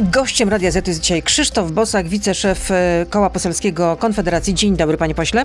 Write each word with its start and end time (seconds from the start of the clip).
Gościem 0.00 0.48
Radia 0.48 0.70
Z 0.70 0.86
jest 0.88 1.00
dzisiaj 1.00 1.22
Krzysztof 1.22 1.70
Bosak, 1.72 2.08
wiceszef 2.08 2.70
e, 2.70 3.06
Koła 3.10 3.30
Poselskiego 3.30 3.96
Konfederacji. 3.96 4.54
Dzień 4.54 4.76
dobry, 4.76 4.96
panie 4.96 5.14
pośle. 5.14 5.44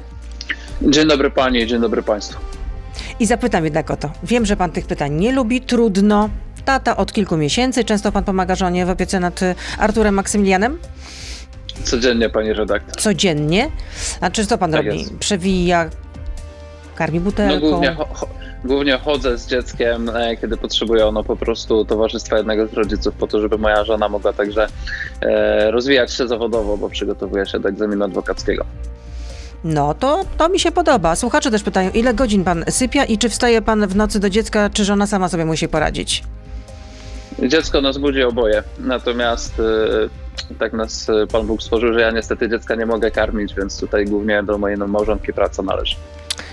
Dzień 0.81 1.07
dobry 1.07 1.31
pani, 1.31 1.67
dzień 1.67 1.81
dobry 1.81 2.03
państwu. 2.03 2.39
I 3.19 3.25
zapytam 3.25 3.63
jednak 3.63 3.91
o 3.91 3.97
to. 3.97 4.11
Wiem, 4.23 4.45
że 4.45 4.55
pan 4.57 4.71
tych 4.71 4.85
pytań 4.87 5.13
nie 5.13 5.31
lubi, 5.31 5.61
trudno. 5.61 6.29
Tata 6.65 6.97
od 6.97 7.13
kilku 7.13 7.37
miesięcy. 7.37 7.83
Często 7.83 8.11
pan 8.11 8.23
pomaga 8.23 8.55
żonie 8.55 8.85
w 8.85 8.89
opiece 8.89 9.19
nad 9.19 9.43
e, 9.43 9.55
Arturem 9.77 10.13
Maksymilianem? 10.15 10.77
Codziennie 11.83 12.29
pani 12.29 12.53
redaktor. 12.53 13.01
Codziennie? 13.01 13.71
A 14.21 14.29
czy 14.29 14.45
co 14.45 14.57
pan 14.57 14.71
Tak 14.71 14.85
robi? 14.85 14.99
jest. 14.99 15.17
Przewija, 15.17 15.89
karmi 16.95 17.19
No 17.19 17.23
butelką? 17.25 17.69
głównie, 17.69 17.91
cho- 17.95 18.07
cho- 18.13 18.27
głównie 18.65 18.97
chodzę 18.97 19.37
z 19.37 19.47
dzieckiem, 19.47 20.09
e, 20.09 20.37
kiedy 20.37 20.57
potrzebuje 20.57 21.07
ono 21.07 21.23
po 21.23 21.35
prostu 21.35 21.85
towarzystwa 21.85 22.37
jednego 22.37 22.67
z 22.67 22.73
rodziców, 22.73 23.15
po 23.15 23.27
to, 23.27 23.41
żeby 23.41 23.57
moja 23.57 23.83
żona 23.83 24.09
mogła 24.09 24.33
także 24.33 24.67
e, 25.21 25.71
rozwijać 25.71 26.13
się 26.13 26.27
zawodowo, 26.27 26.77
bo 26.77 26.89
przygotowuje 26.89 27.45
się 27.45 27.59
do 27.59 27.69
egzaminu 27.69 28.05
adwokackiego. 28.05 28.65
No 29.63 29.93
to, 29.93 30.25
to 30.37 30.49
mi 30.49 30.59
się 30.59 30.71
podoba. 30.71 31.15
Słuchacze 31.15 31.51
też 31.51 31.63
pytają, 31.63 31.89
ile 31.89 32.13
godzin 32.13 32.43
pan 32.43 32.65
sypia 32.69 33.05
i 33.05 33.17
czy 33.17 33.29
wstaje 33.29 33.61
pan 33.61 33.87
w 33.87 33.95
nocy 33.95 34.19
do 34.19 34.29
dziecka, 34.29 34.69
czy 34.69 34.85
żona 34.85 35.07
sama 35.07 35.29
sobie 35.29 35.45
musi 35.45 35.67
poradzić? 35.67 36.23
Dziecko 37.47 37.81
nas 37.81 37.97
budzi 37.97 38.23
oboje, 38.23 38.63
natomiast 38.79 39.59
e, 40.49 40.55
tak 40.59 40.73
nas 40.73 41.07
Pan 41.31 41.47
Bóg 41.47 41.61
stworzył, 41.61 41.93
że 41.93 42.01
ja 42.01 42.11
niestety 42.11 42.49
dziecka 42.49 42.75
nie 42.75 42.85
mogę 42.85 43.11
karmić, 43.11 43.55
więc 43.55 43.79
tutaj 43.79 44.05
głównie 44.05 44.43
do 44.43 44.57
mojej 44.57 44.77
małżonki 44.77 45.33
praca 45.33 45.63
należy. 45.63 45.95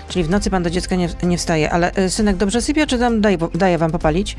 Czyli 0.09 0.25
w 0.25 0.29
nocy 0.29 0.49
pan 0.49 0.63
do 0.63 0.69
dziecka 0.69 0.95
nie, 0.95 1.09
nie 1.23 1.37
wstaje, 1.37 1.71
ale 1.71 1.91
y, 1.97 2.09
synek 2.09 2.37
dobrze 2.37 2.61
sypia, 2.61 2.87
czy 2.87 2.99
tam 2.99 3.21
daje, 3.21 3.37
daje 3.53 3.77
wam 3.77 3.91
popalić? 3.91 4.37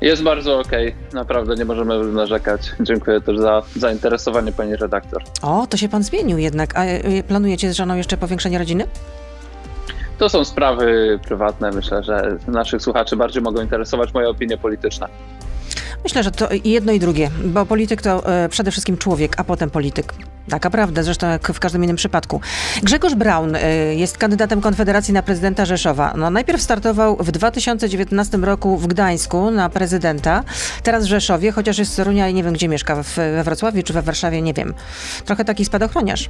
Jest 0.00 0.22
bardzo 0.22 0.60
okej, 0.60 0.94
naprawdę 1.12 1.54
nie 1.54 1.64
możemy 1.64 2.04
narzekać. 2.04 2.60
Dziękuję 2.80 3.20
też 3.20 3.38
za 3.38 3.62
zainteresowanie 3.76 4.52
Pani 4.52 4.76
redaktor. 4.76 5.22
O, 5.42 5.66
to 5.66 5.76
się 5.76 5.88
pan 5.88 6.02
zmienił 6.02 6.38
jednak. 6.38 6.76
A 6.78 6.84
y, 6.84 7.24
planujecie 7.28 7.72
z 7.72 7.76
żoną 7.76 7.96
jeszcze 7.96 8.16
powiększenie 8.16 8.58
rodziny? 8.58 8.86
To 10.18 10.28
są 10.28 10.44
sprawy 10.44 11.18
prywatne. 11.24 11.70
Myślę, 11.70 12.02
że 12.02 12.36
naszych 12.48 12.82
słuchaczy 12.82 13.16
bardziej 13.16 13.42
mogą 13.42 13.62
interesować 13.62 14.14
moje 14.14 14.28
opinie 14.28 14.58
polityczne. 14.58 15.08
Myślę, 16.04 16.22
że 16.22 16.30
to 16.30 16.48
jedno 16.64 16.92
i 16.92 17.00
drugie, 17.00 17.30
bo 17.44 17.66
polityk 17.66 18.02
to 18.02 18.22
przede 18.50 18.70
wszystkim 18.70 18.96
człowiek, 18.96 19.40
a 19.40 19.44
potem 19.44 19.70
polityk. 19.70 20.14
Taka 20.50 20.70
prawda, 20.70 21.02
zresztą 21.02 21.28
jak 21.30 21.48
w 21.48 21.60
każdym 21.60 21.84
innym 21.84 21.96
przypadku. 21.96 22.40
Grzegorz 22.82 23.14
Braun 23.14 23.56
y, 23.56 23.60
jest 23.96 24.18
kandydatem 24.18 24.60
Konfederacji 24.60 25.14
na 25.14 25.22
prezydenta 25.22 25.64
Rzeszowa. 25.64 26.12
No, 26.16 26.30
najpierw 26.30 26.62
startował 26.62 27.16
w 27.16 27.30
2019 27.30 28.38
roku 28.38 28.76
w 28.76 28.86
Gdańsku 28.86 29.50
na 29.50 29.68
prezydenta, 29.68 30.42
teraz 30.82 31.04
w 31.04 31.08
Rzeszowie, 31.08 31.52
chociaż 31.52 31.78
jest 31.78 31.92
z 31.92 31.96
Torunia 31.96 32.28
i 32.28 32.34
nie 32.34 32.42
wiem, 32.42 32.52
gdzie 32.52 32.68
mieszka, 32.68 32.96
we 33.16 33.44
Wrocławiu 33.44 33.82
czy 33.82 33.92
we 33.92 34.02
Warszawie, 34.02 34.42
nie 34.42 34.54
wiem. 34.54 34.74
Trochę 35.24 35.44
taki 35.44 35.64
spadochroniarz. 35.64 36.28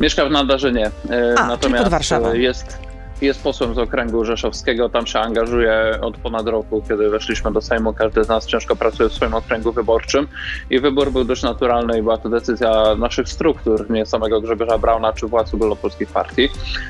Mieszka 0.00 0.26
w 0.26 0.30
Nadarzynie, 0.30 0.90
e, 1.10 1.34
A, 1.38 1.46
natomiast 1.46 1.82
pod 1.84 1.90
Warszawą. 1.90 2.28
e, 2.30 2.38
jest, 2.38 2.78
jest 3.22 3.42
posłem 3.42 3.74
z 3.74 3.78
okręgu 3.78 4.24
rzeszowskiego. 4.24 4.88
Tam 4.88 5.06
się 5.06 5.20
angażuje 5.20 5.98
od 6.00 6.16
ponad 6.16 6.46
roku, 6.46 6.82
kiedy 6.88 7.10
weszliśmy 7.10 7.52
do 7.52 7.60
Sejmu. 7.60 7.92
Każdy 7.92 8.24
z 8.24 8.28
nas 8.28 8.46
ciężko 8.46 8.76
pracuje 8.76 9.08
w 9.08 9.12
swoim 9.12 9.34
okręgu 9.34 9.72
wyborczym 9.72 10.28
i 10.70 10.80
wybór 10.80 11.12
był 11.12 11.24
dość 11.24 11.42
naturalny 11.42 11.98
i 11.98 12.02
była 12.02 12.18
to 12.18 12.28
decyzja 12.28 12.94
naszych 12.94 13.28
struktur, 13.28 13.90
nie 13.90 14.06
samego 14.06 14.40
Grzegorza 14.40 14.78
Brauna 14.78 15.12
czy 15.12 15.26
władz 15.26 15.54
ogólnopolskich 15.54 16.08
partii. 16.08 16.48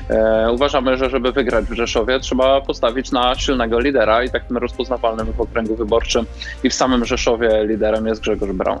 E, 0.09 0.51
uważamy, 0.51 0.97
że 0.97 1.09
żeby 1.09 1.31
wygrać 1.31 1.65
w 1.65 1.73
Rzeszowie 1.73 2.19
trzeba 2.19 2.61
postawić 2.61 3.11
na 3.11 3.35
silnego 3.35 3.79
lidera 3.79 4.23
i 4.23 4.29
takim 4.29 4.57
rozpoznawalnym 4.57 5.27
w 5.33 5.41
okręgu 5.41 5.75
wyborczym 5.75 6.25
i 6.63 6.69
w 6.69 6.73
samym 6.73 7.05
Rzeszowie 7.05 7.65
liderem 7.67 8.07
jest 8.07 8.21
Grzegorz 8.21 8.51
Braun. 8.51 8.79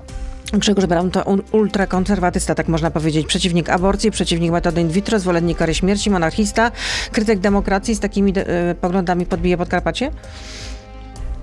Grzegorz 0.59 0.85
Braun 0.85 1.11
to 1.11 1.35
ultrakonserwatysta, 1.51 2.55
tak 2.55 2.67
można 2.67 2.91
powiedzieć. 2.91 3.27
Przeciwnik 3.27 3.69
aborcji, 3.69 4.11
przeciwnik 4.11 4.51
metody 4.51 4.81
in 4.81 4.89
vitro, 4.89 5.19
zwolennik 5.19 5.57
kary 5.57 5.73
śmierci, 5.73 6.09
monarchista, 6.09 6.71
krytyk 7.11 7.39
demokracji. 7.39 7.95
Z 7.95 7.99
takimi 7.99 8.33
de- 8.33 8.75
poglądami 8.81 9.25
podbije 9.25 9.57
Podkarpacie? 9.57 10.11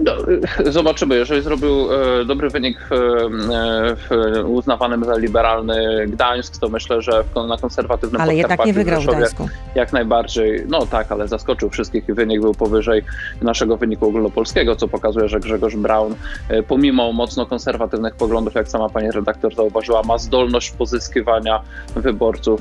No, 0.05 0.13
zobaczymy. 0.73 1.17
Jeżeli 1.17 1.43
zrobił 1.43 1.93
e, 1.93 2.25
dobry 2.25 2.51
wynik 2.51 2.79
w, 2.91 2.93
e, 2.93 3.97
w 3.97 4.09
uznawanym 4.49 5.05
za 5.05 5.19
liberalny 5.19 6.07
Gdańsk, 6.09 6.59
to 6.59 6.69
myślę, 6.69 7.03
że 7.03 7.25
na 7.49 7.57
konserwatywnym 7.57 8.21
Ale 8.21 8.35
jednak 8.35 8.67
nie 8.67 8.73
wygrał 8.73 9.01
w 9.01 9.07
Gdańsku. 9.07 9.49
Jak 9.75 9.93
najbardziej. 9.93 10.65
No 10.69 10.87
tak, 10.87 11.13
ale 11.13 11.29
zaskoczył 11.29 11.71
wszystkich 11.71 12.09
i 12.09 12.13
wynik 12.13 12.41
był 12.41 12.55
powyżej 12.55 13.03
naszego 13.43 13.77
wyniku 13.77 14.07
ogólnopolskiego, 14.07 14.77
co 14.77 14.89
pokazuje, 14.89 15.29
że 15.29 15.41
Grzegorz 15.41 15.77
Braun, 15.77 16.15
e, 16.49 16.63
pomimo 16.63 17.13
mocno 17.13 17.47
konserwatywnych 17.47 18.15
poglądów, 18.15 18.55
jak 18.55 18.69
sama 18.69 18.89
pani 18.89 19.11
redaktor 19.11 19.55
zauważyła, 19.55 20.03
ma 20.03 20.19
zdolność 20.19 20.71
pozyskiwania 20.71 21.61
wyborców 21.97 22.61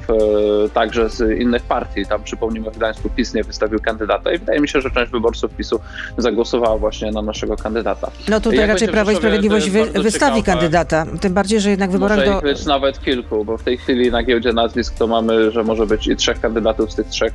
także 0.73 1.09
z 1.09 1.39
innych 1.41 1.63
partii. 1.63 2.05
Tam 2.05 2.23
przypomnijmy, 2.23 2.71
w 2.71 2.77
Gdańsku 2.77 3.09
PiS 3.09 3.33
nie 3.33 3.43
wystawił 3.43 3.79
kandydata 3.79 4.31
i 4.33 4.37
wydaje 4.37 4.59
mi 4.59 4.67
się, 4.67 4.81
że 4.81 4.91
część 4.91 5.11
wyborców 5.11 5.51
PiSu 5.51 5.79
zagłosowała 6.17 6.77
właśnie 6.77 7.11
na 7.11 7.21
naszego 7.29 7.55
kandydata. 7.57 8.11
No 8.29 8.41
tutaj 8.41 8.59
Jak 8.59 8.69
raczej 8.69 8.87
Prawo 8.87 9.11
i 9.11 9.15
Sprawiedliwość 9.15 9.69
wy- 9.69 9.85
wystawi 9.85 10.37
ciekawe. 10.39 10.57
kandydata. 10.59 11.05
Tym 11.21 11.33
bardziej, 11.33 11.59
że 11.59 11.69
jednak 11.69 11.91
wyborach 11.91 12.17
Może 12.17 12.31
do... 12.31 12.41
być 12.41 12.65
nawet 12.65 12.99
kilku, 13.03 13.45
bo 13.45 13.57
w 13.57 13.63
tej 13.63 13.77
chwili 13.77 14.11
na 14.11 14.23
giełdzie 14.23 14.53
nazwisk 14.53 14.93
to 14.97 15.07
mamy, 15.07 15.51
że 15.51 15.63
może 15.63 15.85
być 15.85 16.07
i 16.07 16.15
trzech 16.15 16.39
kandydatów 16.41 16.91
z 16.91 16.95
tych 16.95 17.07
trzech 17.07 17.33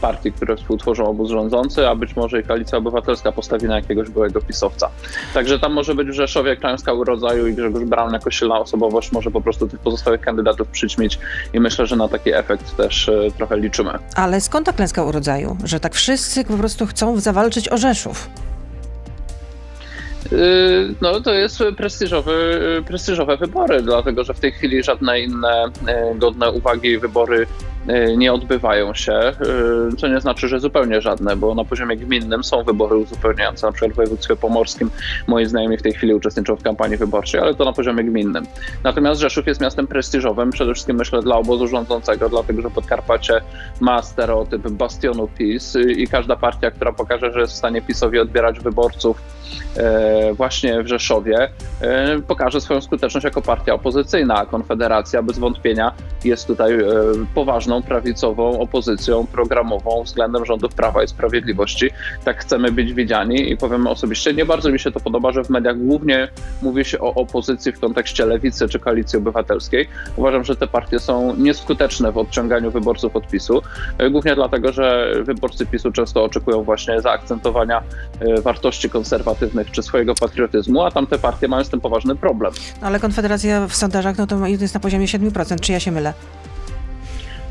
partii, 0.00 0.32
które 0.32 0.56
współtworzą 0.56 1.06
obóz 1.06 1.30
rządzący, 1.30 1.88
a 1.88 1.94
być 1.94 2.16
może 2.16 2.40
i 2.40 2.44
Koalicja 2.44 2.78
Obywatelska 2.78 3.32
postawi 3.32 3.66
na 3.66 3.76
jakiegoś 3.76 4.08
byłego 4.10 4.40
pisowca. 4.40 4.88
Także 5.34 5.58
tam 5.58 5.72
może 5.72 5.94
być 5.94 6.08
w 6.08 6.12
Rzeszowie 6.12 6.56
klęska 6.56 6.92
urodzaju 6.92 7.46
i 7.46 7.54
Grzegorz 7.54 7.84
Braun 7.84 8.12
jako 8.12 8.30
silna 8.30 8.58
osobowość 8.58 9.12
może 9.12 9.30
po 9.30 9.40
prostu 9.40 9.68
tych 9.68 9.80
pozostałych 9.80 10.20
kandydatów 10.20 10.68
przyćmić 10.68 11.18
i 11.52 11.60
myślę, 11.60 11.86
że 11.86 11.96
na 11.96 12.08
taki 12.08 12.32
efekt 12.32 12.76
też 12.76 13.08
e, 13.08 13.12
trochę 13.36 13.56
liczymy. 13.58 13.90
Ale 14.14 14.40
skąd 14.40 14.66
ta 14.66 14.72
klęska 14.72 15.02
urodzaju? 15.04 15.56
Że 15.64 15.80
tak 15.80 15.94
wszyscy 15.94 16.44
po 16.44 16.54
prostu 16.56 16.86
chcą 16.86 17.20
zawalczyć 17.20 17.68
o 17.68 17.76
Rzeszów. 17.76 18.28
Yy, 20.32 20.94
No 21.00 21.20
to 21.20 21.34
jest 21.34 21.62
prestiżowy, 21.76 22.82
prestiżowe 22.86 23.36
wybory, 23.36 23.82
dlatego 23.82 24.24
że 24.24 24.34
w 24.34 24.40
tej 24.40 24.52
chwili 24.52 24.82
żadne 24.82 25.20
inne 25.20 25.64
e, 25.86 26.14
godne 26.14 26.50
uwagi 26.50 26.98
wybory 26.98 27.46
nie 28.16 28.32
odbywają 28.32 28.94
się, 28.94 29.12
e, 29.12 29.34
co 29.98 30.08
nie 30.08 30.20
znaczy, 30.20 30.48
że 30.48 30.60
zupełnie 30.60 31.00
żadne, 31.00 31.36
bo 31.36 31.54
na 31.54 31.64
poziomie 31.64 31.96
gminnym 31.96 32.44
są 32.44 32.62
wybory 32.62 32.96
uzupełniające, 32.96 33.66
na 33.66 33.72
przykład 33.72 33.92
w 33.92 33.96
województwie 33.96 34.36
pomorskim 34.36 34.90
moi 35.26 35.46
znajomi 35.46 35.76
w 35.76 35.82
tej 35.82 35.92
chwili 35.92 36.14
uczestniczą 36.14 36.56
w 36.56 36.62
kampanii 36.62 36.96
wyborczej, 36.96 37.40
ale 37.40 37.54
to 37.54 37.64
na 37.64 37.72
poziomie 37.72 38.04
gminnym. 38.04 38.46
Natomiast 38.84 39.20
Rzeszów 39.20 39.46
jest 39.46 39.60
miastem 39.60 39.86
prestiżowym, 39.86 40.50
przede 40.50 40.72
wszystkim 40.72 40.96
myślę 40.96 41.22
dla 41.22 41.36
obozu 41.36 41.68
rządzącego, 41.68 42.28
dlatego 42.28 42.62
że 42.62 42.70
Podkarpacie 42.70 43.40
ma 43.80 44.02
stereotyp 44.02 44.68
bastionu 44.68 45.28
PiS 45.38 45.76
i 45.96 46.08
każda 46.08 46.36
partia, 46.36 46.70
która 46.70 46.92
pokaże, 46.92 47.32
że 47.32 47.40
jest 47.40 47.52
w 47.52 47.56
stanie 47.56 47.82
PiSowi 47.82 48.18
odbierać 48.18 48.60
wyborców 48.60 49.22
właśnie 50.32 50.82
w 50.82 50.86
Rzeszowie, 50.86 51.48
pokaże 52.26 52.60
swoją 52.60 52.80
skuteczność 52.80 53.24
jako 53.24 53.42
partia 53.42 53.74
opozycyjna. 53.74 54.34
A 54.34 54.46
Konfederacja 54.46 55.22
bez 55.22 55.38
wątpienia 55.38 55.92
jest 56.24 56.46
tutaj 56.46 56.74
e, 56.74 56.84
prawicową 57.82 58.60
opozycją 58.60 59.26
programową 59.26 60.02
względem 60.02 60.46
rządów 60.46 60.74
Prawa 60.74 61.02
i 61.02 61.08
Sprawiedliwości. 61.08 61.90
Tak 62.24 62.40
chcemy 62.40 62.72
być 62.72 62.94
widziani 62.94 63.50
i 63.50 63.56
powiem 63.56 63.86
osobiście, 63.86 64.34
nie 64.34 64.44
bardzo 64.44 64.70
mi 64.70 64.78
się 64.78 64.92
to 64.92 65.00
podoba, 65.00 65.32
że 65.32 65.44
w 65.44 65.50
mediach 65.50 65.78
głównie 65.78 66.28
mówi 66.62 66.84
się 66.84 66.98
o 67.00 67.14
opozycji 67.14 67.72
w 67.72 67.80
kontekście 67.80 68.26
lewicy 68.26 68.68
czy 68.68 68.78
koalicji 68.78 69.18
obywatelskiej. 69.18 69.88
Uważam, 70.16 70.44
że 70.44 70.56
te 70.56 70.66
partie 70.66 70.98
są 70.98 71.36
nieskuteczne 71.36 72.12
w 72.12 72.18
odciąganiu 72.18 72.70
wyborców 72.70 73.16
od 73.16 73.28
PiSu, 73.28 73.62
e, 73.98 74.10
głównie 74.10 74.34
dlatego, 74.34 74.72
że 74.72 75.12
wyborcy 75.22 75.66
PiSu 75.66 75.92
często 75.92 76.24
oczekują 76.24 76.62
właśnie 76.62 77.00
zaakcentowania 77.00 77.82
e, 78.20 78.40
wartości 78.40 78.90
konserwatywnych 78.90 79.70
czy 79.70 79.82
swojego 79.82 80.14
patriotyzmu, 80.14 80.82
a 80.82 80.90
tamte 80.90 81.18
partie 81.18 81.48
mają 81.48 81.64
z 81.64 81.68
tym 81.68 81.80
poważny 81.80 82.16
problem. 82.16 82.52
No, 82.80 82.86
ale 82.86 83.00
Konfederacja 83.00 83.66
w 83.66 83.74
sondażach 83.76 84.18
no 84.18 84.26
to 84.26 84.46
jest 84.46 84.74
na 84.74 84.80
poziomie 84.80 85.06
7%. 85.06 85.60
Czy 85.60 85.72
ja 85.72 85.80
się 85.80 85.92
mylę? 85.92 86.12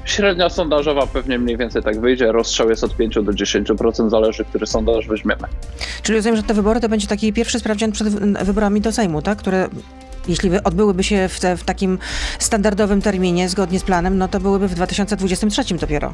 Średnia 0.05 0.49
sondażowa 0.49 1.07
pewnie 1.07 1.39
mniej 1.39 1.57
więcej 1.57 1.83
tak 1.83 1.99
wyjdzie, 1.99 2.31
rozstrzał 2.31 2.69
jest 2.69 2.83
od 2.83 2.97
5 2.97 3.15
do 3.15 3.21
10%, 3.21 4.09
zależy, 4.09 4.45
który 4.45 4.65
sondaż 4.67 5.07
weźmiemy. 5.07 5.43
Czyli 6.03 6.15
rozumiem, 6.15 6.35
że 6.37 6.43
te 6.43 6.53
wybory 6.53 6.79
to 6.79 6.89
będzie 6.89 7.07
taki 7.07 7.33
pierwszy 7.33 7.59
sprawdzian 7.59 7.91
przed 7.91 8.07
wy- 8.09 8.45
wyborami 8.45 8.81
do 8.81 8.91
Sejmu, 8.91 9.21
tak? 9.21 9.37
Które 9.37 9.67
jeśli 10.27 10.49
odbyłyby 10.63 11.03
się 11.03 11.27
w, 11.29 11.39
te, 11.39 11.57
w 11.57 11.63
takim 11.63 11.97
standardowym 12.39 13.01
terminie, 13.01 13.49
zgodnie 13.49 13.79
z 13.79 13.83
planem, 13.83 14.17
no 14.17 14.27
to 14.27 14.39
byłyby 14.39 14.67
w 14.67 14.75
2023 14.75 15.75
dopiero. 15.75 16.13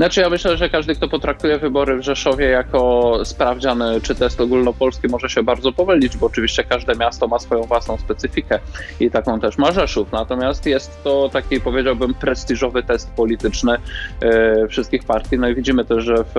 Znaczy 0.00 0.20
ja 0.20 0.30
myślę, 0.30 0.56
że 0.56 0.68
każdy, 0.68 0.94
kto 0.94 1.08
potraktuje 1.08 1.58
wybory 1.58 1.96
w 1.96 2.02
Rzeszowie 2.02 2.46
jako 2.46 3.18
sprawdzian 3.24 3.82
czy 4.02 4.14
test 4.14 4.40
ogólnopolski 4.40 5.08
może 5.08 5.28
się 5.28 5.42
bardzo 5.42 5.72
pomylić, 5.72 6.16
bo 6.16 6.26
oczywiście 6.26 6.64
każde 6.64 6.94
miasto 6.94 7.28
ma 7.28 7.38
swoją 7.38 7.62
własną 7.62 7.98
specyfikę 7.98 8.58
i 9.00 9.10
taką 9.10 9.40
też 9.40 9.58
ma 9.58 9.72
Rzeszów. 9.72 10.12
Natomiast 10.12 10.66
jest 10.66 11.04
to 11.04 11.28
taki 11.32 11.60
powiedziałbym 11.60 12.14
prestiżowy 12.14 12.82
test 12.82 13.10
polityczny 13.10 13.76
e, 14.20 14.68
wszystkich 14.68 15.04
partii. 15.04 15.38
No 15.38 15.48
i 15.48 15.54
widzimy 15.54 15.84
też, 15.84 16.04
że 16.04 16.14
w 16.24 16.34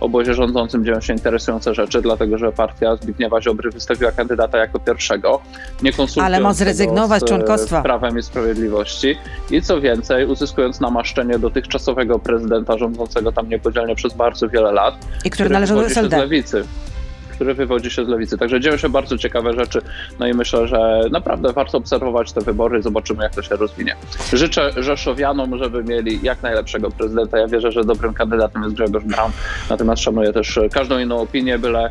obozie 0.00 0.34
rządzącym 0.34 0.84
dzieją 0.84 1.00
się 1.00 1.12
interesujące 1.12 1.74
rzeczy, 1.74 2.02
dlatego 2.02 2.38
że 2.38 2.52
partia 2.52 2.96
Zbigniewa 2.96 3.40
Ziobry 3.40 3.70
wystawiła 3.70 4.12
kandydata 4.12 4.58
jako 4.58 4.78
pierwszego, 4.78 5.40
nie 5.82 5.92
konsultując 5.92 6.34
Ale 6.34 6.40
ma 6.40 6.54
zrezygnować 6.54 7.22
z 7.22 7.24
członkostwa. 7.24 7.82
Prawem 7.82 8.18
i 8.18 8.22
Sprawiedliwości 8.22 9.16
i 9.50 9.62
co 9.62 9.80
więcej, 9.80 10.26
uzyskując 10.26 10.80
namaszczenie 10.80 11.38
dotychczasowego 11.38 12.18
prezydenta 12.18 12.78
rządzącego 12.78 13.05
tam 13.34 13.48
niepodzielnie 13.48 13.94
przez 13.94 14.14
bardzo 14.14 14.48
wiele 14.48 14.72
lat. 14.72 14.94
I 15.24 15.30
który 15.30 15.50
należał 15.50 15.76
do 15.76 15.86
SLD. 15.86 16.18
lewicy 16.18 16.64
który 17.36 17.54
wywodzi 17.54 17.90
się 17.90 18.04
z 18.04 18.08
lewicy. 18.08 18.38
Także 18.38 18.60
dzieją 18.60 18.76
się 18.76 18.88
bardzo 18.88 19.18
ciekawe 19.18 19.52
rzeczy. 19.52 19.80
No 20.18 20.26
i 20.26 20.34
myślę, 20.34 20.68
że 20.68 21.00
naprawdę 21.10 21.52
warto 21.52 21.78
obserwować 21.78 22.32
te 22.32 22.40
wybory, 22.40 22.82
zobaczymy, 22.82 23.22
jak 23.22 23.34
to 23.34 23.42
się 23.42 23.56
rozwinie. 23.56 23.96
Życzę 24.32 24.70
Rzeszowianom, 24.76 25.58
żeby 25.58 25.84
mieli 25.84 26.20
jak 26.22 26.42
najlepszego 26.42 26.90
prezydenta. 26.90 27.38
Ja 27.38 27.48
wierzę, 27.48 27.72
że 27.72 27.84
dobrym 27.84 28.14
kandydatem 28.14 28.62
jest 28.62 28.74
Grzegorz 28.74 29.04
Braun, 29.04 29.32
natomiast 29.70 30.02
szanuję 30.02 30.32
też 30.32 30.60
każdą 30.72 30.98
inną 30.98 31.20
opinię, 31.20 31.58
byle 31.58 31.90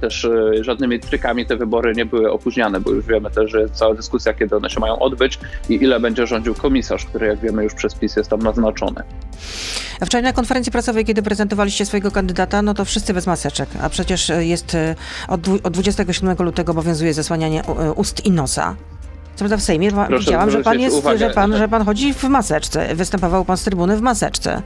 też 0.00 0.24
e, 0.24 0.64
żadnymi 0.64 1.00
trykami 1.00 1.46
te 1.46 1.56
wybory 1.56 1.92
nie 1.94 2.06
były 2.06 2.32
opóźniane, 2.32 2.80
bo 2.80 2.90
już 2.90 3.06
wiemy 3.06 3.30
też, 3.30 3.50
że 3.50 3.60
jest 3.60 3.74
cała 3.74 3.94
dyskusja, 3.94 4.34
kiedy 4.34 4.56
one 4.56 4.70
się 4.70 4.80
mają 4.80 4.98
odbyć 4.98 5.38
i 5.68 5.74
ile 5.74 6.00
będzie 6.00 6.26
rządził 6.26 6.54
komisarz, 6.54 7.04
który 7.04 7.26
jak 7.26 7.40
wiemy 7.40 7.64
już 7.64 7.74
przez 7.74 7.94
PiS 7.94 8.16
jest 8.16 8.30
tam 8.30 8.40
naznaczony. 8.40 9.02
Wczoraj 10.04 10.22
na 10.22 10.32
konferencji 10.32 10.72
prasowej, 10.72 11.04
kiedy 11.04 11.22
prezentowaliście 11.22 11.86
swojego 11.86 12.10
kandydata, 12.10 12.62
no 12.62 12.74
to 12.74 12.84
wszyscy 12.84 13.14
bez 13.14 13.26
maseczek, 13.26 13.68
a 13.82 13.88
przecież 13.88 14.32
jest 14.38 14.74
e, 14.74 14.94
od, 15.28 15.40
od 15.48 15.72
27 15.72 16.36
lutego 16.38 16.72
obowiązuje 16.72 17.14
zasłanianie 17.14 17.62
ust 17.96 18.26
i 18.26 18.30
nosa. 18.30 18.76
Co 19.34 19.38
prawda 19.38 19.56
w 19.56 19.62
Sejmie 19.62 19.92
Proszę 19.92 20.18
widziałam, 20.18 20.50
że 20.50 20.62
pan, 20.62 20.80
jest, 20.80 21.02
że, 21.16 21.30
pan, 21.30 21.56
że 21.56 21.68
pan 21.68 21.84
chodzi 21.84 22.14
w 22.14 22.24
maseczce. 22.24 22.94
Występował 22.94 23.44
pan 23.44 23.56
z 23.56 23.64
trybuny 23.64 23.96
w 23.96 24.00
maseczce. 24.00 24.62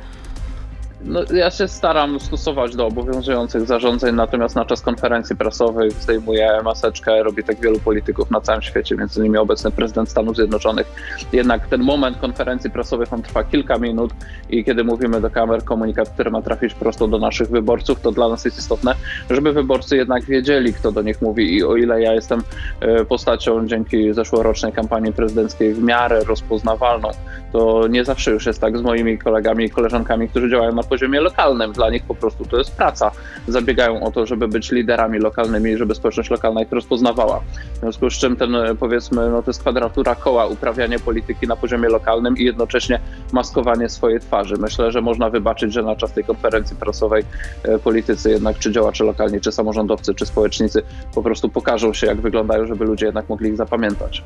No, 1.06 1.20
ja 1.34 1.50
się 1.50 1.68
staram 1.68 2.20
stosować 2.20 2.76
do 2.76 2.86
obowiązujących 2.86 3.66
zarządzeń, 3.66 4.14
natomiast 4.14 4.56
na 4.56 4.64
czas 4.64 4.80
konferencji 4.80 5.36
prasowej 5.36 5.90
zdejmuję 5.90 6.60
maseczkę, 6.64 7.22
robi 7.22 7.44
tak 7.44 7.60
wielu 7.60 7.78
polityków 7.78 8.30
na 8.30 8.40
całym 8.40 8.62
świecie, 8.62 8.96
między 8.96 9.20
innymi 9.20 9.38
obecny 9.38 9.70
prezydent 9.70 10.08
Stanów 10.08 10.36
Zjednoczonych. 10.36 10.86
Jednak 11.32 11.66
ten 11.66 11.82
moment 11.82 12.18
konferencji 12.18 12.70
prasowej 12.70 13.06
on 13.10 13.22
trwa 13.22 13.44
kilka 13.44 13.78
minut 13.78 14.12
i 14.50 14.64
kiedy 14.64 14.84
mówimy 14.84 15.20
do 15.20 15.30
kamer 15.30 15.64
komunikat, 15.64 16.08
który 16.08 16.30
ma 16.30 16.42
trafić 16.42 16.74
prosto 16.74 17.08
do 17.08 17.18
naszych 17.18 17.48
wyborców, 17.48 18.00
to 18.00 18.12
dla 18.12 18.28
nas 18.28 18.44
jest 18.44 18.58
istotne, 18.58 18.94
żeby 19.30 19.52
wyborcy 19.52 19.96
jednak 19.96 20.24
wiedzieli, 20.24 20.74
kto 20.74 20.92
do 20.92 21.02
nich 21.02 21.22
mówi 21.22 21.56
i 21.56 21.64
o 21.64 21.76
ile 21.76 22.02
ja 22.02 22.12
jestem 22.12 22.42
e, 22.80 23.04
postacią 23.04 23.66
dzięki 23.66 24.14
zeszłorocznej 24.14 24.72
kampanii 24.72 25.12
prezydenckiej 25.12 25.74
w 25.74 25.82
miarę 25.82 26.24
rozpoznawalną, 26.24 27.08
to 27.52 27.88
nie 27.88 28.04
zawsze 28.04 28.30
już 28.30 28.46
jest 28.46 28.60
tak 28.60 28.78
z 28.78 28.82
moimi 28.82 29.18
kolegami 29.18 29.64
i 29.64 29.70
koleżankami, 29.70 30.28
którzy 30.28 30.50
działają 30.50 30.72
na 30.72 30.82
poziomie 30.94 31.20
lokalnym. 31.20 31.72
Dla 31.72 31.90
nich 31.90 32.02
po 32.02 32.14
prostu 32.14 32.44
to 32.44 32.58
jest 32.58 32.76
praca. 32.76 33.10
Zabiegają 33.48 34.02
o 34.02 34.10
to, 34.10 34.26
żeby 34.26 34.48
być 34.48 34.72
liderami 34.72 35.18
lokalnymi, 35.18 35.76
żeby 35.76 35.94
społeczność 35.94 36.30
lokalna 36.30 36.62
ich 36.62 36.72
rozpoznawała. 36.72 37.40
W 37.74 37.80
związku 37.80 38.10
z 38.10 38.14
czym 38.14 38.36
ten, 38.36 38.56
powiedzmy, 38.80 39.30
no 39.30 39.42
to 39.42 39.50
jest 39.50 39.60
kwadratura 39.60 40.14
koła, 40.14 40.46
uprawianie 40.46 40.98
polityki 40.98 41.46
na 41.46 41.56
poziomie 41.56 41.88
lokalnym 41.88 42.36
i 42.36 42.44
jednocześnie 42.44 43.00
maskowanie 43.32 43.88
swojej 43.88 44.20
twarzy. 44.20 44.54
Myślę, 44.60 44.92
że 44.92 45.00
można 45.00 45.30
wybaczyć, 45.30 45.72
że 45.72 45.82
na 45.82 45.96
czas 45.96 46.12
tej 46.12 46.24
konferencji 46.24 46.76
prasowej 46.76 47.24
e, 47.62 47.78
politycy 47.78 48.30
jednak, 48.30 48.58
czy 48.58 48.72
działacze 48.72 49.04
lokalni, 49.04 49.40
czy 49.40 49.52
samorządowcy, 49.52 50.14
czy 50.14 50.26
społecznicy 50.26 50.82
po 51.14 51.22
prostu 51.22 51.48
pokażą 51.48 51.94
się, 51.94 52.06
jak 52.06 52.20
wyglądają, 52.20 52.66
żeby 52.66 52.84
ludzie 52.84 53.06
jednak 53.06 53.28
mogli 53.28 53.48
ich 53.48 53.56
zapamiętać. 53.56 54.24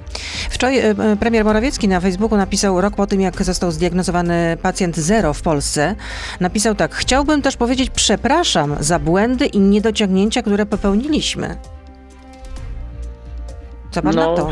Wczoraj 0.51 0.79
e, 0.79 0.95
premier 1.21 1.45
Morawiecki 1.45 1.89
na 1.89 2.01
Facebooku 2.01 2.39
napisał 2.39 2.81
rok 2.81 2.95
po 2.95 3.07
tym, 3.07 3.21
jak 3.21 3.43
został 3.45 3.71
zdiagnozowany 3.71 4.57
pacjent 4.63 4.97
zero 4.97 5.35
w 5.35 5.43
Polsce. 5.43 5.95
Napisał 6.59 6.75
tak: 6.75 6.95
Chciałbym 6.95 7.43
też 7.43 7.57
powiedzieć 7.57 7.91
przepraszam 7.91 8.77
za 8.81 8.99
błędy 8.99 9.47
i 9.47 9.61
niedociągnięcia, 9.61 10.43
które 10.43 10.67
popełniliśmy. 10.67 11.57
Co 13.91 14.03
pan 14.03 14.15
no, 14.15 14.31
na 14.31 14.37
to? 14.37 14.51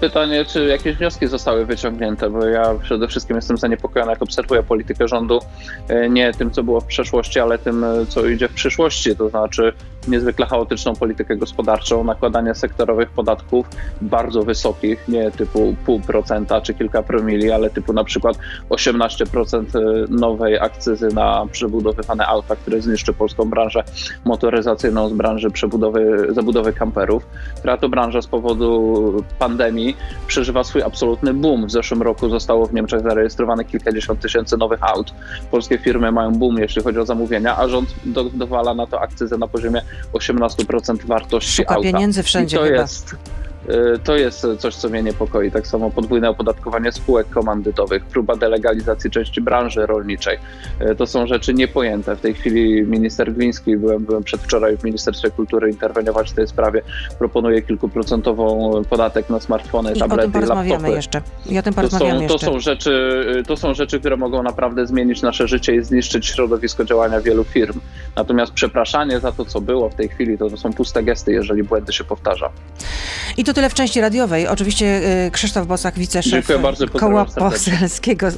Pytanie, 0.00 0.44
czy 0.44 0.66
jakieś 0.66 0.96
wnioski 0.96 1.26
zostały 1.26 1.66
wyciągnięte, 1.66 2.30
bo 2.30 2.46
ja 2.46 2.74
przede 2.82 3.08
wszystkim 3.08 3.36
jestem 3.36 3.56
zaniepokojony, 3.56 4.12
jak 4.12 4.22
obserwuję 4.22 4.62
politykę 4.62 5.08
rządu, 5.08 5.40
e, 5.88 6.10
nie 6.10 6.32
tym, 6.32 6.50
co 6.50 6.62
było 6.62 6.80
w 6.80 6.86
przeszłości, 6.86 7.40
ale 7.40 7.58
tym, 7.58 7.84
e, 7.84 8.06
co 8.06 8.26
idzie 8.26 8.48
w 8.48 8.52
przyszłości. 8.52 9.16
To 9.16 9.28
znaczy, 9.28 9.72
niezwykle 10.08 10.46
chaotyczną 10.46 10.94
politykę 10.94 11.36
gospodarczą, 11.36 12.04
nakładanie 12.04 12.54
sektorowych 12.54 13.10
podatków 13.10 13.66
bardzo 14.00 14.42
wysokich, 14.42 15.08
nie 15.08 15.30
typu 15.30 15.74
pół 15.86 16.00
procenta 16.00 16.60
czy 16.60 16.74
kilka 16.74 17.02
promili, 17.02 17.50
ale 17.50 17.70
typu 17.70 17.92
na 17.92 18.04
przykład 18.04 18.38
18% 18.70 19.64
nowej 20.08 20.58
akcyzy 20.58 21.08
na 21.08 21.46
przebudowywane 21.52 22.26
auta, 22.26 22.56
które 22.56 22.80
zniszczy 22.80 23.12
polską 23.12 23.50
branżę 23.50 23.84
motoryzacyjną 24.24 25.08
z 25.08 25.12
branży 25.12 25.50
przebudowy, 25.50 26.26
zabudowy 26.30 26.72
kamperów, 26.72 27.26
która 27.58 27.76
to 27.76 27.88
branża 27.88 28.22
z 28.22 28.26
powodu 28.26 29.24
pandemii 29.38 29.96
przeżywa 30.26 30.64
swój 30.64 30.82
absolutny 30.82 31.34
boom. 31.34 31.66
W 31.66 31.70
zeszłym 31.70 32.02
roku 32.02 32.28
zostało 32.28 32.66
w 32.66 32.74
Niemczech 32.74 33.00
zarejestrowane 33.00 33.64
kilkadziesiąt 33.64 34.20
tysięcy 34.20 34.56
nowych 34.56 34.82
aut. 34.82 35.14
Polskie 35.50 35.78
firmy 35.78 36.12
mają 36.12 36.32
boom, 36.32 36.58
jeśli 36.58 36.82
chodzi 36.82 36.98
o 36.98 37.06
zamówienia, 37.06 37.56
a 37.58 37.68
rząd 37.68 37.94
do, 38.04 38.24
dowala 38.24 38.74
na 38.74 38.86
to 38.86 39.00
akcyzę 39.00 39.38
na 39.38 39.48
poziomie 39.48 39.82
18% 40.12 41.06
wartości 41.06 41.52
Szuka 41.52 41.74
auta. 41.74 41.82
pieniędzy 41.92 42.22
wszędzie 42.22 42.56
I 42.56 42.60
to 42.60 42.64
chyba. 42.66 42.80
jest 42.82 43.16
to 44.04 44.16
jest 44.16 44.46
coś, 44.58 44.76
co 44.76 44.88
mnie 44.88 45.02
niepokoi. 45.02 45.50
Tak 45.50 45.66
samo 45.66 45.90
podwójne 45.90 46.30
opodatkowanie 46.30 46.92
spółek 46.92 47.30
komandytowych, 47.30 48.04
próba 48.04 48.36
delegalizacji 48.36 49.10
części 49.10 49.40
branży 49.40 49.86
rolniczej. 49.86 50.38
Y, 50.90 50.96
to 50.96 51.06
są 51.06 51.26
rzeczy 51.26 51.54
niepojęte. 51.54 52.16
W 52.16 52.20
tej 52.20 52.34
chwili 52.34 52.82
minister 52.82 53.32
Gliński, 53.32 53.76
byłem, 53.76 54.04
byłem 54.04 54.24
przedwczoraj 54.24 54.76
w 54.76 54.84
Ministerstwie 54.84 55.30
Kultury 55.30 55.70
interweniować 55.70 56.30
w 56.30 56.34
tej 56.34 56.48
sprawie, 56.48 56.82
proponuje 57.18 57.62
kilkuprocentową 57.62 58.72
podatek 58.90 59.30
na 59.30 59.40
smartfony, 59.40 59.92
I 59.92 59.98
tablety 59.98 60.38
i 60.38 60.46
laptopy. 60.46 60.90
jeszcze. 60.90 61.22
I 61.46 61.58
o 61.58 61.62
tym 61.62 61.74
porozmawiamy 61.74 62.26
to 62.28 62.38
są, 62.38 62.46
to 62.46 62.52
Są 62.52 62.60
rzeczy, 62.60 63.42
to 63.46 63.56
są 63.56 63.74
rzeczy, 63.74 64.00
które 64.00 64.16
mogą 64.16 64.42
naprawdę 64.42 64.86
zmienić 64.86 65.22
nasze 65.22 65.48
życie 65.48 65.74
i 65.74 65.84
zniszczyć 65.84 66.26
środowisko 66.26 66.84
działania 66.84 67.20
wielu 67.20 67.44
firm. 67.44 67.80
Natomiast 68.16 68.52
przepraszanie 68.52 69.20
za 69.20 69.32
to, 69.32 69.44
co 69.44 69.60
było 69.60 69.90
w 69.90 69.94
tej 69.94 70.08
chwili, 70.08 70.38
to, 70.38 70.50
to 70.50 70.56
są 70.56 70.72
puste 70.72 71.02
gesty, 71.02 71.32
jeżeli 71.32 71.62
błędy 71.62 71.92
się 71.92 72.04
powtarza. 72.04 72.50
I 73.36 73.44
to 73.44 73.51
tyle 73.54 73.70
w 73.70 73.74
części 73.74 74.00
radiowej. 74.00 74.48
Oczywiście 74.48 75.00
y, 75.26 75.30
Krzysztof 75.30 75.66
Bosak, 75.66 75.94
wiceszef 75.94 76.48
Koła 76.98 77.24
Poselskiego 77.24 78.28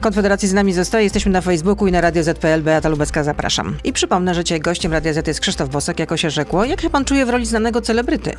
Konfederacji 0.00 0.48
z 0.48 0.52
nami 0.52 0.72
zostaje. 0.72 1.04
Jesteśmy 1.04 1.32
na 1.32 1.40
Facebooku 1.40 1.86
i 1.86 1.92
na 1.92 2.00
Radio 2.00 2.22
ZPL. 2.22 2.62
Beata 2.62 2.88
Lubecka, 2.88 3.24
zapraszam. 3.24 3.76
I 3.84 3.92
przypomnę, 3.92 4.34
że 4.34 4.44
dzisiaj 4.44 4.60
gościem 4.60 4.92
Radia 4.92 5.12
Z 5.12 5.26
jest 5.26 5.40
Krzysztof 5.40 5.68
Bosak, 5.68 5.98
jako 5.98 6.16
się 6.16 6.30
rzekło. 6.30 6.64
Jak 6.64 6.80
się 6.80 6.90
pan 6.90 7.04
czuje 7.04 7.26
w 7.26 7.28
roli 7.28 7.46
znanego 7.46 7.80
celebryty? 7.80 8.32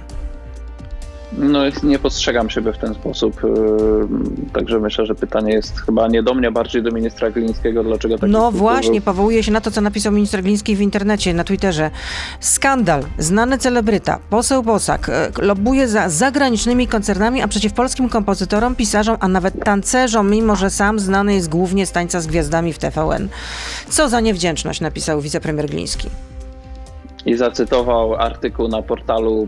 No, 1.33 1.59
nie 1.83 1.99
postrzegam 1.99 2.49
siebie 2.49 2.73
w 2.73 2.77
ten 2.77 2.93
sposób. 2.93 3.43
Yy, 3.43 4.07
także 4.53 4.79
myślę, 4.79 5.05
że 5.05 5.15
pytanie 5.15 5.53
jest 5.53 5.79
chyba 5.79 6.07
nie 6.07 6.23
do 6.23 6.33
mnie, 6.33 6.51
bardziej 6.51 6.83
do 6.83 6.91
ministra 6.91 7.31
Glińskiego, 7.31 7.83
dlaczego 7.83 8.17
tak 8.17 8.29
No 8.29 8.51
właśnie, 8.51 9.01
powołuje 9.01 9.43
się 9.43 9.51
na 9.51 9.61
to, 9.61 9.71
co 9.71 9.81
napisał 9.81 10.11
minister 10.11 10.43
Gliński 10.43 10.75
w 10.75 10.81
internecie, 10.81 11.33
na 11.33 11.43
Twitterze. 11.43 11.91
Skandal. 12.39 13.03
Znany 13.17 13.57
celebryta, 13.57 14.19
poseł 14.29 14.63
Bosak, 14.63 15.09
e, 15.09 15.31
lobuje 15.41 15.87
za 15.87 16.09
zagranicznymi 16.09 16.87
koncernami, 16.87 17.41
a 17.41 17.47
przeciw 17.47 17.73
polskim 17.73 18.09
kompozytorom, 18.09 18.75
pisarzom, 18.75 19.17
a 19.19 19.27
nawet 19.27 19.63
tancerzom, 19.63 20.31
mimo 20.31 20.55
że 20.55 20.69
sam 20.69 20.99
znany 20.99 21.33
jest 21.33 21.49
głównie 21.49 21.85
z 21.85 21.91
tańca 21.91 22.21
z 22.21 22.27
gwiazdami 22.27 22.73
w 22.73 22.77
TVN. 22.77 23.29
Co 23.89 24.09
za 24.09 24.19
niewdzięczność, 24.19 24.81
napisał 24.81 25.21
wicepremier 25.21 25.69
Gliński 25.69 26.09
i 27.25 27.35
zacytował 27.35 28.15
artykuł 28.15 28.67
na 28.67 28.81
portalu 28.81 29.47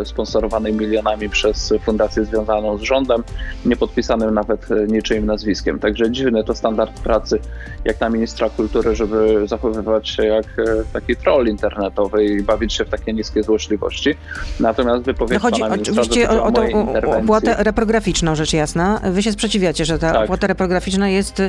e, 0.00 0.04
sponsorowany 0.04 0.72
milionami 0.72 1.28
przez 1.28 1.74
fundację 1.84 2.24
związaną 2.24 2.78
z 2.78 2.82
rządem, 2.82 3.24
nie 3.64 3.76
podpisanym 3.76 4.34
nawet 4.34 4.70
e, 4.70 4.86
niczyim 4.86 5.26
nazwiskiem. 5.26 5.78
Także 5.78 6.10
dziwny 6.10 6.44
to 6.44 6.54
standard 6.54 7.00
pracy 7.00 7.40
jak 7.84 8.00
na 8.00 8.08
ministra 8.08 8.50
kultury, 8.50 8.94
żeby 8.94 9.48
zachowywać 9.48 10.08
się 10.08 10.24
jak 10.24 10.46
e, 10.58 10.64
taki 10.92 11.16
troll 11.16 11.46
internetowy 11.46 12.24
i 12.24 12.42
bawić 12.42 12.72
się 12.72 12.84
w 12.84 12.88
takie 12.88 13.12
niskie 13.12 13.42
złośliwości. 13.42 14.14
Natomiast 14.60 15.04
wypowiedź 15.04 15.34
no 15.34 15.40
chodzi 15.40 15.60
pana 15.60 15.74
oczywiście 15.74 16.30
o, 16.30 16.44
o 16.44 16.52
tą 16.52 16.94
opłatę 17.18 17.56
reprograficzną, 17.58 18.34
rzecz 18.34 18.52
jasna. 18.52 19.00
Wy 19.12 19.22
się 19.22 19.32
sprzeciwiacie, 19.32 19.84
że 19.84 19.98
ta 19.98 20.12
tak. 20.12 20.24
opłata 20.24 20.46
reprograficzna 20.46 21.08
jest 21.08 21.42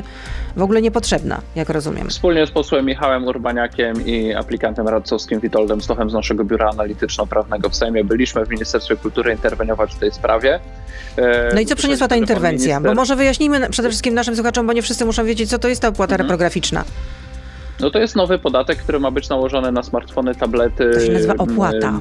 w 0.56 0.62
ogóle 0.62 0.82
niepotrzebna, 0.82 1.40
jak 1.56 1.68
rozumiem. 1.68 2.08
Wspólnie 2.08 2.46
z 2.46 2.50
posłem 2.50 2.86
Michałem 2.86 3.24
Urbaniakiem 3.24 4.06
i 4.06 4.34
aplikantem 4.34 4.88
radcowskim 4.88 5.40
Witolem 5.40 5.61
Witoldem 5.62 5.80
Stochem 5.82 6.10
z 6.10 6.12
naszego 6.12 6.44
biura 6.44 6.70
analityczno-prawnego 6.70 7.68
w 7.68 7.76
Sejmie. 7.76 8.04
Byliśmy 8.04 8.46
w 8.46 8.48
Ministerstwie 8.48 8.96
Kultury 8.96 9.32
interweniować 9.32 9.94
w 9.94 9.98
tej 9.98 10.12
sprawie. 10.12 10.60
No 11.54 11.60
i 11.60 11.66
co 11.66 11.76
przyniosła 11.76 12.08
ta 12.08 12.16
interwencja? 12.16 12.76
Minister... 12.76 12.94
Bo 12.94 13.00
może 13.00 13.16
wyjaśnijmy 13.16 13.70
przede 13.70 13.88
wszystkim 13.88 14.14
naszym 14.14 14.34
słuchaczom, 14.34 14.66
bo 14.66 14.72
nie 14.72 14.82
wszyscy 14.82 15.04
muszą 15.04 15.24
wiedzieć, 15.24 15.50
co 15.50 15.58
to 15.58 15.68
jest 15.68 15.82
ta 15.82 15.88
opłata 15.88 16.14
mhm. 16.14 16.28
reprograficzna. 16.28 16.84
No 17.80 17.90
to 17.90 17.98
jest 17.98 18.16
nowy 18.16 18.38
podatek, 18.38 18.78
który 18.78 19.00
ma 19.00 19.10
być 19.10 19.28
nałożony 19.28 19.72
na 19.72 19.82
smartfony, 19.82 20.34
tablety. 20.34 20.90
To 20.94 21.00
się 21.00 21.12
nazywa 21.12 21.34
opłata 21.38 22.00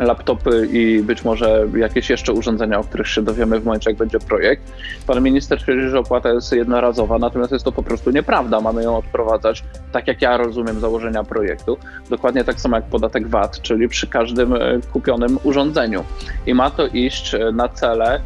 laptopy 0.00 0.68
i 0.72 1.02
być 1.02 1.24
może 1.24 1.66
jakieś 1.76 2.10
jeszcze 2.10 2.32
urządzenia, 2.32 2.78
o 2.78 2.84
których 2.84 3.08
się 3.08 3.22
dowiemy 3.22 3.60
w 3.60 3.64
momencie, 3.64 3.90
jak 3.90 3.98
będzie 3.98 4.18
projekt. 4.18 4.62
Pan 5.06 5.22
minister 5.22 5.62
twierdzi, 5.62 5.88
że 5.88 5.98
opłata 5.98 6.32
jest 6.32 6.52
jednorazowa, 6.52 7.18
natomiast 7.18 7.52
jest 7.52 7.64
to 7.64 7.72
po 7.72 7.82
prostu 7.82 8.10
nieprawda. 8.10 8.60
Mamy 8.60 8.82
ją 8.82 8.96
odprowadzać, 8.96 9.64
tak 9.92 10.08
jak 10.08 10.22
ja 10.22 10.36
rozumiem 10.36 10.80
założenia 10.80 11.24
projektu, 11.24 11.76
dokładnie 12.10 12.44
tak 12.44 12.60
samo 12.60 12.76
jak 12.76 12.84
podatek 12.84 13.28
VAT, 13.28 13.60
czyli 13.60 13.88
przy 13.88 14.06
każdym 14.06 14.52
e, 14.52 14.58
kupionym 14.92 15.38
urządzeniu. 15.42 16.04
I 16.46 16.54
ma 16.54 16.70
to 16.70 16.86
iść 16.86 17.34
e, 17.34 17.52
na 17.52 17.68
cele 17.68 18.20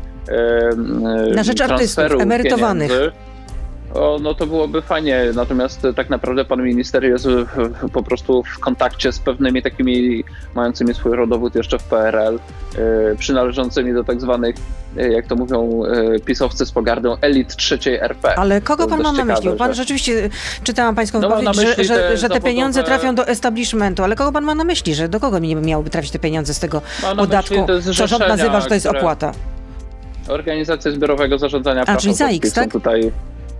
na 1.34 1.42
rzecz 1.42 1.60
artystów, 1.60 2.20
emerytowanych. 2.20 2.90
Pieniędzy, 2.90 3.12
o, 3.94 4.18
no 4.22 4.34
to 4.34 4.46
byłoby 4.46 4.82
fajnie, 4.82 5.24
natomiast 5.34 5.86
tak 5.96 6.10
naprawdę 6.10 6.44
pan 6.44 6.62
minister 6.62 7.04
jest 7.04 7.26
w, 7.26 7.90
po 7.92 8.02
prostu 8.02 8.42
w 8.42 8.58
kontakcie 8.58 9.12
z 9.12 9.18
pewnymi 9.18 9.62
takimi 9.62 10.24
mającymi 10.54 10.94
swój 10.94 11.16
rodowód 11.16 11.54
jeszcze 11.54 11.78
w 11.78 11.84
PRL, 11.84 12.38
yy, 12.78 13.16
przynależącymi 13.18 13.94
do 13.94 14.04
tak 14.04 14.20
zwanych, 14.20 14.56
yy, 14.96 15.12
jak 15.12 15.26
to 15.26 15.36
mówią 15.36 15.82
yy, 15.84 16.20
pisowcy 16.20 16.66
z 16.66 16.72
pogardą, 16.72 17.16
elit 17.20 17.56
trzeciej 17.56 17.94
RP. 17.94 18.38
Ale 18.38 18.60
kogo 18.60 18.86
pan 18.86 19.02
ma 19.02 19.12
na 19.12 19.24
myśli? 19.24 19.50
Pan 19.58 19.70
że... 19.70 19.74
rzeczywiście, 19.74 20.30
czytałam 20.62 20.94
pańską 20.94 21.20
no, 21.20 21.28
wypowiedź, 21.28 21.76
że, 21.76 21.84
że, 21.84 21.94
te, 21.94 22.16
że 22.16 22.28
te 22.28 22.40
pieniądze 22.40 22.82
trafią 22.82 23.14
do 23.14 23.26
establishmentu, 23.28 24.02
ale 24.04 24.16
kogo 24.16 24.32
pan 24.32 24.44
ma 24.44 24.54
na 24.54 24.64
myśli, 24.64 24.94
że 24.94 25.08
do 25.08 25.20
kogo 25.20 25.40
miałyby 25.40 25.90
trafić 25.90 26.10
te 26.10 26.18
pieniądze 26.18 26.54
z 26.54 26.58
tego 26.58 26.82
podatku, 27.16 27.66
co 27.96 28.06
rząd 28.06 28.28
nazywa, 28.28 28.60
że 28.60 28.68
to 28.68 28.74
jest 28.74 28.86
opłata? 28.86 29.32
Organizacje 30.28 30.92
Zbiorowego 30.92 31.38
Zarządzania 31.38 31.84
A, 31.86 31.96
czyli 31.96 32.14
ZAIX, 32.14 32.52
tak? 32.52 32.72
tutaj 32.72 33.12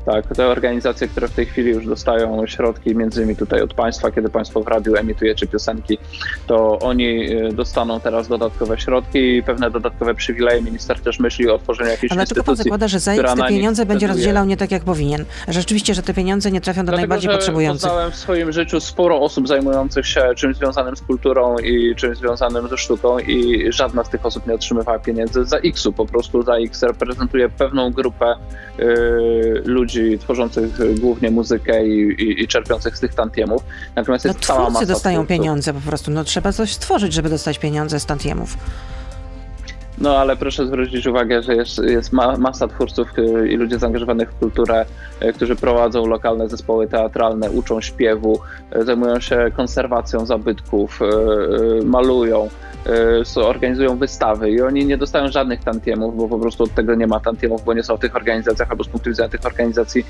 tak, 0.06 0.26
te 0.37 0.46
organizacje, 0.46 1.08
które 1.08 1.28
w 1.28 1.32
tej 1.32 1.46
chwili 1.46 1.70
już 1.70 1.87
dostają 1.87 2.46
środki, 2.46 2.96
między 2.96 3.20
innymi 3.20 3.37
tutaj 3.37 3.61
od 3.61 3.75
państwa, 3.75 4.11
kiedy 4.11 4.28
państwo 4.28 4.62
w 4.62 4.68
radiu 4.68 4.96
emitujecie 4.96 5.46
piosenki, 5.46 5.99
to 6.46 6.78
oni 6.78 7.32
y, 7.32 7.52
dostaną 7.52 8.00
teraz 8.00 8.28
dodatkowe 8.28 8.78
środki 8.78 9.37
i 9.37 9.42
pewne 9.42 9.70
dodatkowe 9.70 10.14
przywileje. 10.14 10.62
Minister 10.62 11.00
też 11.00 11.20
myśli 11.20 11.50
o 11.50 11.58
tworzeniu 11.58 11.90
jakiejś 11.90 12.12
Ale 12.12 12.20
instytucji. 12.20 12.40
Ale 12.40 12.56
tylko 12.56 12.56
pan 12.56 12.64
zakłada, 12.64 12.88
że 12.88 13.00
ZAIX 13.00 13.34
te 13.34 13.49
pieniądze 13.49 13.87
będzie 13.87 14.06
rozdzielał 14.06 14.44
nie 14.46 14.56
tak, 14.56 14.70
jak 14.70 14.84
powinien. 14.84 15.25
Rzeczywiście, 15.49 15.94
że 15.94 16.02
te 16.02 16.14
pieniądze 16.14 16.50
nie 16.50 16.61
trafią 16.61 16.80
do 16.80 16.84
Dlatego, 16.84 17.00
najbardziej 17.00 17.30
że 17.30 17.37
potrzebujących. 17.37 17.88
Poznałem 17.90 18.12
w 18.12 18.16
swoim 18.16 18.52
życiu 18.52 18.80
sporo 18.80 19.20
osób 19.20 19.49
zajmujących 19.49 20.06
się 20.06 20.23
czymś 20.37 20.56
związanym 20.56 20.96
z 20.96 21.02
kulturą 21.02 21.58
i 21.58 21.94
czymś 21.96 22.18
związanym 22.18 22.68
ze 22.68 22.78
sztuką 22.78 23.18
i 23.18 23.66
żadna 23.73 24.04
z 24.04 24.08
tych 24.08 24.26
osób 24.26 24.46
nie 24.46 24.54
otrzymywała 24.54 24.99
pieniędzy 24.99 25.44
za 25.44 25.56
X-u. 25.58 25.92
Po 25.92 26.06
prostu 26.06 26.42
za 26.42 26.56
X 26.56 26.82
reprezentuje 26.82 27.49
pewną 27.49 27.90
grupę 27.90 28.34
y, 28.78 29.62
ludzi, 29.64 29.93
ludzi 29.94 30.18
tworzących 30.18 30.98
głównie 31.00 31.30
muzykę 31.30 31.86
i, 31.86 32.00
i, 32.22 32.42
i 32.42 32.48
czerpiących 32.48 32.96
z 32.96 33.00
tych 33.00 33.14
tantiemów. 33.14 33.62
Natomiast 33.96 34.24
jest 34.24 34.38
no, 34.38 34.46
cała 34.46 34.70
masa 34.70 34.86
dostają 34.86 35.18
twórców. 35.18 35.28
pieniądze 35.28 35.74
po 35.74 35.80
prostu. 35.80 36.10
No, 36.10 36.24
trzeba 36.24 36.52
coś 36.52 36.72
stworzyć, 36.72 37.12
żeby 37.12 37.28
dostać 37.28 37.58
pieniądze 37.58 38.00
z 38.00 38.06
tantiemów. 38.06 38.56
No 39.98 40.18
ale 40.18 40.36
proszę 40.36 40.66
zwrócić 40.66 41.06
uwagę, 41.06 41.42
że 41.42 41.54
jest, 41.54 41.78
jest 41.78 42.12
ma, 42.12 42.36
masa 42.36 42.68
twórców 42.68 43.18
y, 43.18 43.48
i 43.48 43.56
ludzie 43.56 43.78
zaangażowanych 43.78 44.30
w 44.30 44.38
kulturę, 44.38 44.86
y, 45.22 45.32
którzy 45.32 45.56
prowadzą 45.56 46.06
lokalne 46.06 46.48
zespoły 46.48 46.88
teatralne, 46.88 47.50
uczą 47.50 47.80
śpiewu, 47.80 48.40
y, 48.76 48.84
zajmują 48.84 49.20
się 49.20 49.50
konserwacją 49.56 50.26
zabytków, 50.26 51.00
malują. 51.84 52.48
Organizują 53.36 53.96
wystawy 53.96 54.50
i 54.50 54.60
oni 54.60 54.86
nie 54.86 54.96
dostają 54.96 55.28
żadnych 55.28 55.64
tantiemów, 55.64 56.16
bo 56.16 56.28
po 56.28 56.38
prostu 56.38 56.64
od 56.64 56.74
tego 56.74 56.94
nie 56.94 57.06
ma 57.06 57.20
tantiemów, 57.20 57.64
bo 57.64 57.74
nie 57.74 57.82
są 57.82 57.96
w 57.96 58.00
tych 58.00 58.16
organizacjach 58.16 58.70
albo 58.70 58.84
z 58.84 58.88
punktu 58.88 59.10
widzenia 59.10 59.28
tych 59.28 59.46
organizacji 59.46 60.06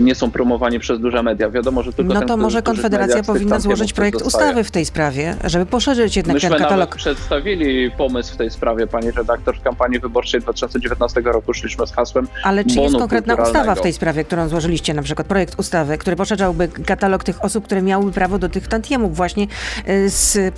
nie 0.00 0.14
są 0.14 0.30
promowani 0.30 0.78
przez 0.78 1.00
duże 1.00 1.22
media. 1.22 1.50
Wiadomo, 1.50 1.82
że 1.82 1.92
tylko 1.92 2.14
No 2.14 2.20
ten, 2.20 2.28
to 2.28 2.36
może 2.36 2.62
Konfederacja 2.62 3.22
powinna 3.22 3.60
złożyć 3.60 3.92
projekt 3.92 4.22
ustawy 4.22 4.64
w 4.64 4.70
tej 4.70 4.84
sprawie, 4.84 5.36
żeby 5.44 5.66
poszerzyć 5.66 6.16
jednak 6.16 6.34
Myśmy 6.34 6.50
ten 6.50 6.58
katalog. 6.58 6.88
Nawet 6.88 6.96
przedstawili 6.96 7.90
pomysł 7.90 8.34
w 8.34 8.36
tej 8.36 8.50
sprawie, 8.50 8.86
pani 8.86 9.12
redaktor, 9.28 9.56
w 9.58 9.62
kampanii 9.62 10.00
wyborczej 10.00 10.40
2019 10.40 11.20
roku 11.20 11.54
szliśmy 11.54 11.86
z 11.86 11.92
hasłem 11.92 12.28
Ale 12.44 12.64
czy 12.64 12.80
jest 12.80 12.96
konkretna 12.96 13.34
ustawa 13.34 13.74
w 13.74 13.80
tej 13.80 13.92
sprawie, 13.92 14.24
którą 14.24 14.48
złożyliście, 14.48 14.94
na 14.94 15.02
przykład 15.02 15.26
projekt 15.26 15.58
ustawy, 15.58 15.98
który 15.98 16.16
poszerzałby 16.16 16.68
katalog 16.68 17.24
tych 17.24 17.44
osób, 17.44 17.64
które 17.64 17.82
miałyby 17.82 18.12
prawo 18.12 18.38
do 18.38 18.48
tych 18.48 18.68
tantiemów 18.68 19.16
właśnie 19.16 19.46
y, 19.88 20.10
z 20.10 20.54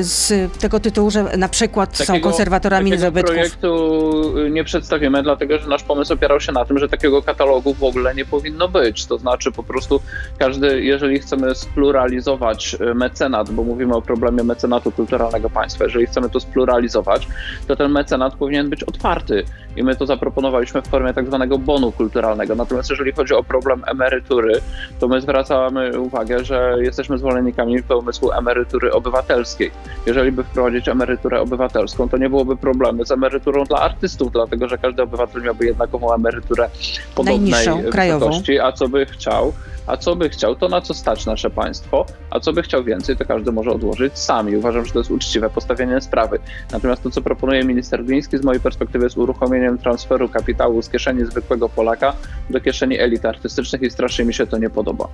z 0.00 0.52
tego 0.58 0.80
tytułu, 0.80 1.10
że 1.10 1.36
na 1.36 1.48
przykład 1.48 1.98
takiego, 1.98 2.18
są 2.18 2.20
konserwatorami 2.20 2.90
takiego 2.90 3.06
zabytków? 3.06 3.34
projektu 3.34 4.34
nie 4.50 4.64
przedstawimy, 4.64 5.22
dlatego 5.22 5.58
że 5.58 5.68
nasz 5.68 5.82
pomysł 5.82 6.12
opierał 6.12 6.40
się 6.40 6.52
na 6.52 6.64
tym, 6.64 6.78
że 6.78 6.88
takiego 6.88 7.22
katalogu 7.22 7.74
w 7.74 7.84
ogóle 7.84 8.14
nie 8.14 8.24
powinno 8.24 8.68
być. 8.68 9.06
To 9.06 9.18
znaczy 9.18 9.52
po 9.52 9.62
prostu 9.62 10.00
każdy, 10.38 10.82
jeżeli 10.82 11.18
chcemy 11.18 11.54
spluralizować 11.54 12.76
e, 12.80 12.94
mecenat, 12.94 13.50
bo 13.50 13.64
mówimy 13.64 13.96
o 13.96 14.02
problemie 14.02 14.44
mecenatu 14.44 14.92
kulturalnego 14.92 15.50
państwa, 15.50 15.84
jeżeli 15.84 16.06
chcemy 16.06 16.30
to 16.30 16.40
spluralizować, 16.40 17.28
to 17.66 17.76
ten 17.76 17.92
mecenat 17.92 18.34
powinien 18.34 18.70
być 18.70 18.84
otwarty 18.84 19.44
i 19.76 19.82
my 19.82 19.96
to 19.96 20.06
zaproponowaliśmy 20.06 20.82
w 20.82 20.88
formie 20.88 21.14
tak 21.14 21.26
zwanego 21.26 21.58
bonu 21.58 21.92
kulturalnego. 21.92 22.54
Natomiast 22.54 22.90
jeżeli 22.90 23.12
chodzi 23.12 23.34
o 23.34 23.42
problem 23.42 23.82
emerytury, 23.86 24.60
to 25.00 25.08
my 25.08 25.20
zwracamy 25.20 26.00
uwagę, 26.00 26.44
że 26.44 26.76
jesteśmy 26.80 27.18
zwolennikami 27.18 27.82
pomysłu 27.82 28.32
emerytury 28.32 28.92
obywatelskiej. 28.92 29.70
Jeżeli 30.06 30.32
by 30.32 30.44
wprowadzić 30.44 30.88
emeryturę 30.88 31.40
obywatelską, 31.40 32.08
to 32.08 32.16
nie 32.16 32.28
byłoby 32.28 32.56
problemu. 32.56 33.04
Z 33.04 33.10
emeryturą 33.10 33.64
dla 33.64 33.78
artystów, 33.78 34.32
dlatego 34.32 34.68
że 34.68 34.78
każdy 34.78 35.02
obywatel 35.02 35.42
miałby 35.42 35.66
jednakową 35.66 36.14
emeryturę 36.14 36.68
podobnej 37.14 37.64
wysokości, 37.92 38.58
a 38.60 38.72
co 38.72 38.88
by 38.88 39.06
chciał, 39.06 39.52
a 39.86 39.96
co 39.96 40.16
by 40.16 40.28
chciał, 40.28 40.56
to 40.56 40.68
na 40.68 40.80
co 40.80 40.94
stać 40.94 41.26
nasze 41.26 41.50
państwo, 41.50 42.06
a 42.30 42.40
co 42.40 42.52
by 42.52 42.62
chciał 42.62 42.84
więcej, 42.84 43.16
to 43.16 43.24
każdy 43.24 43.52
może 43.52 43.70
odłożyć 43.70 44.18
sam. 44.18 44.50
I 44.50 44.56
uważam, 44.56 44.86
że 44.86 44.92
to 44.92 44.98
jest 44.98 45.10
uczciwe 45.10 45.50
postawienie 45.50 46.00
sprawy. 46.00 46.38
Natomiast 46.72 47.02
to, 47.02 47.10
co 47.10 47.22
proponuje 47.22 47.64
minister 47.64 48.04
Gliński 48.04 48.38
z 48.38 48.44
mojej 48.44 48.60
perspektywy 48.60 49.04
jest 49.04 49.18
uruchomieniem 49.18 49.78
transferu 49.78 50.28
kapitału 50.28 50.82
z 50.82 50.88
kieszeni 50.88 51.24
zwykłego 51.24 51.68
Polaka 51.68 52.12
do 52.50 52.60
kieszeni 52.60 52.98
elit 52.98 53.24
artystycznych 53.24 53.82
i 53.82 53.90
strasznie 53.90 54.24
mi 54.24 54.34
się 54.34 54.46
to 54.46 54.58
nie 54.58 54.70
podoba. 54.70 55.08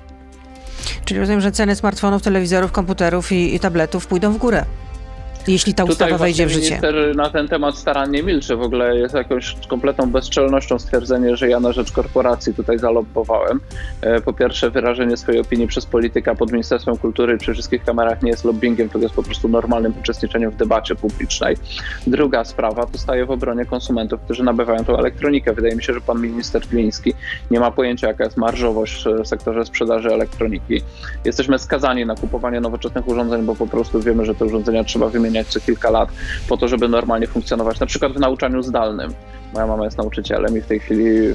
Czyli 1.04 1.20
rozumiem, 1.20 1.40
że 1.40 1.52
ceny 1.52 1.76
smartfonów, 1.76 2.22
telewizorów, 2.22 2.72
komputerów 2.72 3.32
i, 3.32 3.54
i 3.54 3.60
tabletów 3.60 4.06
pójdą 4.06 4.32
w 4.32 4.36
górę 4.36 4.64
jeśli 5.48 5.74
ta 5.74 5.84
ustawa 5.84 6.18
wejdzie 6.18 6.46
w 6.46 6.50
życie. 6.50 6.66
Minister 6.66 7.16
na 7.16 7.30
ten 7.30 7.48
temat 7.48 7.78
starannie 7.78 8.22
milczy. 8.22 8.56
W 8.56 8.62
ogóle 8.62 8.96
jest 8.96 9.14
jakąś 9.14 9.56
kompletną 9.68 10.10
bezczelnością 10.10 10.78
stwierdzenie, 10.78 11.36
że 11.36 11.48
ja 11.48 11.60
na 11.60 11.72
rzecz 11.72 11.92
korporacji 11.92 12.54
tutaj 12.54 12.78
zalobbowałem. 12.78 13.60
E, 14.00 14.20
po 14.20 14.32
pierwsze, 14.32 14.70
wyrażenie 14.70 15.16
swojej 15.16 15.40
opinii 15.40 15.66
przez 15.66 15.86
polityka 15.86 16.34
pod 16.34 16.52
Ministerstwem 16.52 16.96
Kultury 16.96 17.38
przy 17.38 17.52
wszystkich 17.52 17.84
kamerach 17.84 18.22
nie 18.22 18.30
jest 18.30 18.44
lobbyingiem, 18.44 18.88
to 18.88 18.98
jest 18.98 19.14
po 19.14 19.22
prostu 19.22 19.48
normalnym 19.48 19.94
uczestniczeniem 20.00 20.50
w 20.50 20.56
debacie 20.56 20.94
publicznej. 20.94 21.56
Druga 22.06 22.44
sprawa 22.44 22.86
to 22.86 22.98
staje 22.98 23.26
w 23.26 23.30
obronie 23.30 23.64
konsumentów, 23.64 24.20
którzy 24.20 24.44
nabywają 24.44 24.84
tą 24.84 24.98
elektronikę. 24.98 25.52
Wydaje 25.52 25.76
mi 25.76 25.82
się, 25.82 25.94
że 25.94 26.00
pan 26.00 26.20
minister 26.20 26.66
Gliński 26.66 27.14
nie 27.50 27.60
ma 27.60 27.70
pojęcia, 27.70 28.06
jaka 28.06 28.24
jest 28.24 28.36
marżowość 28.36 29.04
w 29.24 29.26
sektorze 29.26 29.64
sprzedaży 29.64 30.08
elektroniki. 30.08 30.82
Jesteśmy 31.24 31.58
skazani 31.58 32.06
na 32.06 32.14
kupowanie 32.14 32.60
nowoczesnych 32.60 33.08
urządzeń, 33.08 33.42
bo 33.42 33.54
po 33.54 33.66
prostu 33.66 34.00
wiemy, 34.00 34.24
że 34.24 34.34
te 34.34 34.44
urządzenia 34.44 34.84
trzeba 34.84 35.08
wymienić 35.08 35.33
zmieniać 35.34 35.48
co 35.48 35.60
kilka 35.60 35.90
lat 35.90 36.08
po 36.48 36.56
to, 36.56 36.68
żeby 36.68 36.88
normalnie 36.88 37.26
funkcjonować, 37.26 37.80
na 37.80 37.86
przykład 37.86 38.12
w 38.12 38.20
nauczaniu 38.20 38.62
zdalnym. 38.62 39.14
Moja 39.54 39.66
mama 39.66 39.84
jest 39.84 39.98
nauczycielem 39.98 40.58
i 40.58 40.60
w 40.60 40.66
tej 40.66 40.80
chwili 40.80 41.34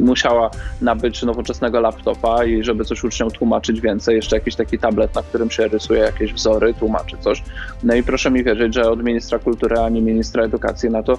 musiała 0.00 0.50
nabyć 0.80 1.22
nowoczesnego 1.22 1.80
laptopa 1.80 2.44
i 2.44 2.64
żeby 2.64 2.84
coś 2.84 3.04
uczniom 3.04 3.30
tłumaczyć 3.30 3.80
więcej, 3.80 4.16
jeszcze 4.16 4.36
jakiś 4.36 4.54
taki 4.54 4.78
tablet, 4.78 5.14
na 5.14 5.22
którym 5.22 5.50
się 5.50 5.68
rysuje 5.68 6.00
jakieś 6.00 6.32
wzory, 6.32 6.74
tłumaczy 6.74 7.16
coś. 7.20 7.42
No 7.82 7.94
i 7.94 8.02
proszę 8.02 8.30
mi 8.30 8.44
wierzyć, 8.44 8.74
że 8.74 8.90
od 8.90 9.02
ministra 9.02 9.38
kultury 9.38 9.78
ani 9.78 10.02
ministra 10.02 10.44
edukacji 10.44 10.90
na 10.90 11.02
to 11.02 11.18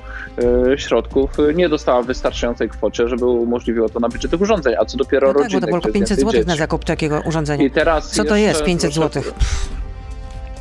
y, 0.74 0.78
środków 0.78 1.32
nie 1.56 1.70
dostała 1.70 2.02
w 2.02 2.06
wystarczającej 2.06 2.70
kwocie, 2.70 3.08
żeby 3.08 3.26
umożliwiło 3.26 3.90
to 3.90 4.00
nabycie 4.00 4.30
tych 4.30 4.42
urządzeń, 4.42 4.76
a 4.80 4.86
co 4.86 4.98
dopiero 4.98 5.28
no 5.28 5.34
rodziny. 5.34 5.62
Tak, 5.62 5.72
bo 5.72 5.82
to 5.82 5.82
było 5.82 5.94
500 5.94 6.20
zł 6.20 6.44
na 6.48 6.56
zakup 6.56 6.86
takiego 6.86 7.22
urządzenia. 7.26 7.66
I 7.66 7.72
teraz 7.72 8.12
co 8.12 8.24
to 8.24 8.36
jest 8.36 8.64
500 8.64 8.94
zł? 8.94 9.24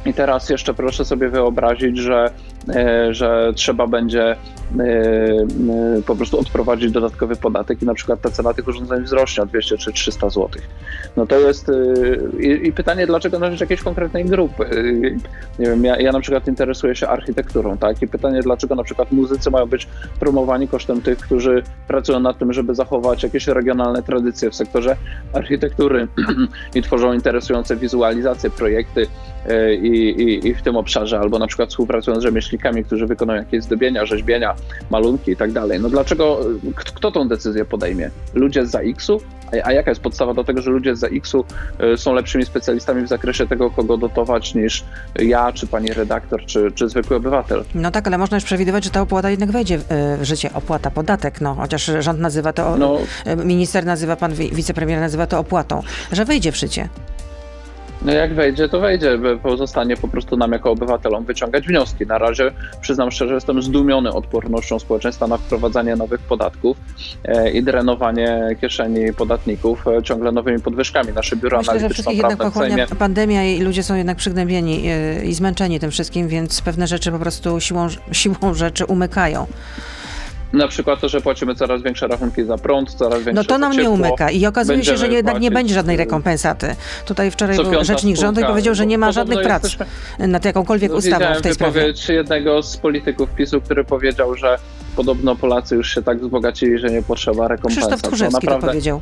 I 0.06 0.14
teraz 0.14 0.48
jeszcze 0.48 0.74
proszę 0.74 1.04
sobie 1.04 1.28
wyobrazić, 1.28 1.98
że 1.98 2.30
że 3.10 3.52
trzeba 3.54 3.86
będzie 3.86 4.36
po 6.06 6.16
prostu 6.16 6.40
odprowadzić 6.40 6.90
dodatkowy 6.90 7.36
podatek 7.36 7.82
i 7.82 7.86
na 7.86 7.94
przykład 7.94 8.20
ta 8.20 8.30
cena 8.30 8.54
tych 8.54 8.68
urządzeń 8.68 9.02
wzrośnie 9.02 9.42
o 9.42 9.46
200 9.46 9.78
czy 9.78 9.92
300 9.92 10.30
zł. 10.30 10.48
No 11.16 11.26
to 11.26 11.38
jest 11.38 11.70
i, 12.40 12.68
i 12.68 12.72
pytanie, 12.72 13.06
dlaczego 13.06 13.38
na 13.38 13.50
rzecz 13.50 13.60
jakiejś 13.60 13.82
konkretnej 13.82 14.24
grupy? 14.24 14.64
Nie 15.58 15.66
wiem, 15.66 15.84
ja, 15.84 16.00
ja 16.00 16.12
na 16.12 16.20
przykład 16.20 16.48
interesuję 16.48 16.96
się 16.96 17.08
architekturą, 17.08 17.78
tak? 17.78 18.02
I 18.02 18.08
pytanie, 18.08 18.40
dlaczego 18.42 18.74
na 18.74 18.84
przykład 18.84 19.12
muzycy 19.12 19.50
mają 19.50 19.66
być 19.66 19.88
promowani 20.20 20.68
kosztem 20.68 21.02
tych, 21.02 21.18
którzy 21.18 21.62
pracują 21.88 22.20
nad 22.20 22.38
tym, 22.38 22.52
żeby 22.52 22.74
zachować 22.74 23.22
jakieś 23.22 23.46
regionalne 23.46 24.02
tradycje 24.02 24.50
w 24.50 24.54
sektorze 24.54 24.96
architektury 25.32 26.08
i 26.74 26.82
tworzą 26.82 27.12
interesujące 27.12 27.76
wizualizacje, 27.76 28.50
projekty 28.50 29.06
e, 29.48 29.74
i, 29.74 30.22
i, 30.22 30.48
i 30.48 30.54
w 30.54 30.62
tym 30.62 30.76
obszarze, 30.76 31.18
albo 31.18 31.38
na 31.38 31.46
przykład 31.46 31.70
współpracują 31.70 32.20
z 32.20 32.22
rzemieślnikami, 32.22 32.51
którzy 32.86 33.06
wykonują 33.06 33.38
jakieś 33.38 33.64
zdobienia, 33.64 34.06
rzeźbienia, 34.06 34.54
malunki 34.90 35.30
i 35.30 35.36
tak 35.36 35.52
dalej. 35.52 35.80
No 35.80 35.88
dlaczego, 35.88 36.40
kto 36.74 37.10
tą 37.10 37.28
decyzję 37.28 37.64
podejmie? 37.64 38.10
Ludzie 38.34 38.66
z 38.66 38.70
ZAX-u? 38.70 39.20
A 39.64 39.72
jaka 39.72 39.90
jest 39.90 40.00
podstawa 40.00 40.34
do 40.34 40.44
tego, 40.44 40.62
że 40.62 40.70
ludzie 40.70 40.96
z 40.96 40.98
ZAX-u 40.98 41.44
e, 41.78 41.96
są 41.96 42.14
lepszymi 42.14 42.44
specjalistami 42.44 43.02
w 43.02 43.08
zakresie 43.08 43.46
tego, 43.46 43.70
kogo 43.70 43.96
dotować 43.96 44.54
niż 44.54 44.84
ja, 45.18 45.52
czy 45.52 45.66
pani 45.66 45.88
redaktor, 45.88 46.44
czy, 46.46 46.72
czy 46.74 46.88
zwykły 46.88 47.16
obywatel? 47.16 47.64
No 47.74 47.90
tak, 47.90 48.06
ale 48.06 48.18
można 48.18 48.36
już 48.36 48.44
przewidywać, 48.44 48.84
że 48.84 48.90
ta 48.90 49.00
opłata 49.00 49.30
jednak 49.30 49.50
wejdzie 49.50 49.78
w 49.78 50.18
życie. 50.22 50.50
Opłata, 50.54 50.90
podatek, 50.90 51.40
no 51.40 51.54
chociaż 51.54 51.90
rząd 52.00 52.20
nazywa 52.20 52.52
to, 52.52 52.76
no, 52.76 52.98
minister 53.44 53.86
nazywa, 53.86 54.16
pan 54.16 54.32
wicepremier 54.34 55.00
nazywa 55.00 55.26
to 55.26 55.38
opłatą, 55.38 55.82
że 56.12 56.24
wejdzie 56.24 56.52
w 56.52 56.56
życie. 56.56 56.88
No 58.04 58.12
jak 58.12 58.34
wejdzie, 58.34 58.68
to 58.68 58.80
wejdzie. 58.80 59.18
Pozostanie 59.42 59.96
po 59.96 60.08
prostu 60.08 60.36
nam 60.36 60.52
jako 60.52 60.70
obywatelom 60.70 61.24
wyciągać 61.24 61.66
wnioski. 61.66 62.06
Na 62.06 62.18
razie 62.18 62.52
przyznam 62.80 63.10
szczerze, 63.10 63.34
jestem 63.34 63.62
zdumiony 63.62 64.12
odpornością 64.12 64.78
społeczeństwa 64.78 65.26
na 65.26 65.38
wprowadzanie 65.38 65.96
nowych 65.96 66.20
podatków 66.20 66.76
e, 67.24 67.50
i 67.50 67.62
drenowanie 67.62 68.56
kieszeni 68.60 69.12
podatników 69.12 69.86
e, 69.86 70.02
ciągle 70.02 70.32
nowymi 70.32 70.60
podwyżkami. 70.60 71.12
Nasze 71.12 71.36
biuro 71.36 71.58
Myślę, 71.58 71.80
że 71.80 71.88
wszystkich 71.88 72.16
jednak 72.16 72.38
pochłania 72.38 72.86
pandemia 72.98 73.44
i 73.44 73.60
ludzie 73.60 73.82
są 73.82 73.94
jednak 73.94 74.16
przygnębieni 74.16 74.88
e, 74.88 75.24
i 75.24 75.34
zmęczeni 75.34 75.80
tym 75.80 75.90
wszystkim, 75.90 76.28
więc 76.28 76.62
pewne 76.62 76.86
rzeczy 76.86 77.12
po 77.12 77.18
prostu 77.18 77.60
siłą, 77.60 77.88
siłą 78.12 78.54
rzeczy 78.54 78.84
umykają. 78.84 79.46
Na 80.52 80.68
przykład 80.68 81.00
to, 81.00 81.08
że 81.08 81.20
płacimy 81.20 81.54
coraz 81.54 81.82
większe 81.82 82.06
rachunki 82.06 82.44
za 82.44 82.58
prąd, 82.58 82.94
coraz 82.94 83.14
większe 83.14 83.32
No 83.32 83.44
to 83.44 83.58
nam 83.58 83.72
nie 83.72 83.90
umyka 83.90 84.30
i 84.30 84.46
okazuje 84.46 84.84
się, 84.84 84.96
że 84.96 85.08
jednak 85.08 85.40
nie 85.40 85.50
będzie 85.50 85.74
żadnej 85.74 85.96
rekompensaty. 85.96 86.76
Tutaj 87.06 87.30
wczoraj 87.30 87.56
był 87.56 87.84
rzecznik 87.84 88.16
rządu 88.16 88.40
i 88.40 88.44
powiedział, 88.44 88.74
że 88.74 88.86
nie 88.86 88.98
ma 88.98 89.12
żadnych 89.12 89.42
prac 89.42 89.62
jesteśmy... 89.62 89.86
nad 90.28 90.44
jakąkolwiek 90.44 90.90
no, 90.90 90.96
ustawą 90.96 91.24
w 91.38 91.42
tej 91.42 91.54
sprawie. 91.54 91.92
jednego 92.08 92.62
z 92.62 92.76
polityków 92.76 93.30
PiSu, 93.30 93.60
który 93.60 93.84
powiedział, 93.84 94.36
że 94.36 94.58
podobno 94.96 95.36
Polacy 95.36 95.74
już 95.74 95.94
się 95.94 96.02
tak 96.02 96.20
wzbogacili, 96.20 96.78
że 96.78 96.90
nie 96.90 97.02
potrzeba 97.02 97.48
rekompensat. 97.48 97.88
Krzysztof 97.88 98.02
Tchórzewski 98.02 98.46
to, 98.46 98.52
naprawdę... 98.52 98.66
to 98.66 98.72
powiedział 98.72 99.00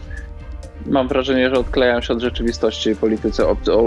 mam 0.86 1.08
wrażenie, 1.08 1.50
że 1.50 1.56
odklejają 1.56 2.00
się 2.00 2.12
od 2.12 2.20
rzeczywistości 2.20 2.96
politycy 2.96 3.42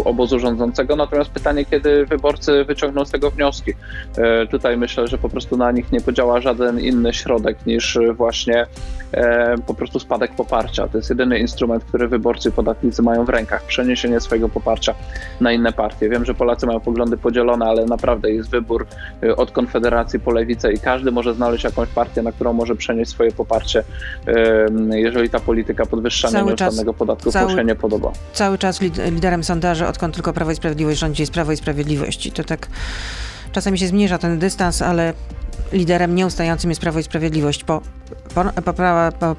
obozu 0.05 0.39
rządzącego. 0.39 0.95
Natomiast 0.95 1.31
pytanie, 1.31 1.65
kiedy 1.65 2.05
wyborcy 2.05 2.65
wyciągną 2.65 3.05
z 3.05 3.11
tego 3.11 3.31
wnioski. 3.31 3.71
E, 4.17 4.47
tutaj 4.47 4.77
myślę, 4.77 5.07
że 5.07 5.17
po 5.17 5.29
prostu 5.29 5.57
na 5.57 5.71
nich 5.71 5.91
nie 5.91 6.01
podziała 6.01 6.41
żaden 6.41 6.79
inny 6.79 7.13
środek 7.13 7.65
niż 7.65 7.99
właśnie 8.13 8.65
e, 9.11 9.55
po 9.67 9.73
prostu 9.73 9.99
spadek 9.99 10.35
poparcia. 10.35 10.87
To 10.87 10.97
jest 10.97 11.09
jedyny 11.09 11.39
instrument, 11.39 11.83
który 11.83 12.07
wyborcy 12.07 12.49
i 12.49 12.51
podatnicy 12.51 13.01
mają 13.01 13.25
w 13.25 13.29
rękach. 13.29 13.63
Przeniesienie 13.63 14.19
swojego 14.19 14.49
poparcia 14.49 14.95
na 15.41 15.51
inne 15.51 15.73
partie. 15.73 16.09
Wiem, 16.09 16.25
że 16.25 16.33
Polacy 16.33 16.65
mają 16.65 16.79
poglądy 16.79 17.17
podzielone, 17.17 17.65
ale 17.65 17.85
naprawdę 17.85 18.31
jest 18.31 18.49
wybór 18.49 18.87
e, 19.23 19.35
od 19.35 19.51
Konfederacji 19.51 20.19
po 20.19 20.31
Lewicę 20.31 20.73
i 20.73 20.79
każdy 20.79 21.11
może 21.11 21.33
znaleźć 21.33 21.63
jakąś 21.63 21.89
partię, 21.89 22.21
na 22.21 22.31
którą 22.31 22.53
może 22.53 22.75
przenieść 22.75 23.11
swoje 23.11 23.31
poparcie, 23.31 23.83
jeżeli 24.91 25.29
ta 25.29 25.39
polityka 25.39 25.85
podwyższania 25.85 26.41
nieustannego 26.41 26.82
żadnego 26.83 26.93
podatku 26.93 27.31
cały, 27.31 27.55
się 27.55 27.63
nie 27.63 27.75
podoba. 27.75 28.11
Cały 28.33 28.57
czas 28.57 28.81
liderem 29.11 29.43
sondaży, 29.43 29.87
odkąd 29.87 30.15
tylko 30.15 30.33
Prawo 30.33 30.51
i 30.51 30.55
Sprawiedliwość 30.55 30.99
rządzi, 30.99 31.21
jest 31.21 31.33
Prawo 31.33 31.51
i 31.51 31.57
Sprawiedliwość. 31.57 32.25
I 32.25 32.31
to 32.31 32.43
tak 32.43 32.67
czasami 33.51 33.79
się 33.79 33.87
zmniejsza 33.87 34.17
ten 34.17 34.39
dystans, 34.39 34.81
ale 34.81 35.13
liderem 35.73 36.15
nieustającym 36.15 36.71
jest 36.71 36.81
Prawo 36.81 36.99
i 36.99 37.03
Sprawiedliwość 37.03 37.63
po, 37.63 37.81
po, 38.35 38.61
po, 38.61 38.73
po 39.19 39.35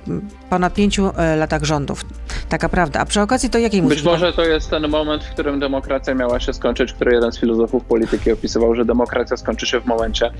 ponad 0.51 0.75
pięciu 0.75 1.11
e, 1.17 1.37
latach 1.37 1.65
rządów. 1.65 2.05
Taka 2.49 2.69
prawda. 2.69 3.01
A 3.01 3.05
przy 3.05 3.21
okazji 3.21 3.51
to 3.51 3.59
jakiej 3.59 3.83
muzyki? 3.83 4.03
Być 4.03 4.11
może 4.13 4.33
to 4.33 4.43
jest 4.43 4.71
ten 4.71 4.89
moment, 4.89 5.25
w 5.25 5.31
którym 5.31 5.61
demokracja 5.61 6.15
miała 6.15 6.41
się 6.41 6.53
skończyć, 6.53 6.93
który 6.93 7.15
jeden 7.15 7.33
z 7.33 7.39
filozofów 7.39 7.85
polityki 7.85 8.33
opisywał, 8.33 8.75
że 8.75 8.85
demokracja 8.85 9.37
skończy 9.37 9.67
się 9.67 9.81
w 9.81 9.87
momencie, 9.87 10.31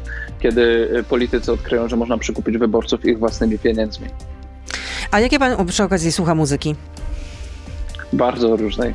kiedy 0.41 0.91
e, 0.99 1.03
politycy 1.03 1.53
odkryją, 1.53 1.89
że 1.89 1.97
można 1.97 2.19
przykupić 2.19 2.59
wyborców 2.59 3.05
ich 3.05 3.19
własnymi 3.19 3.59
pieniędzmi. 3.59 4.09
A 5.15 5.21
jakie 5.21 5.39
pan 5.39 5.67
przy 5.67 5.83
okazji 5.83 6.13
słucha 6.13 6.35
muzyki? 6.35 6.75
Bardzo 8.13 8.57
różnej. 8.57 8.95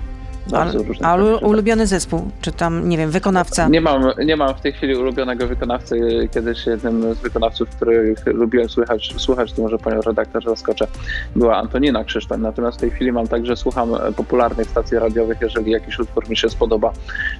Bardzo 0.51 0.77
różnej. 0.77 1.09
A 1.09 1.15
ulubiony 1.45 1.87
zespół? 1.87 2.31
Czy 2.41 2.51
tam, 2.51 2.89
nie 2.89 2.97
wiem, 2.97 3.11
wykonawca? 3.11 3.69
Nie 3.69 3.81
mam, 3.81 4.03
nie 4.25 4.35
mam 4.35 4.55
w 4.55 4.61
tej 4.61 4.73
chwili 4.73 4.95
ulubionego 4.95 5.47
wykonawcy. 5.47 5.99
Kiedyś 6.31 6.65
jednym 6.65 7.15
z 7.15 7.17
wykonawców, 7.17 7.69
których 7.69 8.25
lubiłem 8.25 8.69
słuchać, 8.69 9.13
słuchać 9.17 9.53
to 9.53 9.61
może 9.61 9.77
panią 9.77 10.01
redaktor 10.01 10.43
zaskoczę, 10.43 10.87
była 11.35 11.57
Antonina 11.57 12.03
Krzysztof. 12.03 12.37
Natomiast 12.37 12.77
w 12.77 12.81
tej 12.81 12.91
chwili 12.91 13.11
mam 13.11 13.27
także, 13.27 13.57
słucham 13.57 13.89
popularnych 14.15 14.69
stacji 14.69 14.99
radiowych, 14.99 15.37
jeżeli 15.41 15.71
jakiś 15.71 15.99
utwór 15.99 16.29
mi 16.29 16.37
się 16.37 16.49
spodoba. 16.49 16.93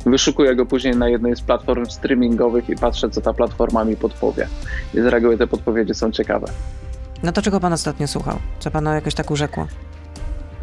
Wyszukuję 0.06 0.56
go 0.56 0.66
później 0.66 0.96
na 0.96 1.10
jednej 1.10 1.36
z 1.36 1.42
platform 1.42 1.86
streamingowych 1.86 2.70
i 2.70 2.76
patrzę, 2.76 3.10
co 3.10 3.22
ta 3.22 3.34
platforma 3.34 3.86
mi 3.86 3.96
podpowie. 3.96 4.48
I 4.94 5.02
z 5.02 5.06
reguły 5.06 5.38
te 5.38 5.48
podpowiedzi 5.48 5.94
są 5.94 6.12
ciekawe. 6.12 6.48
No 7.24 7.32
to 7.32 7.42
czego 7.42 7.60
pan 7.60 7.74
ostatnio 7.74 8.08
słuchał? 8.08 8.40
Co 8.60 8.72
pana 8.72 8.96
jakoś 8.96 9.14
tak 9.14 9.32
urzekło? 9.32 9.68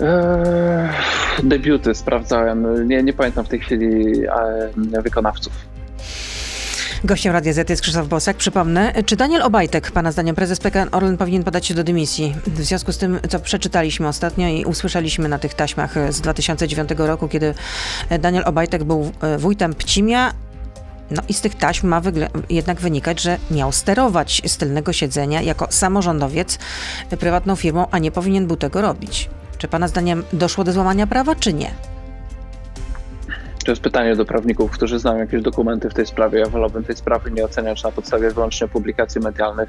Eee, 0.01 0.89
debiuty 1.43 1.95
sprawdzałem. 1.95 2.89
Nie, 2.89 3.03
nie 3.03 3.13
pamiętam 3.13 3.45
w 3.45 3.49
tej 3.49 3.61
chwili 3.61 4.27
e, 4.95 5.03
wykonawców. 5.03 5.53
Gościem 7.05 7.33
Radia 7.33 7.53
Z 7.53 7.71
jest 7.71 7.83
Krzysztof 7.83 8.09
Bosak. 8.09 8.37
Przypomnę, 8.37 8.93
czy 9.07 9.17
Daniel 9.17 9.43
Obajtek, 9.43 9.91
pana 9.91 10.13
zdaniem 10.13 10.35
prezes 10.35 10.61
PKN 10.61 10.89
Orlen 10.93 11.17
powinien 11.17 11.45
podać 11.45 11.67
się 11.67 11.75
do 11.75 11.85
dymisji? 11.85 12.35
W 12.47 12.63
związku 12.63 12.93
z 12.93 12.99
tym, 12.99 13.19
co 13.29 13.41
przeczytaliśmy 13.41 14.09
ostatnio 14.09 14.49
i 14.49 14.65
usłyszeliśmy 14.65 15.29
na 15.29 15.39
tych 15.39 15.55
taśmach 15.55 15.95
z 16.11 16.21
2009 16.21 16.91
roku, 16.97 17.29
kiedy 17.29 17.55
Daniel 18.19 18.43
Obajtek 18.47 18.85
był 18.85 19.13
e, 19.21 19.39
wójtem 19.39 19.75
Pcimia, 19.75 20.33
no 21.11 21.23
i 21.29 21.35
z 21.35 21.41
tych 21.41 21.55
taśm 21.55 21.89
ma 21.89 22.03
jednak 22.51 22.81
wynikać, 22.81 23.21
że 23.21 23.39
miał 23.51 23.73
sterować 23.73 24.43
z 24.47 24.57
tylnego 24.57 24.93
siedzenia 24.93 25.43
jako 25.43 25.67
samorządowiec 25.71 26.59
prywatną 27.19 27.57
firmą, 27.57 27.87
a 27.91 27.99
nie 27.99 28.11
powinien 28.11 28.47
był 28.47 28.57
tego 28.57 28.81
robić. 28.81 29.31
Czy 29.59 29.69
Pana 29.69 29.89
zdaniem 29.89 30.25
doszło 30.33 30.65
do 30.65 30.73
złamania 30.73 31.07
prawa, 31.07 31.35
czy 31.35 31.53
nie? 31.53 31.96
To 33.67 33.73
jest 33.73 33.83
pytanie 33.83 34.17
do 34.17 34.25
prawników, 34.25 34.71
którzy 34.71 34.99
znają 34.99 35.19
jakieś 35.19 35.43
dokumenty 35.43 35.91
w 35.91 35.95
tej 35.95 36.07
sprawie. 36.07 36.39
Ja 36.39 36.47
wolałbym 36.47 36.85
tej 36.85 36.97
sprawy 36.97 37.31
nie 37.31 37.45
oceniać 37.45 37.83
na 37.83 37.93
podstawie 37.93 38.31
wyłącznie 38.31 38.69
publikacji 38.69 39.21
medialnych. 39.21 39.69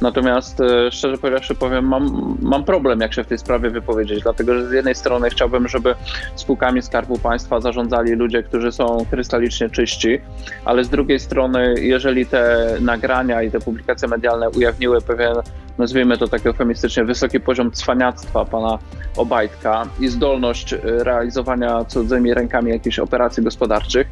Natomiast 0.00 0.60
e, 0.60 0.92
szczerze 0.92 1.18
powiedziawszy 1.18 1.54
powiem, 1.54 1.88
mam, 1.88 2.36
mam 2.42 2.64
problem, 2.64 3.00
jak 3.00 3.14
się 3.14 3.24
w 3.24 3.26
tej 3.26 3.38
sprawie 3.38 3.70
wypowiedzieć, 3.70 4.22
dlatego 4.22 4.54
że 4.54 4.68
z 4.68 4.72
jednej 4.72 4.94
strony 4.94 5.30
chciałbym, 5.30 5.68
żeby 5.68 5.94
spółkami 6.36 6.82
Skarbu 6.82 7.18
Państwa 7.18 7.60
zarządzali 7.60 8.12
ludzie, 8.12 8.42
którzy 8.42 8.72
są 8.72 9.06
krystalicznie 9.10 9.70
czyści, 9.70 10.20
ale 10.64 10.84
z 10.84 10.88
drugiej 10.88 11.20
strony, 11.20 11.74
jeżeli 11.78 12.26
te 12.26 12.66
nagrania 12.80 13.42
i 13.42 13.50
te 13.50 13.60
publikacje 13.60 14.08
medialne 14.08 14.50
ujawniły 14.50 15.00
pewien 15.00 15.34
nazwijmy 15.78 16.18
to 16.18 16.28
tak 16.28 16.46
eufemistycznie, 16.46 17.04
wysoki 17.04 17.40
poziom 17.40 17.70
cwaniactwa 17.70 18.44
pana 18.44 18.78
Obajtka 19.16 19.86
i 20.00 20.08
zdolność 20.08 20.72
e, 20.72 20.78
realizowania 20.84 21.84
cudzymi 21.84 22.34
rękami 22.34 22.70
jakichś 22.70 22.98
operacji 22.98 23.42
gospodarczych, 23.42 24.06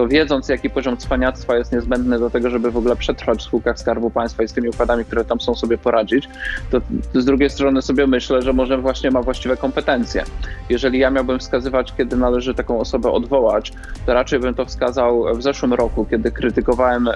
to 0.00 0.08
wiedząc, 0.08 0.48
jaki 0.48 0.70
poziom 0.70 0.96
cwaniactwa 0.96 1.56
jest 1.56 1.72
niezbędny 1.72 2.18
do 2.18 2.30
tego, 2.30 2.50
żeby 2.50 2.70
w 2.70 2.76
ogóle 2.76 2.96
przetrwać 2.96 3.38
w 3.38 3.42
spółkach 3.42 3.78
Skarbu 3.78 4.10
Państwa 4.10 4.42
i 4.42 4.48
z 4.48 4.52
tymi 4.52 4.68
układami, 4.68 5.04
które 5.04 5.24
tam 5.24 5.40
są, 5.40 5.54
sobie 5.54 5.78
poradzić, 5.78 6.28
to 6.70 6.80
z 7.14 7.24
drugiej 7.24 7.50
strony 7.50 7.82
sobie 7.82 8.06
myślę, 8.06 8.42
że 8.42 8.52
może 8.52 8.78
właśnie 8.78 9.10
ma 9.10 9.22
właściwe 9.22 9.56
kompetencje. 9.56 10.24
Jeżeli 10.68 10.98
ja 10.98 11.10
miałbym 11.10 11.38
wskazywać, 11.38 11.94
kiedy 11.96 12.16
należy 12.16 12.54
taką 12.54 12.80
osobę 12.80 13.10
odwołać, 13.10 13.72
to 14.06 14.14
raczej 14.14 14.40
bym 14.40 14.54
to 14.54 14.64
wskazał 14.64 15.24
w 15.36 15.42
zeszłym 15.42 15.74
roku, 15.74 16.06
kiedy 16.10 16.30
krytykowałem 16.30 17.08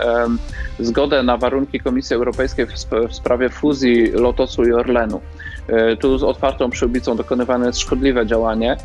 zgodę 0.78 1.22
na 1.22 1.36
warunki 1.36 1.80
Komisji 1.80 2.16
Europejskiej 2.16 2.66
w, 2.66 2.72
w 3.08 3.14
sprawie 3.14 3.48
fuzji 3.48 4.10
Lotosu 4.10 4.64
i 4.64 4.72
Orlenu. 4.72 5.20
E, 5.68 5.96
tu 5.96 6.18
z 6.18 6.22
otwartą 6.22 6.70
przyłbicą 6.70 7.16
dokonywane 7.16 7.66
jest 7.66 7.78
szkodliwe 7.78 8.26
działanie, 8.26 8.76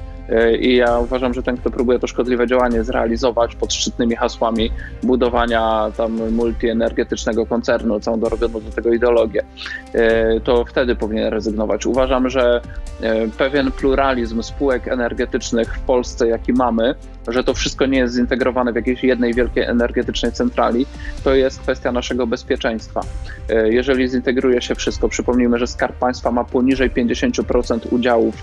I 0.60 0.76
ja 0.76 1.00
uważam, 1.00 1.34
że 1.34 1.44
ten, 1.44 1.58
kto 1.58 1.72
próbuje 1.72 2.00
to 2.00 2.08
szkodliwe 2.08 2.48
działanie 2.48 2.84
zrealizować 2.84 3.56
pod 3.56 3.74
szczytnymi 3.74 4.16
hasłami 4.16 4.72
budowania 5.04 5.92
tam 5.98 6.32
multienergetycznego 6.32 7.46
koncernu, 7.46 8.00
całą 8.00 8.20
dorobioną 8.20 8.62
do 8.62 8.72
tego 8.72 8.94
ideologię, 8.94 9.44
e, 9.94 10.40
to 10.40 10.66
wtedy 10.66 10.96
powinien 10.96 11.28
rezygnować. 11.28 11.86
Uważam, 11.86 12.30
że 12.30 12.62
e, 13.02 13.28
pewien 13.28 13.72
pluralizm 13.72 14.44
spółek 14.44 14.88
energetycznych 14.88 15.78
w 15.78 15.80
Polsce, 15.80 16.28
jaki 16.28 16.54
mamy, 16.54 16.96
że 17.28 17.44
to 17.44 17.54
wszystko 17.54 17.86
nie 17.86 17.98
jest 17.98 18.16
zintegrowane 18.16 18.74
w 18.74 18.76
jakiejś 18.76 19.04
jednej 19.04 19.34
wielkiej 19.34 19.64
energetycznej 19.64 20.32
centrali, 20.32 20.86
to 21.24 21.36
jest 21.36 21.60
kwestia 21.60 21.92
naszego 21.92 22.28
bezpieczeństwa. 22.28 23.02
Jeżeli 23.66 24.10
zintegruje 24.10 24.62
się 24.62 24.76
wszystko, 24.76 25.10
przypomnijmy, 25.10 25.60
że 25.60 25.68
Skarb 25.68 25.96
Państwa 25.96 26.32
ma 26.32 26.44
poniżej 26.44 26.92
50% 26.92 27.80
udziałów 27.92 28.36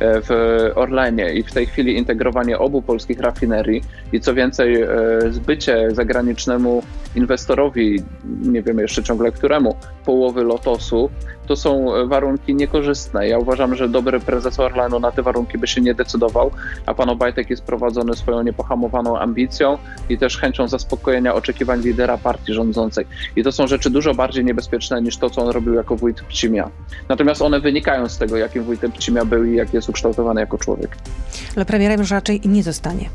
w 0.00 0.70
Orlenie 0.74 1.29
i 1.34 1.42
w 1.42 1.52
tej 1.52 1.66
chwili 1.66 1.98
integrowanie 1.98 2.58
obu 2.58 2.82
polskich 2.82 3.20
rafinerii 3.20 3.82
i 4.12 4.20
co 4.20 4.34
więcej, 4.34 4.82
e, 4.82 4.88
zbycie 5.30 5.88
zagranicznemu 5.92 6.82
inwestorowi, 7.14 8.02
nie 8.42 8.62
wiemy 8.62 8.82
jeszcze 8.82 9.02
ciągle 9.02 9.32
któremu, 9.32 9.76
połowy 10.04 10.44
lotosu, 10.44 11.10
to 11.50 11.56
są 11.56 11.86
warunki 12.06 12.54
niekorzystne. 12.54 13.28
Ja 13.28 13.38
uważam, 13.38 13.74
że 13.74 13.88
dobry 13.88 14.20
prezes 14.20 14.60
Orlenu 14.60 15.00
na 15.00 15.12
te 15.12 15.22
warunki 15.22 15.58
by 15.58 15.66
się 15.66 15.80
nie 15.80 15.94
decydował, 15.94 16.50
a 16.86 16.94
pan 16.94 17.10
Obajtek 17.10 17.50
jest 17.50 17.62
prowadzony 17.62 18.16
swoją 18.16 18.42
niepohamowaną 18.42 19.18
ambicją 19.18 19.78
i 20.08 20.18
też 20.18 20.38
chęcią 20.38 20.68
zaspokojenia 20.68 21.34
oczekiwań 21.34 21.80
lidera 21.80 22.18
partii 22.18 22.54
rządzącej. 22.54 23.06
I 23.36 23.42
to 23.42 23.52
są 23.52 23.66
rzeczy 23.66 23.90
dużo 23.90 24.14
bardziej 24.14 24.44
niebezpieczne 24.44 25.02
niż 25.02 25.16
to, 25.16 25.30
co 25.30 25.42
on 25.42 25.48
robił 25.48 25.74
jako 25.74 25.96
wójt 25.96 26.22
Pcimia. 26.22 26.70
Natomiast 27.08 27.42
one 27.42 27.60
wynikają 27.60 28.08
z 28.08 28.18
tego, 28.18 28.36
jakim 28.36 28.62
wójtem 28.62 28.92
Pcimia 28.92 29.24
był 29.24 29.44
i 29.44 29.56
jak 29.56 29.74
jest 29.74 29.88
ukształtowany 29.88 30.40
jako 30.40 30.58
człowiek. 30.58 30.96
Ale 31.56 31.64
premierem 31.64 32.00
już 32.00 32.10
raczej 32.10 32.40
nie 32.44 32.62
zostanie. 32.62 33.10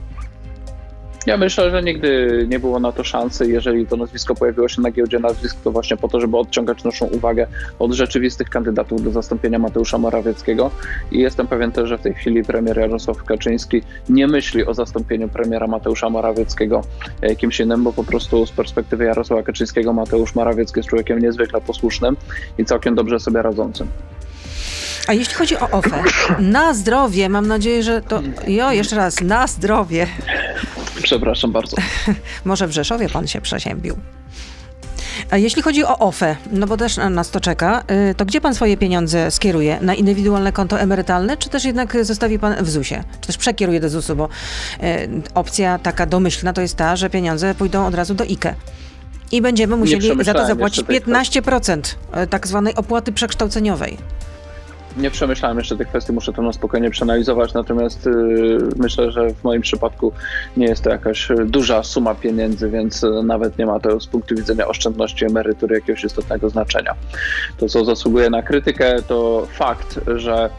Ja 1.26 1.38
myślę, 1.38 1.72
że 1.72 1.84
nigdy 1.84 2.46
nie 2.50 2.60
było 2.60 2.80
na 2.80 2.92
to 2.92 3.04
szansy. 3.04 3.48
Jeżeli 3.48 3.88
to 3.88 3.98
nazwisko 3.98 4.36
pojawiło 4.36 4.68
się 4.68 4.82
na 4.82 4.92
giełdzie 4.92 5.20
nazwisk, 5.20 5.58
to 5.64 5.72
właśnie 5.72 5.98
po 5.98 6.08
to, 6.08 6.20
żeby 6.22 6.38
odciągać 6.38 6.84
naszą 6.84 7.06
uwagę 7.06 7.48
od 7.80 7.92
rzeczywistych 7.92 8.50
kandydatów 8.50 9.04
do 9.04 9.12
zastąpienia 9.12 9.60
Mateusza 9.60 9.98
Morawieckiego. 9.98 10.72
I 11.12 11.20
jestem 11.20 11.48
pewien 11.48 11.72
też, 11.72 11.90
że 11.90 11.98
w 11.98 12.02
tej 12.02 12.14
chwili 12.14 12.44
premier 12.44 12.78
Jarosław 12.78 13.24
Kaczyński 13.24 13.82
nie 14.10 14.28
myśli 14.28 14.66
o 14.66 14.74
zastąpieniu 14.74 15.30
premiera 15.30 15.68
Mateusza 15.68 16.10
Morawieckiego 16.10 16.82
kimś 17.38 17.60
innym, 17.60 17.84
bo 17.84 17.94
po 17.94 18.04
prostu 18.04 18.46
z 18.46 18.52
perspektywy 18.52 19.04
Jarosława 19.04 19.44
Kaczyńskiego 19.44 19.94
Mateusz 19.94 20.36
Morawiecki 20.36 20.80
jest 20.80 20.90
człowiekiem 20.90 21.20
niezwykle 21.20 21.62
posłusznym 21.62 22.18
i 22.58 22.66
całkiem 22.66 22.96
dobrze 22.96 23.20
sobie 23.20 23.42
radzącym. 23.42 23.88
A 25.08 25.14
jeśli 25.14 25.34
chodzi 25.34 25.58
o 25.58 25.70
OFE, 25.70 26.04
na 26.40 26.74
zdrowie, 26.74 27.30
mam 27.30 27.48
nadzieję, 27.48 27.84
że 27.84 28.02
to. 28.02 28.22
Jo, 28.48 28.72
jeszcze 28.72 28.96
raz, 28.96 29.22
na 29.22 29.48
zdrowie. 29.48 30.08
Przepraszam 31.06 31.52
bardzo. 31.52 31.78
Może 32.46 32.68
w 32.68 32.72
Rzeszowie 32.72 33.10
pan 33.10 33.28
się 33.28 33.42
przeziębił. 33.42 33.98
A 35.30 35.38
jeśli 35.38 35.62
chodzi 35.62 35.84
o 35.84 35.98
OFE, 35.98 36.36
no 36.52 36.68
bo 36.68 36.78
też 36.78 36.98
nas 36.98 37.32
to 37.32 37.40
czeka, 37.40 37.84
y, 38.12 38.16
to 38.16 38.26
gdzie 38.26 38.42
pan 38.42 38.56
swoje 38.56 38.78
pieniądze 38.78 39.32
skieruje? 39.32 39.80
Na 39.82 39.94
indywidualne 39.94 40.52
konto 40.52 40.80
emerytalne, 40.80 41.38
czy 41.38 41.50
też 41.50 41.66
jednak 41.66 42.06
zostawi 42.06 42.40
pan 42.40 42.64
w 42.64 42.70
ZUS-ie? 42.70 43.04
Czy 43.22 43.28
też 43.28 43.38
przekieruje 43.38 43.80
do 43.80 43.90
ZUS-u? 43.90 44.16
Bo 44.16 44.30
y, 44.84 45.10
opcja 45.36 45.80
taka 45.80 46.06
domyślna 46.06 46.54
to 46.54 46.62
jest 46.62 46.76
ta, 46.76 46.96
że 46.96 47.10
pieniądze 47.10 47.56
pójdą 47.56 47.88
od 47.88 47.96
razu 47.96 48.14
do 48.14 48.24
IKE. 48.24 48.56
I 49.32 49.42
będziemy 49.42 49.76
musieli 49.76 50.24
za 50.24 50.34
to 50.34 50.48
zapłacić 50.48 50.86
15% 50.86 51.96
y, 52.24 52.28
tak 52.28 52.48
zwanej 52.48 52.76
opłaty 52.76 53.12
przekształceniowej 53.12 53.98
nie 54.98 55.12
przemyślałem 55.12 55.58
jeszcze 55.58 55.78
tych 55.78 55.88
kwestii, 55.88 56.14
muszę 56.14 56.34
to 56.34 56.42
na 56.42 56.54
spokojnie 56.54 56.90
przeanalizować, 56.90 57.54
natomiast 57.54 58.06
yy, 58.06 58.58
myślę, 58.78 59.12
że 59.12 59.30
w 59.30 59.44
moim 59.44 59.62
przypadku 59.62 60.12
nie 60.58 60.66
jest 60.66 60.84
to 60.84 60.90
jakaś 60.90 61.28
duża 61.46 61.84
suma 61.84 62.16
pieniędzy, 62.16 62.70
więc 62.70 63.06
nawet 63.24 63.58
nie 63.58 63.66
ma 63.66 63.80
to 63.80 64.00
z 64.00 64.08
punktu 64.08 64.36
widzenia 64.36 64.68
oszczędności 64.68 65.26
emerytury 65.26 65.76
jakiegoś 65.76 66.04
istotnego 66.04 66.50
znaczenia. 66.50 66.96
To, 67.58 67.70
co 67.70 67.86
zasługuje 67.86 68.30
na 68.30 68.42
krytykę, 68.42 68.96
to 69.08 69.48
fakt, 69.52 70.00
że 70.16 70.50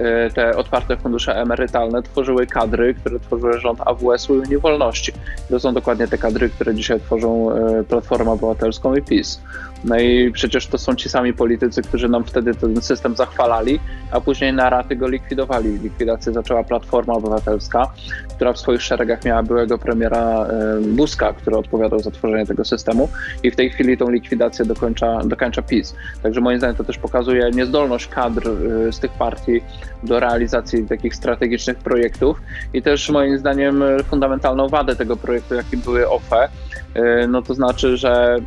y, 0.00 0.34
te 0.34 0.56
otwarte 0.56 0.96
fundusze 0.96 1.36
emerytalne 1.36 2.02
tworzyły 2.02 2.46
kadry, 2.46 2.94
które 2.94 3.20
tworzyły 3.20 3.60
rząd 3.60 3.80
AWS-u 3.84 4.34
i 4.34 4.38
Unii 4.38 4.58
Wolności. 4.58 5.12
To 5.50 5.60
są 5.60 5.74
dokładnie 5.74 6.08
te 6.08 6.18
kadry, 6.18 6.48
które 6.48 6.74
dzisiaj 6.74 7.00
tworzą 7.00 7.50
y, 7.80 7.84
Platformę 7.84 8.30
Obywatelską 8.30 8.94
i 8.94 9.02
PiS. 9.02 9.40
No 9.86 9.98
i 9.98 10.32
przecież 10.32 10.66
to 10.66 10.78
są 10.78 10.94
ci 10.94 11.08
sami 11.08 11.32
politycy, 11.32 11.82
którzy 11.82 12.08
nam 12.08 12.24
wtedy 12.24 12.54
ten 12.54 12.82
system 12.82 13.16
zachwalali, 13.16 13.80
a 14.10 14.20
później 14.20 14.52
na 14.52 14.70
raty 14.70 14.96
go 14.96 15.08
likwidowali. 15.08 15.78
Likwidację 15.78 16.32
zaczęła 16.32 16.64
Platforma 16.64 17.14
Obywatelska, 17.14 17.92
która 18.36 18.52
w 18.52 18.58
swoich 18.58 18.82
szeregach 18.82 19.24
miała 19.24 19.42
byłego 19.42 19.78
premiera 19.78 20.46
Buzka, 20.82 21.32
który 21.32 21.56
odpowiadał 21.56 21.98
za 21.98 22.10
tworzenie 22.10 22.46
tego 22.46 22.64
systemu 22.64 23.08
i 23.42 23.50
w 23.50 23.56
tej 23.56 23.70
chwili 23.70 23.96
tą 23.96 24.10
likwidację 24.10 24.64
dokończa, 24.64 25.20
dokończa 25.24 25.62
PiS. 25.62 25.94
Także 26.22 26.40
moim 26.40 26.58
zdaniem 26.58 26.76
to 26.76 26.84
też 26.84 26.98
pokazuje 26.98 27.50
niezdolność 27.50 28.06
kadr 28.06 28.48
y, 28.48 28.92
z 28.92 28.98
tych 28.98 29.10
partii 29.10 29.60
do 30.02 30.20
realizacji 30.20 30.86
takich 30.86 31.14
strategicznych 31.14 31.78
projektów 31.78 32.40
i 32.74 32.82
też 32.82 33.10
moim 33.10 33.38
zdaniem 33.38 33.84
fundamentalną 34.10 34.68
wadę 34.68 34.96
tego 34.96 35.16
projektu, 35.16 35.54
jakim 35.54 35.80
były 35.80 36.08
OFE, 36.08 36.48
y, 36.96 37.28
no 37.28 37.42
to 37.42 37.54
znaczy, 37.54 37.96
że 37.96 38.38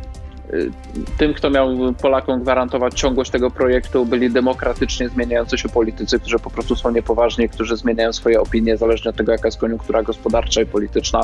tym, 1.18 1.34
kto 1.34 1.50
miał 1.50 1.94
Polakom 2.02 2.42
gwarantować 2.42 2.94
ciągłość 2.94 3.30
tego 3.30 3.50
projektu, 3.50 4.06
byli 4.06 4.30
demokratycznie 4.30 5.08
zmieniający 5.08 5.58
się 5.58 5.68
politycy, 5.68 6.20
którzy 6.20 6.38
po 6.38 6.50
prostu 6.50 6.76
są 6.76 6.90
niepoważni, 6.90 7.48
którzy 7.48 7.76
zmieniają 7.76 8.12
swoje 8.12 8.40
opinie, 8.40 8.76
zależnie 8.76 9.10
od 9.10 9.16
tego, 9.16 9.32
jaka 9.32 9.48
jest 9.48 9.58
koniunktura 9.58 10.02
gospodarcza 10.02 10.62
i 10.62 10.66
polityczna. 10.66 11.20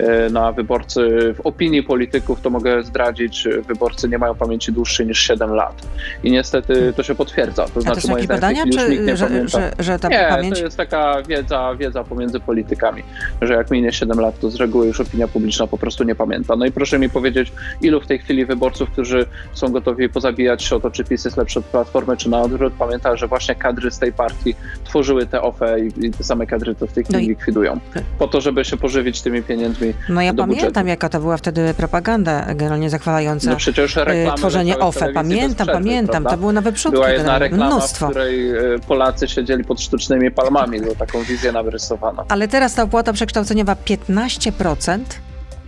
Y, 0.00 0.04
no 0.30 0.46
a 0.46 0.52
wyborcy, 0.52 1.34
w 1.34 1.40
opinii 1.44 1.82
polityków, 1.82 2.40
to 2.40 2.50
mogę 2.50 2.82
zdradzić, 2.82 3.48
wyborcy 3.68 4.08
nie 4.08 4.18
mają 4.18 4.34
pamięci 4.34 4.72
dłuższej 4.72 5.06
niż 5.06 5.18
7 5.18 5.54
lat. 5.54 5.82
I 6.24 6.30
niestety 6.30 6.92
to 6.96 7.02
się 7.02 7.14
potwierdza. 7.14 7.66
To 7.74 7.80
znaczy, 7.80 7.98
a 7.98 8.14
to 8.14 8.20
są 8.20 8.26
badania, 8.26 8.64
czy 8.64 9.16
że, 9.16 9.48
że, 9.48 9.72
że, 9.78 9.98
ta 9.98 10.08
nie, 10.08 10.26
pamięć... 10.28 10.58
to 10.58 10.64
jest 10.64 10.76
taka 10.76 11.22
wiedza, 11.22 11.74
wiedza 11.78 12.04
pomiędzy 12.04 12.40
politykami, 12.40 13.02
że 13.42 13.54
jak 13.54 13.70
minie 13.70 13.92
7 13.92 14.20
lat, 14.20 14.38
to 14.40 14.50
z 14.50 14.56
reguły 14.56 14.86
już 14.86 15.00
opinia 15.00 15.28
publiczna 15.28 15.66
po 15.66 15.78
prostu 15.78 16.04
nie 16.04 16.14
pamięta. 16.14 16.56
No 16.56 16.66
i 16.66 16.72
proszę 16.72 16.98
mi 16.98 17.10
powiedzieć, 17.10 17.52
ilu 17.82 18.00
w 18.00 18.06
tej 18.06 18.18
chwili 18.18 18.46
wyborców, 18.46 18.53
którzy 18.92 19.26
są 19.52 19.68
gotowi 19.68 20.08
pozabijać 20.08 20.62
się 20.62 20.76
o 20.76 20.80
to, 20.80 20.90
czy 20.90 21.04
PiS 21.04 21.24
jest 21.24 21.36
lepszy 21.36 21.58
od 21.58 21.64
Platformy, 21.64 22.16
czy 22.16 22.30
na 22.30 22.40
odwrót. 22.42 22.72
Pamięta, 22.78 23.16
że 23.16 23.26
właśnie 23.26 23.54
kadry 23.54 23.90
z 23.90 23.98
tej 23.98 24.12
partii 24.12 24.54
tworzyły 24.84 25.26
te 25.26 25.42
OFE 25.42 25.80
i, 25.80 26.06
i 26.06 26.10
te 26.10 26.24
same 26.24 26.46
kadry 26.46 26.74
to 26.74 26.86
w 26.86 26.92
tej 26.92 27.04
chwili 27.04 27.22
no 27.22 27.28
likwidują. 27.28 27.80
Po 28.18 28.28
to, 28.28 28.40
żeby 28.40 28.64
się 28.64 28.76
pożywić 28.76 29.22
tymi 29.22 29.42
pieniędzmi 29.42 29.94
No 30.08 30.20
ja 30.22 30.34
pamiętam, 30.34 30.70
budżetu. 30.70 30.86
jaka 30.88 31.08
to 31.08 31.20
była 31.20 31.36
wtedy 31.36 31.74
propaganda 31.74 32.54
generalnie 32.54 32.90
zachwalająca 32.90 33.50
no 33.50 33.56
przecież 33.56 33.96
reklamy 33.96 34.38
tworzenie 34.38 34.78
OFE. 34.78 35.12
Pamiętam, 35.12 35.66
pamiętam. 35.66 36.10
Prawda? 36.12 36.30
To 36.30 36.36
było 36.36 36.52
na 36.52 36.60
wyprzódki 36.60 36.94
Była 36.96 37.10
jedna 37.10 37.38
reklama, 37.38 37.66
mnóstwo. 37.66 38.06
w 38.06 38.10
której 38.10 38.50
e, 38.50 38.54
Polacy 38.88 39.28
siedzieli 39.28 39.64
pod 39.64 39.80
sztucznymi 39.80 40.30
palmami, 40.30 40.80
bo 40.80 40.94
taką 40.94 41.22
wizję 41.22 41.52
narysowano. 41.52 42.24
Ale 42.28 42.48
teraz 42.48 42.74
ta 42.74 42.82
opłata 42.82 43.12
przekształceniowa 43.12 43.76
15%. 43.86 44.98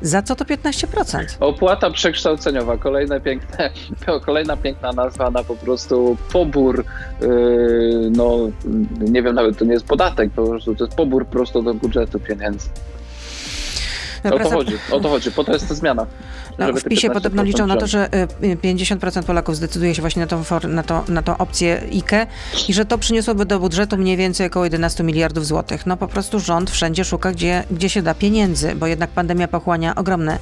Za 0.02 0.22
co 0.22 0.36
to 0.36 0.44
15%? 0.44 1.24
Opłata 1.40 1.90
przekształceniowa, 1.90 2.76
kolejne 2.76 3.20
piękne, 3.20 3.70
kolejna 4.26 4.56
piękna 4.56 4.92
nazwa 4.92 5.30
na 5.30 5.44
po 5.44 5.56
prostu 5.56 6.16
pobór, 6.32 6.84
yy, 7.20 8.10
no 8.10 8.38
nie 9.00 9.22
wiem, 9.22 9.34
nawet 9.34 9.58
to 9.58 9.64
nie 9.64 9.72
jest 9.72 9.86
podatek, 9.86 10.30
po 10.30 10.46
prostu 10.46 10.74
to 10.74 10.84
jest 10.84 10.96
pobór 10.96 11.26
prosto 11.26 11.62
do 11.62 11.74
budżetu 11.74 12.20
pieniędzy. 12.20 12.68
O 14.24 14.38
to 14.38 14.50
chodzi, 14.50 14.78
o 14.90 15.00
to 15.00 15.08
chodzi, 15.08 15.32
po 15.32 15.44
to 15.44 15.52
jest 15.52 15.68
ta 15.68 15.74
zmiana. 15.74 16.06
No, 16.58 16.72
w 16.72 16.84
PiSie 16.84 17.10
podobno 17.10 17.42
liczą 17.42 17.66
na 17.66 17.76
to, 17.76 17.86
że 17.86 18.08
50% 18.42 19.20
y, 19.20 19.22
Polaków 19.22 19.56
zdecyduje 19.56 19.94
się 19.94 20.02
właśnie 20.02 20.20
na 20.20 20.26
tą, 20.26 20.42
na, 20.68 20.82
to, 20.82 21.04
na 21.08 21.22
tą 21.22 21.38
opcję 21.38 21.82
IKE 21.92 22.26
i 22.68 22.74
że 22.74 22.84
to 22.84 22.98
przyniosłoby 22.98 23.46
do 23.46 23.60
budżetu 23.60 23.96
mniej 23.96 24.16
więcej 24.16 24.46
około 24.46 24.64
11 24.64 25.04
miliardów 25.04 25.46
złotych. 25.46 25.86
No 25.86 25.96
po 25.96 26.08
prostu 26.08 26.40
rząd 26.40 26.70
wszędzie 26.70 27.04
szuka, 27.04 27.32
gdzie, 27.32 27.64
gdzie 27.70 27.88
się 27.88 28.02
da 28.02 28.14
pieniędzy, 28.14 28.74
bo 28.74 28.86
jednak 28.86 29.10
pandemia 29.10 29.48
pochłania 29.48 29.94
ogromne 29.94 30.38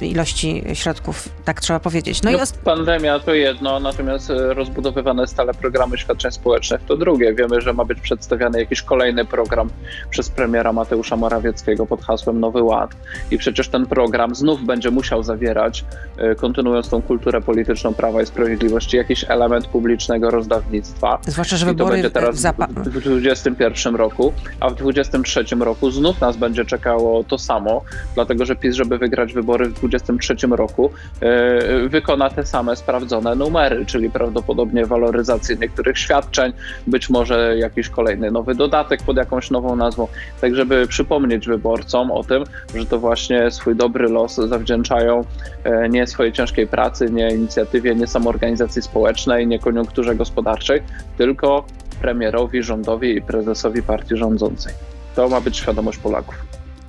y, 0.00 0.06
ilości 0.06 0.64
środków, 0.74 1.28
tak 1.44 1.60
trzeba 1.60 1.80
powiedzieć. 1.80 2.22
No, 2.22 2.30
no 2.30 2.38
i 2.38 2.40
Pandemia 2.64 3.20
to 3.20 3.34
jedno, 3.34 3.80
natomiast 3.80 4.30
y, 4.30 4.54
rozbudowywane 4.54 5.26
stale 5.26 5.54
programy 5.54 5.98
świadczeń 5.98 6.32
społecznych 6.32 6.80
to 6.84 6.96
drugie. 6.96 7.34
Wiemy, 7.34 7.60
że 7.60 7.72
ma 7.72 7.84
być 7.84 8.00
przedstawiany 8.00 8.58
jakiś 8.58 8.82
kolejny 8.82 9.24
program 9.24 9.70
przez 10.10 10.30
premiera 10.30 10.72
Mateusza 10.72 11.16
Morawieckiego 11.16 11.86
pod 11.86 12.02
hasłem 12.02 12.40
Nowy 12.40 12.62
Ład 12.62 12.90
i 13.30 13.38
przecież 13.38 13.68
ten 13.68 13.86
program 13.86 14.34
znów 14.34 14.53
znów 14.54 14.66
będzie 14.66 14.90
musiał 14.90 15.22
zawierać, 15.22 15.84
e, 16.16 16.34
kontynuując 16.34 16.88
tą 16.88 17.02
kulturę 17.02 17.40
polityczną 17.40 17.94
Prawa 17.94 18.22
i 18.22 18.26
Sprawiedliwości, 18.26 18.96
jakiś 18.96 19.24
element 19.28 19.66
publicznego 19.66 20.30
rozdawnictwa. 20.30 21.18
Zwłaszcza, 21.26 21.56
że 21.56 21.66
wybory 21.66 21.92
będzie 21.92 22.10
teraz 22.10 22.36
w 22.36 22.40
2021 22.40 23.96
roku, 23.96 24.32
a 24.60 24.70
w 24.70 24.74
2023 24.74 25.64
roku 25.64 25.90
znów 25.90 26.20
nas 26.20 26.36
będzie 26.36 26.64
czekało 26.64 27.24
to 27.24 27.38
samo, 27.38 27.82
dlatego 28.14 28.44
że 28.44 28.56
PiS, 28.56 28.74
żeby 28.74 28.98
wygrać 28.98 29.32
wybory 29.32 29.64
w 29.66 29.72
2023 29.72 30.56
roku, 30.56 30.90
e, 31.20 31.88
wykona 31.88 32.30
te 32.30 32.46
same 32.46 32.76
sprawdzone 32.76 33.34
numery, 33.34 33.86
czyli 33.86 34.10
prawdopodobnie 34.10 34.86
waloryzację 34.86 35.56
niektórych 35.56 35.98
świadczeń, 35.98 36.52
być 36.86 37.10
może 37.10 37.56
jakiś 37.58 37.88
kolejny 37.88 38.30
nowy 38.30 38.54
dodatek 38.54 39.02
pod 39.02 39.16
jakąś 39.16 39.50
nową 39.50 39.76
nazwą, 39.76 40.08
tak 40.40 40.54
żeby 40.54 40.86
przypomnieć 40.86 41.46
wyborcom 41.46 42.10
o 42.10 42.24
tym, 42.24 42.44
że 42.74 42.86
to 42.86 42.98
właśnie 42.98 43.50
swój 43.50 43.76
dobry 43.76 44.08
los 44.08 44.38
zawdzięczają 44.48 45.24
e, 45.64 45.88
nie 45.88 46.06
swojej 46.06 46.32
ciężkiej 46.32 46.66
pracy, 46.66 47.10
nie 47.10 47.34
inicjatywie, 47.34 47.94
nie 47.94 48.06
samoorganizacji 48.06 48.82
społecznej, 48.82 49.46
nie 49.46 49.58
koniunkturze 49.58 50.14
gospodarczej, 50.14 50.82
tylko 51.18 51.64
premierowi, 52.00 52.62
rządowi 52.62 53.16
i 53.16 53.22
prezesowi 53.22 53.82
partii 53.82 54.16
rządzącej. 54.16 54.72
To 55.16 55.28
ma 55.28 55.40
być 55.40 55.56
świadomość 55.56 55.98
Polaków. 55.98 56.34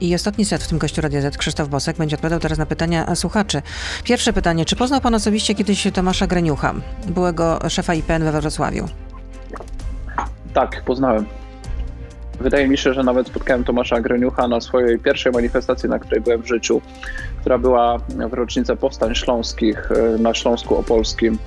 I 0.02 0.16
ostatni 0.16 0.46
set 0.46 0.64
w 0.64 0.68
tym 0.68 0.78
gościu 0.78 1.02
Radia 1.02 1.22
Z, 1.22 1.38
Krzysztof 1.38 1.70
Bosek, 1.70 1.98
będzie 1.98 2.16
odpowiadał 2.16 2.40
teraz 2.40 2.58
na 2.58 2.66
pytania 2.66 3.16
słuchaczy. 3.16 3.62
Pierwsze 4.04 4.34
pytanie, 4.34 4.66
czy 4.66 4.76
poznał 4.76 5.02
pan 5.02 5.16
osobiście 5.16 5.56
kiedyś 5.56 5.88
Tomasza 5.94 6.28
Greniucha, 6.28 6.74
byłego 7.08 7.60
szefa 7.70 7.94
IPN 7.94 8.24
we 8.24 8.42
Wrocławiu? 8.42 8.88
Tak, 10.54 10.84
poznałem. 10.86 11.26
Wydaje 12.40 12.68
mi 12.68 12.78
się, 12.78 12.94
że 12.94 13.04
nawet 13.04 13.28
spotkałem 13.28 13.64
Tomasza 13.64 14.02
Greniucha 14.02 14.48
na 14.48 14.62
swojej 14.62 15.00
pierwszej 15.00 15.32
manifestacji, 15.32 15.90
na 15.90 16.00
której 16.00 16.22
byłem 16.22 16.42
w 16.42 16.48
życiu, 16.48 16.82
która 17.46 17.58
była 17.58 17.98
w 18.30 18.34
rocznicę 18.34 18.76
powstań 18.76 19.16
śląskich 19.16 19.92
e, 19.92 20.18
na 20.18 20.34
Śląsku 20.34 20.78
Opolskim 20.78 21.38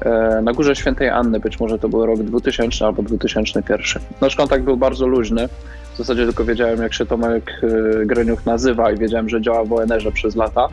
e, 0.00 0.40
na 0.42 0.52
Górze 0.52 0.76
Świętej 0.76 1.08
Anny, 1.08 1.40
być 1.40 1.60
może 1.60 1.78
to 1.78 1.88
był 1.88 2.06
rok 2.06 2.22
2000 2.22 2.86
albo 2.86 3.02
2001. 3.02 4.02
Nasz 4.20 4.36
kontakt 4.36 4.64
był 4.64 4.76
bardzo 4.76 5.06
luźny. 5.06 5.48
W 5.94 5.98
zasadzie 5.98 6.24
tylko 6.24 6.44
wiedziałem, 6.44 6.82
jak 6.82 6.94
się 6.94 7.06
Tomek 7.06 7.50
e, 7.62 8.06
Greniuch 8.06 8.46
nazywa 8.46 8.92
i 8.92 8.98
wiedziałem, 8.98 9.28
że 9.28 9.40
działa 9.40 9.64
w 9.64 9.72
ONR-ze 9.72 10.12
przez 10.12 10.36
lata. 10.36 10.68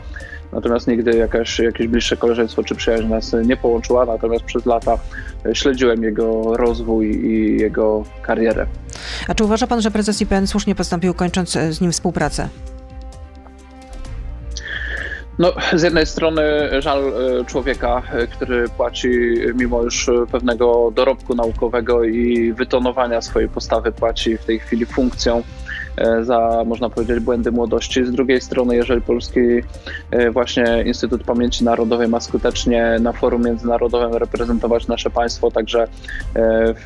Natomiast 0.52 0.86
nigdy 0.86 1.16
jakaś, 1.16 1.58
jakieś 1.58 1.88
bliższe 1.88 2.16
koleżeństwo 2.16 2.62
czy 2.64 2.74
przyjaźń 2.74 3.06
nas 3.06 3.36
nie 3.44 3.56
połączyła, 3.56 4.06
natomiast 4.06 4.44
przez 4.44 4.66
lata 4.66 4.98
śledziłem 5.52 6.02
jego 6.02 6.56
rozwój 6.56 7.26
i 7.26 7.60
jego 7.60 8.04
karierę. 8.22 8.66
A 9.28 9.34
czy 9.34 9.44
uważa 9.44 9.66
pan, 9.66 9.80
że 9.80 9.90
prezes 9.90 10.20
IPN 10.20 10.46
słusznie 10.46 10.74
postąpił, 10.74 11.14
kończąc 11.14 11.50
z 11.50 11.80
nim 11.80 11.92
współpracę? 11.92 12.48
No, 15.38 15.52
z 15.72 15.82
jednej 15.82 16.06
strony 16.06 16.42
żal 16.82 17.12
e, 17.40 17.44
człowieka, 17.44 18.02
e, 18.12 18.26
który 18.26 18.68
płaci 18.68 19.08
mimo 19.54 19.82
już 19.82 20.10
pewnego 20.32 20.90
dorobku 20.94 21.34
naukowego 21.34 22.04
i 22.04 22.52
wytonowania 22.52 23.20
swojej 23.20 23.48
postawy, 23.48 23.92
płaci 23.92 24.36
w 24.36 24.44
tej 24.44 24.58
chwili 24.58 24.86
funkcją 24.86 25.42
za, 26.22 26.64
można 26.66 26.90
powiedzieć, 26.90 27.20
błędy 27.20 27.52
młodości. 27.52 28.04
Z 28.04 28.10
drugiej 28.10 28.40
strony, 28.40 28.76
jeżeli 28.76 29.00
Polski 29.00 29.40
właśnie 30.32 30.84
Instytut 30.86 31.24
Pamięci 31.24 31.64
Narodowej 31.64 32.08
ma 32.08 32.20
skutecznie 32.20 32.96
na 33.00 33.12
forum 33.12 33.44
międzynarodowym 33.44 34.14
reprezentować 34.14 34.88
nasze 34.88 35.10
państwo, 35.10 35.50
także 35.50 35.88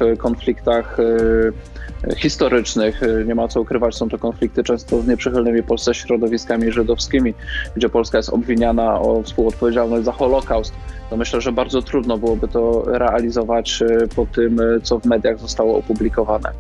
w 0.01 0.19
konfliktach 0.19 0.99
historycznych. 2.17 3.01
Nie 3.27 3.35
ma 3.35 3.49
co 3.49 3.61
ukrywać, 3.61 3.95
są 3.95 4.09
to 4.09 4.19
konflikty 4.19 4.65
często 4.65 5.03
z 5.03 5.07
nieprzychylnymi 5.07 5.63
Polsce 5.63 5.95
środowiskami 5.95 6.73
żydowskimi, 6.73 7.35
gdzie 7.77 7.89
Polska 7.89 8.19
jest 8.19 8.31
obwiniana 8.31 9.01
o 9.01 9.23
współodpowiedzialność 9.23 10.05
za 10.05 10.13
Holokaust. 10.13 10.75
To 11.11 11.17
myślę, 11.17 11.41
że 11.41 11.53
bardzo 11.53 11.83
trudno 11.83 12.19
byłoby 12.19 12.49
to 12.49 12.83
realizować 12.87 13.83
e, 13.83 14.09
po 14.17 14.27
tym, 14.27 14.61
e, 14.61 14.81
co 14.81 14.99
w 14.99 15.05
mediach 15.05 15.39
zostało 15.39 15.79
opublikowane. 15.79 16.53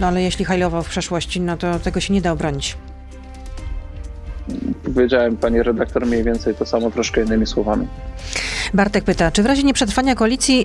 No 0.00 0.06
ale 0.06 0.22
jeśli 0.22 0.44
hajlował 0.44 0.82
w 0.82 0.88
przeszłości, 0.88 1.40
no 1.40 1.56
to 1.56 1.78
tego 1.78 2.00
się 2.00 2.14
nie 2.14 2.20
da 2.20 2.32
obronić. 2.32 2.76
Powiedziałem 4.94 5.36
pani 5.36 5.62
redaktor 5.62 6.06
mniej 6.06 6.24
więcej 6.24 6.54
to 6.54 6.66
samo, 6.66 6.90
troszkę 6.90 7.22
innymi 7.24 7.46
słowami. 7.46 7.88
Bartek 8.74 9.04
pyta, 9.04 9.30
czy 9.30 9.42
w 9.42 9.46
razie 9.46 9.62
nieprzetrwania 9.62 10.14
koalicji 10.14 10.58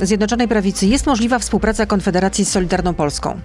yy, 0.00 0.06
Zjednoczonej 0.06 0.48
Prawicy 0.48 0.86
jest 0.86 1.06
możliwa 1.06 1.38
współpraca 1.38 1.86
Konfederacji 1.86 2.44
z 2.44 2.50
Solidarną 2.50 2.94
Polską? 2.94 3.40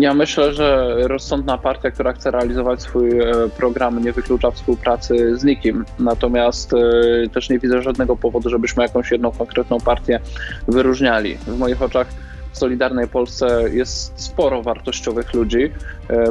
Ja 0.00 0.14
myślę, 0.14 0.52
że 0.52 0.96
rozsądna 1.00 1.58
partia, 1.58 1.90
która 1.90 2.12
chce 2.12 2.30
realizować 2.30 2.82
swój 2.82 3.20
e, 3.20 3.32
program, 3.56 4.04
nie 4.04 4.12
wyklucza 4.12 4.50
współpracy 4.50 5.36
z 5.38 5.44
nikim. 5.44 5.84
Natomiast 5.98 6.72
e, 6.74 7.28
też 7.28 7.50
nie 7.50 7.58
widzę 7.58 7.82
żadnego 7.82 8.16
powodu, 8.16 8.50
żebyśmy 8.50 8.82
jakąś 8.82 9.10
jedną 9.10 9.30
konkretną 9.30 9.80
partię 9.80 10.20
wyróżniali. 10.68 11.34
W 11.34 11.58
moich 11.58 11.82
oczach 11.82 12.06
w 12.52 12.58
Solidarnej 12.58 13.08
Polsce 13.08 13.64
jest 13.72 14.12
sporo 14.20 14.62
wartościowych 14.62 15.34
ludzi, 15.34 15.70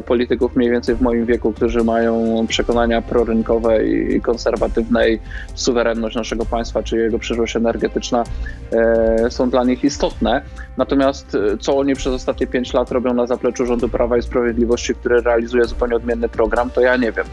polityków 0.05 0.55
mniej 0.55 0.71
więcej 0.71 0.95
w 0.95 1.01
moim 1.01 1.25
wieku, 1.25 1.53
którzy 1.53 1.83
mają 1.83 2.45
przekonania 2.47 3.01
prorynkowe 3.01 3.85
i 3.87 4.21
konserwatywne 4.21 5.09
i 5.09 5.19
suwerenność 5.55 6.15
naszego 6.15 6.45
państwa, 6.45 6.83
czy 6.83 6.97
jego 6.97 7.19
przyszłość 7.19 7.55
energetyczna 7.55 8.23
e, 8.71 9.31
są 9.31 9.49
dla 9.49 9.63
nich 9.63 9.83
istotne. 9.83 10.41
Natomiast 10.77 11.35
e, 11.35 11.57
co 11.57 11.77
oni 11.77 11.95
przez 11.95 12.13
ostatnie 12.13 12.47
pięć 12.47 12.73
lat 12.73 12.91
robią 12.91 13.13
na 13.13 13.27
zapleczu 13.27 13.65
rządu 13.65 13.89
Prawa 13.89 14.17
i 14.17 14.21
Sprawiedliwości, 14.21 14.95
który 14.95 15.21
realizuje 15.21 15.65
zupełnie 15.65 15.95
odmienny 15.95 16.29
program, 16.29 16.69
to 16.69 16.81
ja 16.81 16.97
nie 16.97 17.11
wiem. 17.11 17.25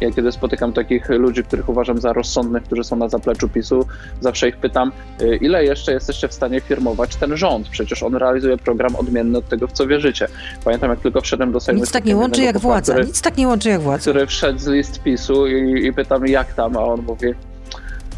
Ja 0.00 0.10
kiedy 0.10 0.32
spotykam 0.32 0.72
takich 0.72 1.08
ludzi, 1.08 1.44
których 1.44 1.68
uważam 1.68 2.00
za 2.00 2.12
rozsądnych, 2.12 2.62
którzy 2.62 2.84
są 2.84 2.96
na 2.96 3.08
zapleczu 3.08 3.48
PiSu, 3.48 3.86
zawsze 4.20 4.48
ich 4.48 4.56
pytam, 4.56 4.92
ile 5.40 5.64
jeszcze 5.64 5.92
jesteście 5.92 6.28
w 6.28 6.34
stanie 6.34 6.60
firmować 6.60 7.16
ten 7.16 7.36
rząd? 7.36 7.68
Przecież 7.68 8.02
on 8.02 8.14
realizuje 8.14 8.56
program 8.56 8.96
odmienny 8.96 9.38
od 9.38 9.48
tego, 9.48 9.66
w 9.66 9.72
co 9.72 9.86
wierzycie. 9.86 10.28
Pamiętam, 10.64 10.90
jak 10.90 11.00
tylko 11.00 11.20
wszedłem 11.20 11.52
do 11.52 11.60
Sejmu... 11.60 11.77
Nic 11.80 11.90
tak 11.92 12.04
nie 12.04 12.16
łączy 12.16 12.42
jak 12.42 12.58
władza, 12.58 12.92
który, 12.92 13.06
nic 13.06 13.20
tak 13.20 13.36
nie 13.36 13.48
łączy 13.48 13.68
jak 13.68 13.80
władza. 13.80 14.00
Który 14.00 14.26
wszedł 14.26 14.58
z 14.58 14.66
list 14.66 15.02
PiSu 15.02 15.46
i, 15.46 15.86
i 15.86 15.92
pytam, 15.92 16.26
jak 16.26 16.52
tam, 16.52 16.76
a 16.76 16.80
on 16.80 17.02
mówi... 17.02 17.26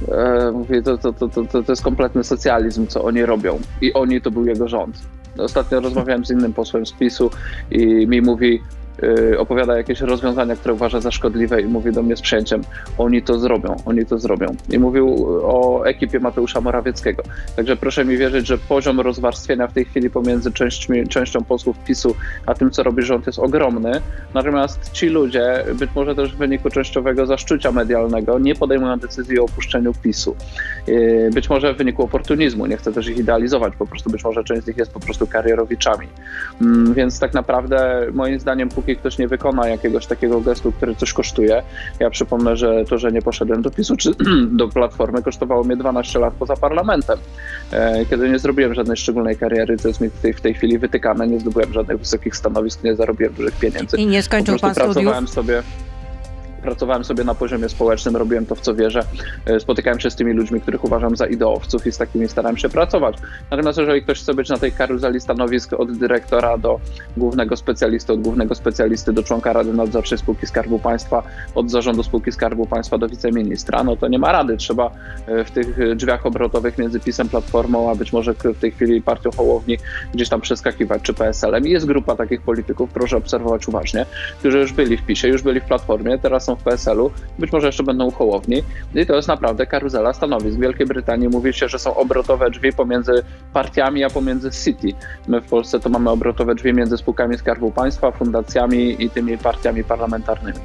E, 0.08 0.50
mówi, 0.52 0.82
to, 0.82 0.98
to, 0.98 1.12
to, 1.12 1.28
to, 1.28 1.62
to 1.62 1.72
jest 1.72 1.82
kompletny 1.82 2.24
socjalizm, 2.24 2.86
co 2.86 3.04
oni 3.04 3.22
robią. 3.22 3.58
I 3.80 3.92
oni 3.92 4.20
to 4.20 4.30
był 4.30 4.46
jego 4.46 4.68
rząd. 4.68 5.02
Ostatnio 5.38 5.80
rozmawiałem 5.80 6.24
z 6.24 6.30
innym 6.30 6.52
posłem 6.52 6.86
z 6.86 6.92
PiSu 6.92 7.30
i 7.70 8.06
mi 8.06 8.22
mówi, 8.22 8.62
opowiada 9.38 9.76
jakieś 9.76 10.00
rozwiązania, 10.00 10.56
które 10.56 10.74
uważa 10.74 11.00
za 11.00 11.10
szkodliwe 11.10 11.60
i 11.60 11.64
mówi 11.64 11.92
do 11.92 12.02
mnie 12.02 12.16
z 12.16 12.20
przyjęciem, 12.20 12.62
oni 12.98 13.22
to 13.22 13.38
zrobią, 13.38 13.76
oni 13.84 14.06
to 14.06 14.18
zrobią. 14.18 14.46
I 14.70 14.78
mówił 14.78 15.26
o 15.42 15.84
ekipie 15.84 16.20
Mateusza 16.20 16.60
Morawieckiego. 16.60 17.22
Także 17.56 17.76
proszę 17.76 18.04
mi 18.04 18.16
wierzyć, 18.16 18.46
że 18.46 18.58
poziom 18.58 19.00
rozwarstwienia 19.00 19.66
w 19.66 19.72
tej 19.72 19.84
chwili 19.84 20.10
pomiędzy 20.10 20.52
częściami, 20.52 21.08
częścią 21.08 21.44
posłów 21.44 21.78
PiSu 21.78 22.14
a 22.46 22.54
tym, 22.54 22.70
co 22.70 22.82
robi 22.82 23.02
rząd, 23.02 23.26
jest 23.26 23.38
ogromny. 23.38 24.00
Natomiast 24.34 24.92
ci 24.92 25.08
ludzie, 25.08 25.64
być 25.74 25.90
może 25.94 26.14
też 26.14 26.34
w 26.34 26.36
wyniku 26.36 26.70
częściowego 26.70 27.26
zaszczucia 27.26 27.72
medialnego, 27.72 28.38
nie 28.38 28.54
podejmują 28.54 28.96
decyzji 28.96 29.40
o 29.40 29.44
opuszczeniu 29.44 29.92
PiSu. 30.02 30.36
Y, 30.88 31.30
być 31.34 31.50
może 31.50 31.74
w 31.74 31.76
wyniku 31.76 32.02
oportunizmu, 32.02 32.66
nie 32.66 32.76
chcę 32.76 32.92
też 32.92 33.08
ich 33.08 33.18
idealizować, 33.18 33.76
po 33.78 33.86
prostu 33.86 34.10
być 34.10 34.24
może 34.24 34.44
część 34.44 34.64
z 34.64 34.66
nich 34.66 34.76
jest 34.76 34.92
po 34.92 35.00
prostu 35.00 35.26
karierowiczami. 35.26 36.06
Mm, 36.60 36.94
więc 36.94 37.20
tak 37.20 37.34
naprawdę 37.34 38.06
moim 38.12 38.40
zdaniem, 38.40 38.68
póki 38.68 38.89
ktoś 38.96 39.18
nie 39.18 39.28
wykona 39.28 39.68
jakiegoś 39.68 40.06
takiego 40.06 40.40
gestu, 40.40 40.72
który 40.72 40.94
coś 40.94 41.12
kosztuje. 41.12 41.62
Ja 42.00 42.10
przypomnę, 42.10 42.56
że 42.56 42.84
to, 42.84 42.98
że 42.98 43.12
nie 43.12 43.22
poszedłem 43.22 43.62
do 43.62 43.70
PiSu 43.70 43.96
czy 43.96 44.10
do 44.60 44.68
Platformy 44.68 45.22
kosztowało 45.22 45.64
mnie 45.64 45.76
12 45.76 46.18
lat 46.18 46.34
poza 46.38 46.56
parlamentem, 46.56 47.18
e, 47.72 48.06
kiedy 48.06 48.30
nie 48.30 48.38
zrobiłem 48.38 48.74
żadnej 48.74 48.96
szczególnej 48.96 49.36
kariery, 49.36 49.76
co 49.76 49.88
jest 49.88 50.00
mi 50.00 50.08
w 50.08 50.20
tej, 50.20 50.32
w 50.32 50.40
tej 50.40 50.54
chwili 50.54 50.78
wytykane, 50.78 51.26
nie 51.26 51.40
zdobyłem 51.40 51.72
żadnych 51.72 51.98
wysokich 51.98 52.36
stanowisk, 52.36 52.84
nie 52.84 52.96
zarobiłem 52.96 53.34
dużych 53.34 53.58
pieniędzy. 53.58 53.96
I 53.96 54.06
nie 54.06 54.22
skończył 54.22 54.58
pan 54.58 54.74
pracowałem 54.74 55.28
studiów? 55.28 55.30
sobie 55.30 55.62
pracowałem 56.62 57.04
sobie 57.04 57.24
na 57.24 57.34
poziomie 57.34 57.68
społecznym, 57.68 58.16
robiłem 58.16 58.46
to 58.46 58.54
w 58.54 58.60
co 58.60 58.74
wierzę. 58.74 59.02
E, 59.46 59.60
spotykałem 59.60 60.00
się 60.00 60.10
z 60.10 60.16
tymi 60.16 60.32
ludźmi, 60.32 60.60
których 60.60 60.84
uważam 60.84 61.16
za 61.16 61.26
ideowców 61.26 61.86
i 61.86 61.92
z 61.92 61.98
takimi 61.98 62.28
starałem 62.28 62.56
się 62.56 62.68
pracować. 62.68 63.16
Natomiast 63.50 63.78
jeżeli 63.78 64.02
ktoś 64.02 64.20
chce 64.20 64.34
być 64.34 64.48
na 64.48 64.58
tej 64.58 64.72
karuzeli 64.72 65.20
stanowisk 65.20 65.72
od 65.72 65.98
dyrektora 65.98 66.58
do 66.58 66.80
głównego 67.16 67.56
specjalisty, 67.56 68.12
od 68.12 68.20
głównego 68.20 68.54
specjalisty 68.54 69.12
do 69.12 69.22
członka 69.22 69.52
Rady 69.52 69.72
Nadzorczej 69.72 70.18
Spółki 70.18 70.46
Skarbu 70.46 70.78
Państwa, 70.78 71.22
od 71.54 71.70
zarządu 71.70 72.02
Spółki 72.02 72.32
Skarbu 72.32 72.66
Państwa 72.66 72.98
do 72.98 73.08
wiceministra, 73.08 73.84
no 73.84 73.96
to 73.96 74.08
nie 74.08 74.18
ma 74.18 74.32
rady. 74.32 74.56
Trzeba 74.56 74.90
e, 75.26 75.44
w 75.44 75.50
tych 75.50 75.96
drzwiach 75.96 76.26
obrotowych 76.26 76.78
między 76.78 77.00
PiSem, 77.00 77.28
Platformą, 77.28 77.90
a 77.90 77.94
być 77.94 78.12
może 78.12 78.34
w 78.34 78.58
tej 78.60 78.72
chwili 78.72 79.02
partią 79.02 79.30
Hołowni 79.36 79.78
gdzieś 80.14 80.28
tam 80.28 80.40
przeskakiwać, 80.40 81.02
czy 81.02 81.14
PSL-em. 81.14 81.66
I 81.66 81.70
jest 81.70 81.86
grupa 81.86 82.16
takich 82.16 82.42
polityków, 82.42 82.90
proszę 82.90 83.16
obserwować 83.16 83.68
uważnie, 83.68 84.06
którzy 84.38 84.58
już 84.58 84.72
byli 84.72 84.96
w 84.96 85.06
PiSie, 85.06 85.28
już 85.28 85.42
byli 85.42 85.60
w 85.60 85.64
Platformie, 85.64 86.18
teraz 86.18 86.49
są 86.50 86.56
w 86.56 86.62
PSL-u, 86.62 87.10
być 87.38 87.52
może 87.52 87.66
jeszcze 87.66 87.82
będą 87.82 88.06
u. 88.06 88.62
I 88.94 89.06
to 89.06 89.16
jest 89.16 89.28
naprawdę 89.28 89.66
karuzela 89.66 90.12
stanowisk. 90.12 90.56
W 90.56 90.60
Wielkiej 90.60 90.86
Brytanii 90.86 91.28
mówi 91.28 91.52
się, 91.52 91.68
że 91.68 91.78
są 91.78 91.94
obrotowe 91.94 92.50
drzwi 92.50 92.72
pomiędzy 92.72 93.12
partiami, 93.52 94.04
a 94.04 94.10
pomiędzy 94.10 94.50
City. 94.50 94.88
My 95.28 95.40
w 95.40 95.46
Polsce 95.46 95.80
to 95.80 95.88
mamy 95.88 96.10
obrotowe 96.10 96.54
drzwi 96.54 96.72
między 96.72 96.96
spółkami 96.96 97.38
Skarbu 97.38 97.72
Państwa, 97.72 98.10
fundacjami 98.10 99.04
i 99.04 99.10
tymi 99.10 99.38
partiami 99.38 99.84
parlamentarnymi. 99.84 100.58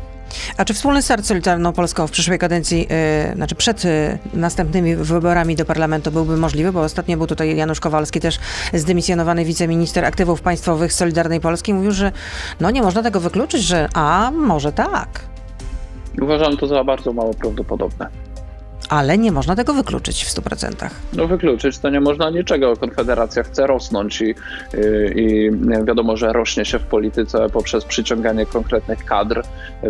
A 0.58 0.66
czy 0.66 0.74
wspólny 0.74 1.02
start 1.02 1.26
Solidarną 1.26 1.74
Polską 1.74 2.08
w 2.08 2.12
przyszłej 2.12 2.40
kadencji, 2.40 2.88
yy, 3.30 3.36
znaczy 3.36 3.56
przed 3.56 3.84
yy, 3.84 3.92
następnymi 4.34 4.96
wyborami 4.96 5.56
do 5.56 5.66
parlamentu 5.66 6.12
byłby 6.12 6.38
możliwy? 6.38 6.72
Bo 6.72 6.82
ostatnio 6.82 7.18
był 7.18 7.28
tutaj 7.28 7.56
Janusz 7.56 7.80
Kowalski, 7.80 8.20
też 8.20 8.40
zdymisjonowany 8.74 9.46
wiceminister 9.46 10.06
aktywów 10.06 10.42
państwowych 10.42 10.94
Solidarnej 10.94 11.40
Polski, 11.40 11.74
mówił, 11.74 11.92
że 11.92 12.12
no 12.60 12.72
nie 12.72 12.82
można 12.82 13.04
tego 13.04 13.20
wykluczyć, 13.20 13.64
że 13.64 13.90
a 13.94 14.32
może 14.32 14.72
tak. 14.72 15.35
Uważam 16.22 16.58
to 16.58 16.68
za 16.68 16.84
bardzo 16.84 17.14
mało 17.14 17.34
prawdopodobne 17.34 18.08
ale 18.90 19.18
nie 19.18 19.32
można 19.32 19.56
tego 19.56 19.74
wykluczyć 19.74 20.26
w 20.26 20.28
100%. 20.28 20.90
No 21.14 21.28
wykluczyć 21.28 21.80
to 21.80 21.90
nie 21.90 22.02
można 22.02 22.30
niczego. 22.30 22.78
Konfederacja 22.78 23.44
chce 23.44 23.68
rosnąć 23.68 24.22
i, 24.22 24.26
i, 24.26 24.36
i 25.16 25.52
wiadomo, 25.86 26.18
że 26.18 26.34
rośnie 26.34 26.66
się 26.66 26.80
w 26.80 26.84
polityce 26.84 27.50
poprzez 27.50 27.86
przyciąganie 27.86 28.46
konkretnych 28.46 29.06
kadr, 29.06 29.42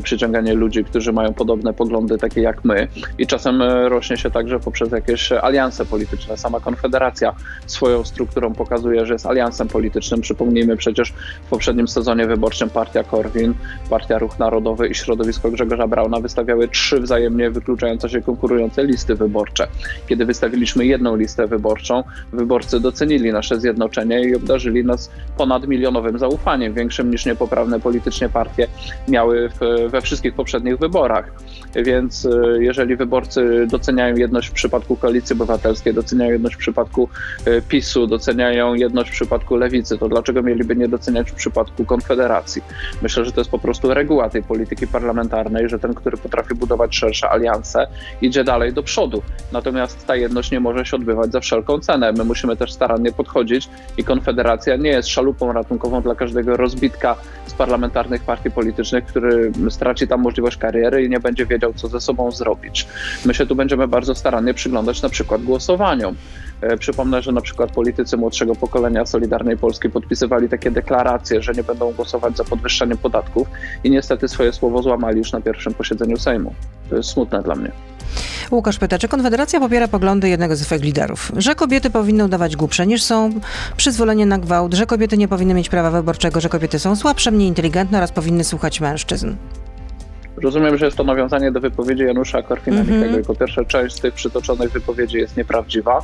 przyciąganie 0.03 0.53
ludzi, 0.53 0.83
którzy 0.83 1.13
mają 1.13 1.33
podobne 1.33 1.73
poglądy 1.73 2.17
takie 2.17 2.41
jak 2.41 2.65
my 2.65 2.87
i 3.17 3.27
czasem 3.27 3.61
rośnie 3.87 4.17
się 4.17 4.31
także 4.31 4.59
poprzez 4.59 4.91
jakieś 4.91 5.31
alianse 5.31 5.85
polityczne. 5.85 6.37
Sama 6.37 6.59
Konfederacja 6.59 7.35
swoją 7.65 8.03
strukturą 8.03 8.53
pokazuje, 8.53 9.05
że 9.05 9.13
jest 9.13 9.25
aliansem 9.25 9.67
politycznym. 9.67 10.21
Przypomnijmy 10.21 10.77
przecież 10.77 11.13
w 11.45 11.49
poprzednim 11.49 11.87
sezonie 11.87 12.27
wyborczym 12.27 12.69
partia 12.69 13.03
Korwin, 13.03 13.53
partia 13.89 14.19
Ruch 14.19 14.39
Narodowy 14.39 14.87
i 14.87 14.95
środowisko 14.95 15.51
Grzegorza 15.51 15.87
Brauna 15.87 16.19
wystawiały 16.19 16.67
trzy 16.67 16.99
wzajemnie 16.99 17.51
wykluczające 17.51 18.09
się 18.09 18.21
konkurujące 18.21 18.84
listy 18.85 19.15
wyborcze. 19.15 19.67
Kiedy 20.07 20.25
wystawiliśmy 20.25 20.85
jedną 20.85 21.15
listę 21.15 21.47
wyborczą, 21.47 22.03
wyborcy 22.33 22.79
docenili 22.79 23.31
nasze 23.31 23.59
zjednoczenie 23.59 24.21
i 24.21 24.35
obdarzyli 24.35 24.85
nas 24.85 25.11
ponad 25.37 25.67
milionowym 25.67 26.19
zaufaniem, 26.19 26.73
większym 26.73 27.11
niż 27.11 27.25
niepoprawne 27.25 27.79
politycznie 27.79 28.29
partie 28.29 28.67
miały 29.07 29.49
w, 29.49 29.89
we 29.91 30.01
wszystkich 30.01 30.33
poprzednich 30.33 30.77
wyborach. 30.77 31.31
Więc 31.75 32.25
e, 32.25 32.63
jeżeli 32.63 32.95
wyborcy 32.95 33.67
doceniają 33.71 34.15
jedność 34.15 34.49
w 34.49 34.51
przypadku 34.51 34.95
Koalicji 34.95 35.33
Obywatelskiej, 35.33 35.93
doceniają 35.93 36.31
jedność 36.31 36.55
w 36.55 36.59
przypadku 36.59 37.09
e, 37.45 37.61
PiSu, 37.61 38.07
doceniają 38.07 38.73
jedność 38.73 39.09
w 39.09 39.13
przypadku 39.13 39.55
Lewicy, 39.55 39.97
to 39.97 40.09
dlaczego 40.09 40.43
mieliby 40.43 40.75
nie 40.75 40.87
doceniać 40.87 41.31
w 41.31 41.33
przypadku 41.33 41.85
Konfederacji? 41.85 42.61
Myślę, 43.01 43.25
że 43.25 43.31
to 43.31 43.41
jest 43.41 43.51
po 43.51 43.59
prostu 43.59 43.93
reguła 43.93 44.29
tej 44.29 44.43
polityki 44.43 44.87
parlamentarnej, 44.87 45.69
że 45.69 45.79
ten, 45.79 45.93
który 45.93 46.17
potrafi 46.17 46.55
budować 46.55 46.95
szersze 46.95 47.29
alianse, 47.29 47.87
idzie 48.21 48.43
dalej 48.43 48.73
do 48.75 48.83
przodu. 48.83 49.21
Natomiast 49.51 50.07
ta 50.07 50.15
jedność 50.15 50.51
nie 50.51 50.59
może 50.59 50.85
się 50.85 50.95
odbywać 50.95 51.31
za 51.31 51.39
wszelką 51.39 51.79
cenę. 51.79 52.11
My 52.11 52.23
musimy 52.23 52.57
też 52.57 52.73
starannie 52.73 53.11
podchodzić 53.11 53.69
i 53.97 54.03
Konfederacja 54.03 54.75
nie 54.75 54.89
jest 54.89 55.09
szalupą 55.09 55.53
ratunkową 55.53 56.01
dla 56.01 56.15
każdego 56.15 56.57
rozbitka 56.57 57.15
z 57.47 57.53
parlamentarnych 57.53 58.23
partii 58.23 58.51
politycznych, 58.51 59.05
który 59.05 59.51
straci 59.69 60.07
tam 60.07 60.21
możliwość 60.21 60.57
kariery 60.57 61.05
i 61.05 61.09
nie 61.09 61.19
będzie 61.19 61.45
wiedział, 61.45 61.73
co 61.73 61.87
ze 61.87 62.01
sobą 62.01 62.31
zrobić. 62.31 62.87
My 63.25 63.33
się 63.33 63.45
tu 63.45 63.55
będziemy 63.55 63.87
bardzo 63.87 64.15
starannie 64.15 64.53
przyglądać 64.53 65.01
na 65.01 65.09
przykład 65.09 65.43
głosowaniom. 65.43 66.15
E, 66.61 66.77
przypomnę, 66.77 67.21
że 67.21 67.31
na 67.31 67.41
przykład 67.41 67.71
politycy 67.71 68.17
młodszego 68.17 68.55
pokolenia 68.55 69.05
Solidarnej 69.05 69.57
Polski 69.57 69.89
podpisywali 69.89 70.49
takie 70.49 70.71
deklaracje, 70.71 71.41
że 71.41 71.53
nie 71.53 71.63
będą 71.63 71.93
głosować 71.93 72.37
za 72.37 72.43
podwyższeniem 72.43 72.97
podatków 72.97 73.47
i 73.83 73.91
niestety 73.91 74.27
swoje 74.27 74.53
słowo 74.53 74.81
złamali 74.81 75.17
już 75.17 75.31
na 75.31 75.41
pierwszym 75.41 75.73
posiedzeniu 75.73 76.17
Sejmu. 76.17 76.53
To 76.89 76.95
jest 76.95 77.09
smutne 77.09 77.43
dla 77.43 77.55
mnie. 77.55 77.71
Łukasz 78.51 78.77
pyta, 78.77 78.97
czy 78.97 79.07
Konfederacja 79.07 79.59
popiera 79.59 79.87
poglądy 79.87 80.29
jednego 80.29 80.55
ze 80.55 80.65
swoich 80.65 80.83
liderów, 80.83 81.31
że 81.37 81.55
kobiety 81.55 81.89
powinny 81.89 82.25
udawać 82.25 82.55
głupsze 82.55 82.87
niż 82.87 83.03
są, 83.03 83.29
przyzwolenie 83.77 84.25
na 84.25 84.37
gwałt, 84.37 84.73
że 84.73 84.85
kobiety 84.85 85.17
nie 85.17 85.27
powinny 85.27 85.53
mieć 85.53 85.69
prawa 85.69 85.91
wyborczego, 85.91 86.41
że 86.41 86.49
kobiety 86.49 86.79
są 86.79 86.95
słabsze, 86.95 87.31
mniej 87.31 87.47
inteligentne 87.47 87.97
oraz 87.97 88.11
powinny 88.11 88.43
słuchać 88.43 88.81
mężczyzn. 88.81 89.35
Rozumiem, 90.37 90.77
że 90.77 90.85
jest 90.85 90.97
to 90.97 91.03
nawiązanie 91.03 91.51
do 91.51 91.59
wypowiedzi 91.59 92.03
Janusza 92.03 92.41
Korwin-Mikkego 92.41 92.95
mm 92.95 93.15
-hmm. 93.15 93.21
i 93.21 93.23
po 93.23 93.35
pierwsze 93.35 93.65
część 93.65 93.95
z 93.95 93.99
tych 93.99 94.13
przytoczonych 94.13 94.71
wypowiedzi 94.71 95.17
jest 95.17 95.37
nieprawdziwa, 95.37 96.01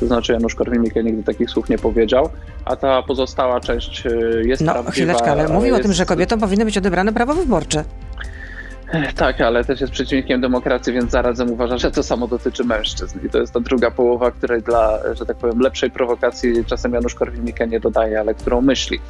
to 0.00 0.06
znaczy 0.06 0.32
Janusz 0.32 0.54
Korwin-Mikke 0.54 1.04
nigdy 1.04 1.22
takich 1.22 1.50
słów 1.50 1.68
nie 1.68 1.78
powiedział, 1.78 2.28
a 2.64 2.76
ta 2.76 3.02
pozostała 3.02 3.60
część 3.60 4.06
y, 4.06 4.42
jest 4.46 4.62
no, 4.62 4.72
prawdziwa. 4.72 4.88
No 4.88 4.92
chwileczkę, 4.92 5.32
ale 5.32 5.48
mówił 5.48 5.68
jest... 5.68 5.80
o 5.80 5.82
tym, 5.82 5.92
że 5.92 6.06
kobietom 6.06 6.40
powinny 6.40 6.64
być 6.64 6.78
odebrane 6.78 7.12
prawa 7.12 7.34
wyborcze. 7.34 7.84
Tak, 9.16 9.40
ale 9.40 9.64
też 9.64 9.80
jest 9.80 9.92
przeciwnikiem 9.92 10.40
demokracji, 10.40 10.92
więc 10.92 11.10
zarazem 11.10 11.50
uważa, 11.50 11.78
że 11.78 11.90
to 11.90 12.02
samo 12.02 12.28
dotyczy 12.28 12.64
mężczyzn. 12.64 13.18
I 13.26 13.30
to 13.30 13.38
jest 13.38 13.52
ta 13.52 13.60
druga 13.60 13.90
połowa, 13.90 14.30
której 14.30 14.62
dla, 14.62 14.98
że 15.14 15.26
tak 15.26 15.36
powiem, 15.36 15.60
lepszej 15.60 15.90
prowokacji 15.90 16.64
czasem 16.64 16.92
Janusz 16.92 17.14
Korwin-Mikke 17.14 17.68
nie 17.68 17.80
dodaje, 17.80 18.20
ale 18.20 18.34
którą 18.34 18.60
myśli. 18.60 19.00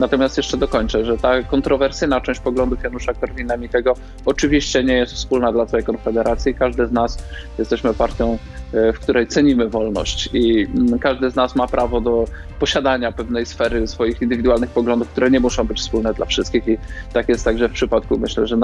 Natomiast 0.00 0.36
jeszcze 0.36 0.56
dokończę, 0.56 1.04
że 1.04 1.18
ta 1.18 1.42
kontrowersyjna 1.42 2.20
część 2.20 2.40
poglądów 2.40 2.82
Janusza 2.82 3.12
Korwina-Mikkego 3.12 3.92
oczywiście 4.24 4.84
nie 4.84 4.94
jest 4.94 5.12
wspólna 5.12 5.52
dla 5.52 5.66
całej 5.66 5.84
Konfederacji. 5.84 6.54
Każdy 6.54 6.86
z 6.86 6.92
nas 6.92 7.24
jesteśmy 7.58 7.94
partią 7.94 8.38
E, 8.72 8.92
w 8.92 9.00
której 9.00 9.26
cenimy 9.26 9.68
wolność 9.68 10.28
i 10.32 10.66
mm, 10.74 10.98
każdy 10.98 11.30
z 11.30 11.36
nas 11.36 11.56
ma 11.56 11.66
prawo 11.66 12.00
do 12.00 12.24
posiadania 12.58 13.12
pewnej 13.12 13.46
sfery 13.46 13.86
swoich 13.86 14.22
indywidualnych 14.22 14.70
poglądów, 14.70 15.08
które 15.08 15.30
nie 15.30 15.40
muszą 15.40 15.64
być 15.64 15.78
wspólne 15.78 16.14
dla 16.14 16.26
wszystkich 16.26 16.68
i 16.68 16.78
tak 17.12 17.28
jest 17.28 17.44
także 17.44 17.68
w 17.68 17.72
przypadku, 17.72 18.18
myślę, 18.18 18.46
że 18.46 18.56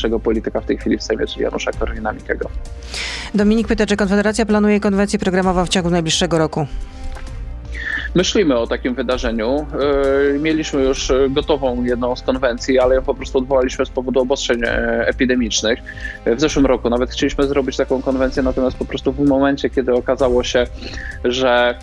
najoryginalniejszego 0.00 0.20
polityka 0.20 0.60
w 0.60 0.66
tej 0.66 0.78
chwili 0.78 0.98
w 0.98 1.02
Sejmie, 1.02 1.26
czyli 1.26 1.42
Janusza 1.42 1.70
Korwina-Mikkego. 1.70 2.48
Dominik 3.34 3.68
pyta, 3.68 3.86
czy 3.86 3.96
Konfederacja 3.96 4.46
planuje 4.46 4.80
konwencję 4.80 5.18
programową 5.18 5.66
w 5.66 5.68
ciągu 5.68 5.90
najbliższego 5.90 6.38
roku? 6.38 6.66
Myślimy 8.14 8.58
o 8.58 8.66
takim 8.66 8.94
wydarzeniu. 8.94 9.66
E, 10.34 10.38
mieliśmy 10.38 10.82
już 10.82 11.12
gotową 11.30 11.84
jedną 11.84 12.16
z 12.16 12.22
konwencji, 12.22 12.78
ale 12.78 12.94
ją 12.94 13.02
po 13.02 13.14
prostu 13.14 13.38
odwołaliśmy 13.38 13.86
z 13.86 13.90
powodu 13.90 14.20
obostrzeń 14.20 14.60
e, 14.64 15.06
epidemicznych. 15.08 15.78
W 16.26 16.40
zeszłym 16.40 16.66
roku 16.66 16.90
nawet 16.90 17.10
chcieliśmy 17.10 17.46
zrobić 17.46 17.76
taką 17.76 18.02
konwencję, 18.02 18.42
natomiast 18.42 18.76
po 18.76 18.84
prostu 18.84 19.12
w 19.12 19.20
momencie, 19.20 19.70
kiedy 19.70 19.94
okazało 19.94 20.44
się, 20.44 20.66
że 21.24 21.74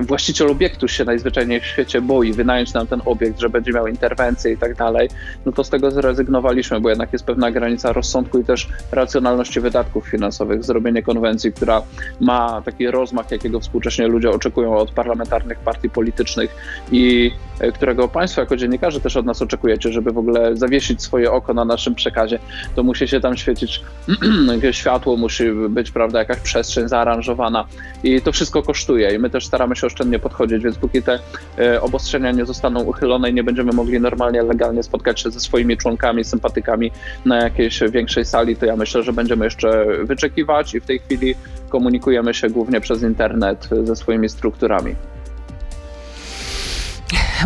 właściciel 0.00 0.50
obiektu 0.50 0.88
się 0.88 1.04
najzwyczajniej 1.04 1.60
w 1.60 1.66
świecie 1.66 2.00
boi 2.00 2.32
wynająć 2.32 2.74
nam 2.74 2.86
ten 2.86 3.02
obiekt, 3.04 3.40
że 3.40 3.48
będzie 3.48 3.72
miał 3.72 3.86
interwencję 3.86 4.52
i 4.52 4.56
tak 4.56 4.74
dalej, 4.74 5.08
no 5.46 5.52
to 5.52 5.64
z 5.64 5.70
tego 5.70 5.90
zrezygnowaliśmy, 5.90 6.80
bo 6.80 6.88
jednak 6.88 7.12
jest 7.12 7.24
pewna 7.24 7.50
granica 7.50 7.92
rozsądku 7.92 8.38
i 8.38 8.44
też 8.44 8.68
racjonalności 8.92 9.60
wydatków 9.60 10.08
finansowych. 10.08 10.64
Zrobienie 10.64 11.02
konwencji, 11.02 11.52
która 11.52 11.82
ma 12.20 12.62
taki 12.62 12.90
rozmach, 12.90 13.30
jakiego 13.30 13.60
współcześnie 13.60 14.08
ludzie 14.08 14.30
oczekują 14.30 14.76
od 14.76 14.90
parlamentarnych 14.90 15.58
partii 15.58 15.90
politycznych 15.90 16.56
i 16.92 17.30
e, 17.60 17.72
którego 17.72 18.08
Państwo 18.08 18.40
jako 18.40 18.56
dziennikarze 18.56 19.00
też 19.00 19.16
od 19.16 19.26
nas 19.26 19.42
oczekujecie, 19.42 19.92
żeby 19.92 20.12
w 20.12 20.18
ogóle 20.18 20.56
zawiesić 20.56 21.02
swoje 21.02 21.32
oko 21.32 21.54
na 21.54 21.64
naszym 21.64 21.94
przekazie, 21.94 22.38
to 22.74 22.82
musi 22.82 23.08
się 23.08 23.20
tam 23.20 23.36
świecić 23.36 23.82
światło, 24.72 25.16
musi 25.16 25.44
być, 25.68 25.90
prawda, 25.90 26.18
jakaś 26.18 26.38
przestrzeń 26.40 26.88
zaaranżowana 26.88 27.64
i 28.02 28.22
to 28.22 28.32
wszystko 28.32 28.59
kosztuje 28.62 29.14
i 29.14 29.18
my 29.18 29.30
też 29.30 29.46
staramy 29.46 29.76
się 29.76 29.86
oszczędnie 29.86 30.18
podchodzić, 30.18 30.64
więc 30.64 30.78
póki 30.78 31.02
te 31.02 31.18
e, 31.58 31.80
obostrzenia 31.80 32.30
nie 32.30 32.44
zostaną 32.44 32.82
uchylone 32.82 33.30
i 33.30 33.34
nie 33.34 33.44
będziemy 33.44 33.72
mogli 33.72 34.00
normalnie, 34.00 34.42
legalnie 34.42 34.82
spotkać 34.82 35.20
się 35.20 35.30
ze 35.30 35.40
swoimi 35.40 35.76
członkami, 35.76 36.24
sympatykami 36.24 36.90
na 37.24 37.36
jakiejś 37.36 37.80
większej 37.90 38.24
sali, 38.24 38.56
to 38.56 38.66
ja 38.66 38.76
myślę, 38.76 39.02
że 39.02 39.12
będziemy 39.12 39.44
jeszcze 39.44 39.86
wyczekiwać 40.04 40.74
i 40.74 40.80
w 40.80 40.86
tej 40.86 40.98
chwili 40.98 41.34
komunikujemy 41.68 42.34
się 42.34 42.50
głównie 42.50 42.80
przez 42.80 43.02
internet 43.02 43.68
ze 43.84 43.96
swoimi 43.96 44.28
strukturami. 44.28 44.94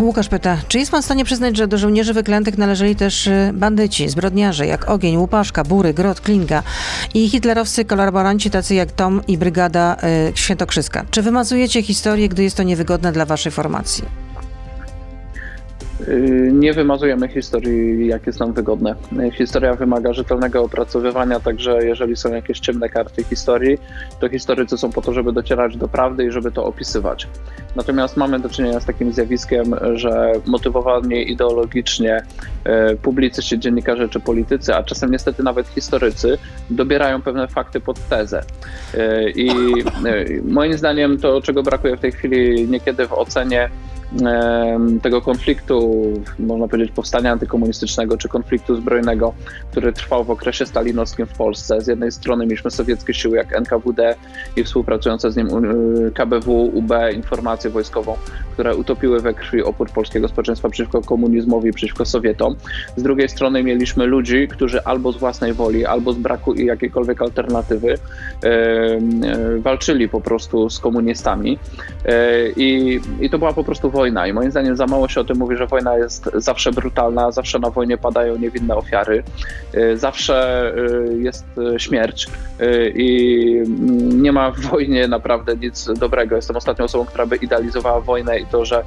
Łukasz 0.01 0.27
pyta, 0.27 0.57
czy 0.67 0.79
jest 0.79 0.91
pan 0.91 1.01
w 1.01 1.05
stanie 1.05 1.25
przyznać, 1.25 1.57
że 1.57 1.67
do 1.67 1.77
żołnierzy 1.77 2.13
wyklętych 2.13 2.57
należeli 2.57 2.95
też 2.95 3.27
y, 3.27 3.51
bandyci, 3.53 4.09
zbrodniarze 4.09 4.67
jak 4.67 4.89
Ogień, 4.89 5.17
Łupaszka, 5.17 5.63
Bury, 5.63 5.93
Grot, 5.93 6.21
Klinga 6.21 6.63
i 7.13 7.29
hitlerowscy 7.29 7.85
kolaboranci 7.85 8.49
tacy 8.49 8.75
jak 8.75 8.91
Tom 8.91 9.21
i 9.27 9.37
Brygada 9.37 9.97
y, 10.29 10.37
Świętokrzyska? 10.37 11.05
Czy 11.11 11.21
wymazujecie 11.21 11.83
historię, 11.83 12.29
gdy 12.29 12.43
jest 12.43 12.57
to 12.57 12.63
niewygodne 12.63 13.11
dla 13.11 13.25
waszej 13.25 13.51
formacji? 13.51 14.24
Y, 16.01 16.49
nie 16.53 16.73
wymazujemy 16.73 17.27
historii, 17.27 18.07
jak 18.07 18.27
jest 18.27 18.39
nam 18.39 18.53
wygodne. 18.53 18.95
Historia 19.33 19.73
wymaga 19.73 20.13
rzetelnego 20.13 20.63
opracowywania, 20.63 21.39
także 21.39 21.85
jeżeli 21.85 22.15
są 22.15 22.33
jakieś 22.33 22.59
ciemne 22.59 22.89
karty 22.89 23.23
historii, 23.23 23.77
to 24.19 24.29
historycy 24.29 24.77
są 24.77 24.91
po 24.91 25.01
to, 25.01 25.13
żeby 25.13 25.33
docierać 25.33 25.77
do 25.77 25.87
prawdy 25.87 26.25
i 26.25 26.31
żeby 26.31 26.51
to 26.51 26.65
opisywać. 26.65 27.27
Natomiast 27.75 28.17
mamy 28.17 28.39
do 28.39 28.49
czynienia 28.49 28.79
z 28.79 28.85
takim 28.85 29.13
zjawiskiem, 29.13 29.75
że 29.93 30.31
motywowani 30.45 31.31
ideologicznie 31.31 32.23
y, 32.91 32.95
publicyści, 32.95 33.59
dziennikarze 33.59 34.09
czy 34.09 34.19
politycy, 34.19 34.75
a 34.75 34.83
czasem 34.83 35.11
niestety 35.11 35.43
nawet 35.43 35.67
historycy, 35.67 36.37
dobierają 36.69 37.21
pewne 37.21 37.47
fakty 37.47 37.79
pod 37.79 38.07
tezę. 38.09 38.43
Y, 38.93 39.33
I 39.35 39.49
moim 40.43 40.73
zdaniem 40.73 41.17
to, 41.17 41.41
czego 41.41 41.63
brakuje 41.63 41.97
w 41.97 41.99
tej 41.99 42.11
chwili 42.11 42.67
niekiedy 42.69 43.07
w 43.07 43.13
ocenie 43.13 43.69
tego 45.01 45.21
konfliktu, 45.21 46.03
można 46.39 46.67
powiedzieć 46.67 46.91
powstania 46.95 47.31
antykomunistycznego 47.31 48.17
czy 48.17 48.29
konfliktu 48.29 48.75
zbrojnego, 48.75 49.33
który 49.71 49.93
trwał 49.93 50.23
w 50.23 50.31
okresie 50.31 50.65
stalinowskim 50.65 51.25
w 51.25 51.33
Polsce. 51.33 51.81
Z 51.81 51.87
jednej 51.87 52.11
strony 52.11 52.45
mieliśmy 52.45 52.71
sowieckie 52.71 53.13
siły 53.13 53.37
jak 53.37 53.55
NKWD 53.55 54.15
i 54.55 54.63
współpracujące 54.63 55.31
z 55.31 55.35
nim 55.35 55.47
KBW, 56.13 56.71
UB, 56.73 56.89
informację 57.13 57.69
wojskową, 57.69 58.17
które 58.53 58.75
utopiły 58.75 59.19
we 59.19 59.33
krwi 59.33 59.63
opór 59.63 59.89
polskiego 59.89 60.27
społeczeństwa 60.27 60.69
przeciwko 60.69 61.01
komunizmowi, 61.01 61.73
przeciwko 61.73 62.05
Sowietom. 62.05 62.55
Z 62.95 63.03
drugiej 63.03 63.29
strony 63.29 63.63
mieliśmy 63.63 64.05
ludzi, 64.05 64.47
którzy 64.47 64.83
albo 64.83 65.11
z 65.11 65.17
własnej 65.17 65.53
woli, 65.53 65.85
albo 65.85 66.13
z 66.13 66.17
braku 66.17 66.53
jakiejkolwiek 66.53 67.21
alternatywy 67.21 67.97
walczyli 69.59 70.09
po 70.09 70.21
prostu 70.21 70.69
z 70.69 70.79
komunistami. 70.79 71.59
E, 72.05 72.49
I, 72.49 72.99
I 73.21 73.29
to 73.29 73.39
była 73.39 73.53
po 73.53 73.63
prostu 73.63 73.91
wojna. 73.91 74.04
I 74.07 74.33
moim 74.33 74.51
zdaniem 74.51 74.75
za 74.75 74.85
mało 74.85 75.07
się 75.07 75.21
o 75.21 75.23
tym 75.23 75.37
mówi, 75.37 75.57
że 75.57 75.67
wojna 75.67 75.97
jest 75.97 76.29
zawsze 76.33 76.71
brutalna, 76.71 77.31
zawsze 77.31 77.59
na 77.59 77.69
wojnie 77.69 77.97
padają 77.97 78.37
niewinne 78.37 78.75
ofiary, 78.75 79.23
e, 79.73 79.97
zawsze 79.97 80.67
e, 80.75 81.13
jest 81.13 81.45
śmierć 81.77 82.27
i 82.95 83.61
nie 84.15 84.31
ma 84.31 84.51
w 84.51 84.59
wojnie 84.59 85.07
naprawdę 85.07 85.55
nic 85.55 85.89
dobrego. 85.99 86.35
Jestem 86.35 86.55
ostatnią 86.55 86.85
osobą, 86.85 87.05
która 87.05 87.25
by 87.25 87.35
idealizowała 87.35 88.01
wojnę 88.01 88.39
i 88.39 88.45
to, 88.45 88.65
że 88.65 88.83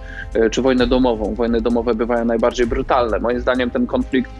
czy 0.50 0.62
wojnę 0.62 0.86
domową. 0.86 1.34
Wojny 1.34 1.60
domowe 1.60 1.94
bywają 1.94 2.24
najbardziej 2.24 2.66
brutalne. 2.66 3.18
Moim 3.18 3.40
zdaniem 3.40 3.70
ten 3.70 3.86
konflikt 3.86 4.30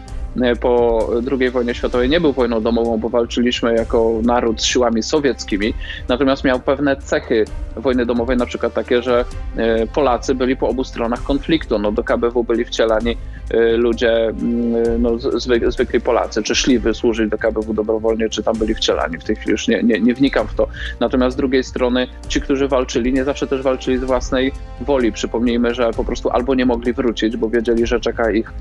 po 0.61 1.09
II 1.31 1.49
wojnie 1.49 1.73
światowej 1.73 2.09
nie 2.09 2.21
był 2.21 2.33
wojną 2.33 2.61
domową, 2.61 2.97
bo 2.97 3.09
walczyliśmy 3.09 3.75
jako 3.75 4.19
naród 4.23 4.61
z 4.61 4.65
siłami 4.65 5.03
sowieckimi, 5.03 5.73
natomiast 6.07 6.43
miał 6.43 6.59
pewne 6.59 6.95
cechy 6.95 7.45
wojny 7.75 8.05
domowej, 8.05 8.37
na 8.37 8.45
przykład 8.45 8.73
takie, 8.73 9.01
że 9.01 9.25
e, 9.57 9.87
Polacy 9.87 10.35
byli 10.35 10.57
po 10.57 10.67
obu 10.67 10.83
stronach 10.83 11.23
konfliktu. 11.23 11.79
No, 11.79 11.91
do 11.91 12.03
KBW 12.03 12.43
byli 12.43 12.65
wcielani 12.65 13.17
e, 13.51 13.77
ludzie, 13.77 14.27
mm, 14.27 15.01
no, 15.01 15.17
zwy, 15.19 15.71
zwykli 15.71 16.01
Polacy, 16.01 16.43
czy 16.43 16.55
szli 16.55 16.79
wysłużyć 16.79 17.29
do 17.29 17.37
KBW 17.37 17.73
dobrowolnie, 17.73 18.29
czy 18.29 18.43
tam 18.43 18.57
byli 18.57 18.75
wcielani. 18.75 19.17
W 19.17 19.23
tej 19.23 19.35
chwili 19.35 19.51
już 19.51 19.67
nie, 19.67 19.83
nie, 19.83 19.99
nie 19.99 20.13
wnikam 20.13 20.47
w 20.47 20.53
to. 20.53 20.67
Natomiast 20.99 21.33
z 21.33 21.37
drugiej 21.37 21.63
strony 21.63 22.07
ci, 22.27 22.41
którzy 22.41 22.67
walczyli, 22.67 23.13
nie 23.13 23.23
zawsze 23.23 23.47
też 23.47 23.61
walczyli 23.61 23.97
z 23.97 24.03
własnej 24.03 24.51
woli. 24.81 25.11
Przypomnijmy, 25.11 25.75
że 25.75 25.91
po 25.91 26.03
prostu 26.03 26.29
albo 26.29 26.55
nie 26.55 26.65
mogli 26.65 26.93
wrócić, 26.93 27.37
bo 27.37 27.49
wiedzieli, 27.49 27.87
że 27.87 27.99
czeka 27.99 28.31
ich 28.31 28.53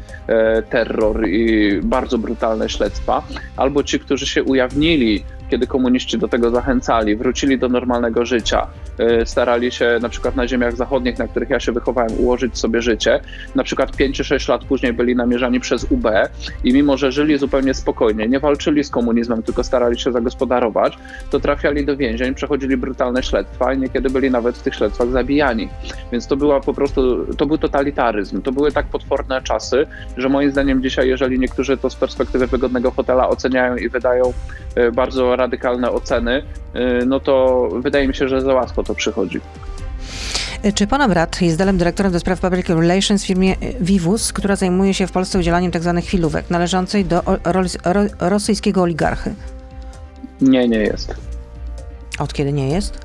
terror 0.70 1.28
i 1.28 1.57
bardzo 1.82 2.18
brutalne 2.18 2.68
śledztwa, 2.68 3.22
albo 3.56 3.82
ci, 3.82 4.00
którzy 4.00 4.26
się 4.26 4.42
ujawnili 4.42 5.24
kiedy 5.50 5.66
komuniści 5.66 6.18
do 6.18 6.28
tego 6.28 6.50
zachęcali, 6.50 7.16
wrócili 7.16 7.58
do 7.58 7.68
normalnego 7.68 8.24
życia, 8.26 8.66
y, 9.22 9.26
starali 9.26 9.72
się 9.72 9.98
na 10.02 10.08
przykład 10.08 10.36
na 10.36 10.48
ziemiach 10.48 10.76
zachodnich, 10.76 11.18
na 11.18 11.28
których 11.28 11.50
ja 11.50 11.60
się 11.60 11.72
wychowałem, 11.72 12.10
ułożyć 12.18 12.58
sobie 12.58 12.82
życie. 12.82 13.20
Na 13.54 13.64
przykład 13.64 13.96
5 13.96 14.16
czy 14.16 14.24
6 14.24 14.48
lat 14.48 14.64
później 14.64 14.92
byli 14.92 15.16
namierzani 15.16 15.60
przez 15.60 15.84
UB 15.84 16.06
i 16.64 16.72
mimo, 16.72 16.96
że 16.96 17.12
żyli 17.12 17.38
zupełnie 17.38 17.74
spokojnie, 17.74 18.28
nie 18.28 18.40
walczyli 18.40 18.84
z 18.84 18.90
komunizmem, 18.90 19.42
tylko 19.42 19.64
starali 19.64 19.98
się 19.98 20.12
zagospodarować, 20.12 20.98
to 21.30 21.40
trafiali 21.40 21.86
do 21.86 21.96
więzień, 21.96 22.34
przechodzili 22.34 22.76
brutalne 22.76 23.22
śledztwa 23.22 23.72
i 23.72 23.78
niekiedy 23.78 24.10
byli 24.10 24.30
nawet 24.30 24.56
w 24.56 24.62
tych 24.62 24.74
śledztwach 24.74 25.10
zabijani. 25.10 25.68
Więc 26.12 26.26
to 26.26 26.36
była 26.36 26.60
po 26.60 26.74
prostu, 26.74 27.26
to 27.34 27.46
był 27.46 27.58
totalitaryzm. 27.58 28.42
To 28.42 28.52
były 28.52 28.72
tak 28.72 28.86
potworne 28.86 29.42
czasy, 29.42 29.86
że 30.16 30.28
moim 30.28 30.50
zdaniem 30.50 30.82
dzisiaj, 30.82 31.08
jeżeli 31.08 31.38
niektórzy 31.38 31.76
to 31.76 31.90
z 31.90 31.96
perspektywy 31.96 32.46
wygodnego 32.46 32.90
fotela 32.90 33.28
oceniają 33.28 33.76
i 33.76 33.88
wydają 33.88 34.32
y, 34.78 34.92
bardzo 34.92 35.36
radykalne 35.38 35.90
oceny, 35.90 36.42
y, 37.02 37.06
no 37.06 37.20
to 37.20 37.68
wydaje 37.82 38.08
mi 38.08 38.14
się, 38.14 38.28
że 38.28 38.40
za 38.40 38.54
łatwo 38.54 38.82
to 38.82 38.94
przychodzi. 38.94 39.40
Czy 40.74 40.86
pana 40.86 41.08
brat 41.08 41.42
jest 41.42 41.58
dalem 41.58 41.78
dyrektorem 41.78 42.12
do 42.12 42.20
spraw 42.20 42.40
public 42.40 42.68
relations 42.68 43.24
w 43.24 43.26
firmie 43.26 43.56
Vivus, 43.80 44.32
która 44.32 44.56
zajmuje 44.56 44.94
się 44.94 45.06
w 45.06 45.12
Polsce 45.12 45.38
udzielaniem 45.38 45.72
tzw. 45.72 45.92
Tak 45.94 46.04
chwilówek 46.04 46.50
należącej 46.50 47.04
do 47.04 47.22
rosyjskiego 48.20 48.82
oligarchy? 48.82 49.34
Nie, 50.40 50.68
nie 50.68 50.78
jest. 50.78 51.14
Od 52.18 52.32
kiedy 52.32 52.52
nie 52.52 52.68
jest? 52.68 52.98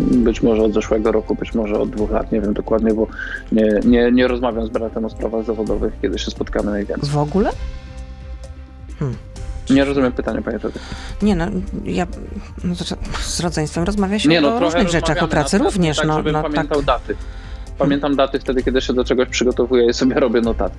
Być 0.00 0.42
może 0.42 0.62
od 0.62 0.74
zeszłego 0.74 1.12
roku, 1.12 1.34
być 1.34 1.54
może 1.54 1.78
od 1.78 1.90
dwóch 1.90 2.10
lat, 2.10 2.32
nie 2.32 2.40
wiem 2.40 2.54
dokładnie, 2.54 2.94
bo 2.94 3.06
nie, 3.52 3.80
nie, 3.84 4.12
nie 4.12 4.28
rozmawiam 4.28 4.66
z 4.66 4.70
bratem 4.70 5.04
o 5.04 5.10
sprawach 5.10 5.44
zawodowych, 5.44 5.92
kiedy 6.02 6.18
się 6.18 6.30
spotkamy 6.30 6.70
najwięcej. 6.70 7.10
W 7.10 7.18
ogóle? 7.18 7.50
Hmm. 8.98 9.16
Nie 9.70 9.84
rozumiem 9.84 10.12
pytania, 10.12 10.42
panie 10.42 10.58
Tadek. 10.58 10.82
Nie 11.22 11.36
no, 11.36 11.46
ja 11.84 12.06
no 12.64 12.74
z 13.20 13.40
rodzeństwem 13.40 13.84
rozmawia 13.84 14.18
się 14.18 14.28
nie, 14.28 14.40
no, 14.40 14.56
o 14.56 14.60
różnych 14.60 14.88
rzeczach, 14.88 15.22
o 15.22 15.28
pracy 15.28 15.58
również. 15.58 15.96
Tak, 15.96 16.06
no, 16.06 16.16
żebym 16.16 16.32
no, 16.32 16.42
pamiętał 16.42 16.82
tak. 16.82 16.84
daty. 16.84 17.16
Pamiętam 17.78 18.16
daty 18.16 18.40
wtedy, 18.40 18.62
kiedy 18.62 18.80
się 18.80 18.92
do 18.92 19.04
czegoś 19.04 19.28
przygotowuję 19.28 19.86
i 19.90 19.94
sobie 19.94 20.20
robię 20.20 20.40
notatki. 20.40 20.78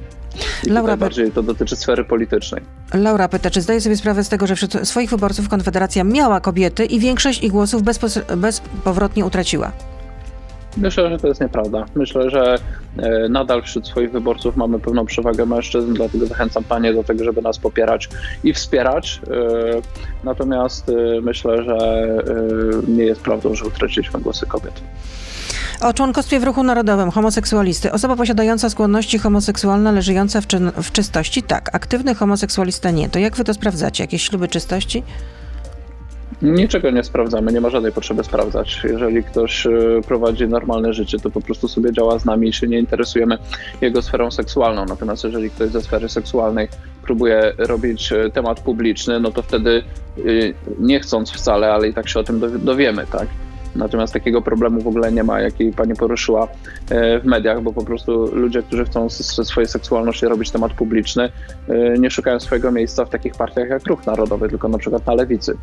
I 0.63 0.69
Laura 0.69 0.97
bardziej 0.97 1.31
to 1.31 1.43
dotyczy 1.43 1.75
sfery 1.75 2.03
politycznej. 2.05 2.61
Laura 2.93 3.27
pyta, 3.27 3.49
czy 3.49 3.61
zdaje 3.61 3.81
sobie 3.81 3.97
sprawę 3.97 4.23
z 4.23 4.29
tego, 4.29 4.47
że 4.47 4.55
wśród 4.55 4.73
swoich 4.83 5.09
wyborców 5.09 5.49
Konfederacja 5.49 6.03
miała 6.03 6.39
kobiety 6.39 6.85
i 6.85 6.99
większość 6.99 7.43
ich 7.43 7.51
głosów 7.51 7.83
bezpowrotnie 8.37 9.25
utraciła? 9.25 9.71
Myślę, 10.77 11.09
że 11.09 11.17
to 11.17 11.27
jest 11.27 11.41
nieprawda. 11.41 11.85
Myślę, 11.95 12.29
że 12.29 12.59
e, 12.97 13.29
nadal 13.29 13.63
wśród 13.63 13.87
swoich 13.87 14.11
wyborców 14.11 14.57
mamy 14.57 14.79
pewną 14.79 15.05
przewagę 15.05 15.45
mężczyzn, 15.45 15.93
dlatego 15.93 16.25
zachęcam 16.25 16.63
Panie 16.63 16.93
do 16.93 17.03
tego, 17.03 17.23
żeby 17.23 17.41
nas 17.41 17.57
popierać 17.57 18.09
i 18.43 18.53
wspierać. 18.53 19.21
E, 19.31 19.81
natomiast 20.23 20.89
e, 20.89 21.21
myślę, 21.21 21.63
że 21.63 22.07
nie 22.87 23.03
jest 23.03 23.21
prawdą, 23.21 23.55
że 23.55 23.65
utraciliśmy 23.65 24.19
głosy 24.19 24.45
kobiet. 24.45 24.81
O 25.81 25.93
członkostwie 25.93 26.39
w 26.39 26.43
ruchu 26.43 26.63
narodowym 26.63 27.11
homoseksualisty. 27.11 27.91
Osoba 27.91 28.15
posiadająca 28.15 28.69
skłonności 28.69 29.19
homoseksualne, 29.19 29.89
ale 29.89 30.01
żyjąca 30.01 30.41
w, 30.41 30.45
w 30.83 30.91
czystości? 30.91 31.43
Tak. 31.43 31.75
Aktywny 31.75 32.15
homoseksualista 32.15 32.91
nie. 32.91 33.09
To 33.09 33.19
jak 33.19 33.35
wy 33.35 33.43
to 33.43 33.53
sprawdzacie? 33.53 34.03
Jakieś 34.03 34.23
śluby 34.23 34.47
czystości? 34.47 35.03
Niczego 36.41 36.91
nie 36.91 37.03
sprawdzamy, 37.03 37.53
nie 37.53 37.61
ma 37.61 37.69
żadnej 37.69 37.91
potrzeby 37.91 38.23
sprawdzać. 38.23 38.81
Jeżeli 38.83 39.23
ktoś 39.23 39.67
e, 39.67 39.71
prowadzi 40.07 40.47
normalne 40.47 40.93
życie, 40.93 41.19
to 41.19 41.29
po 41.29 41.41
prostu 41.41 41.67
sobie 41.67 41.93
działa 41.93 42.19
z 42.19 42.25
nami 42.25 42.49
i 42.49 42.53
się 42.53 42.67
nie 42.67 42.79
interesujemy 42.79 43.37
jego 43.81 44.01
sferą 44.01 44.31
seksualną. 44.31 44.85
Natomiast 44.85 45.23
jeżeli 45.23 45.49
ktoś 45.49 45.69
ze 45.69 45.81
sfery 45.81 46.09
seksualnej 46.09 46.67
próbuje 47.03 47.53
robić 47.57 48.11
e, 48.11 48.29
temat 48.29 48.59
publiczny, 48.59 49.19
no 49.19 49.31
to 49.31 49.41
wtedy 49.41 49.83
e, 50.17 50.21
nie 50.79 50.99
chcąc 50.99 51.31
wcale, 51.31 51.73
ale 51.73 51.87
i 51.87 51.93
tak 51.93 52.09
się 52.09 52.19
o 52.19 52.23
tym 52.23 52.41
dowiemy, 52.65 53.05
tak? 53.11 53.27
Natomiast 53.77 54.13
takiego 54.13 54.41
problemu 54.41 54.81
w 54.81 54.87
ogóle 54.87 55.11
nie 55.11 55.23
ma, 55.23 55.41
jaki 55.41 55.71
pani 55.71 55.93
poruszyła 55.95 56.47
e, 56.89 57.19
w 57.19 57.25
mediach, 57.25 57.61
bo 57.61 57.73
po 57.73 57.83
prostu 57.83 58.35
ludzie, 58.35 58.63
którzy 58.63 58.85
chcą 58.85 59.09
ze 59.09 59.45
swojej 59.45 59.67
seksualności 59.67 60.25
robić 60.25 60.51
temat 60.51 60.73
publiczny, 60.73 61.31
e, 61.67 61.99
nie 61.99 62.11
szukają 62.11 62.39
swojego 62.39 62.71
miejsca 62.71 63.05
w 63.05 63.09
takich 63.09 63.35
partiach 63.35 63.69
jak 63.69 63.87
Ruch 63.87 64.05
Narodowy, 64.05 64.49
tylko 64.49 64.67
na 64.67 64.77
przykład 64.77 65.05
na 65.05 65.13
lewicy. 65.13 65.57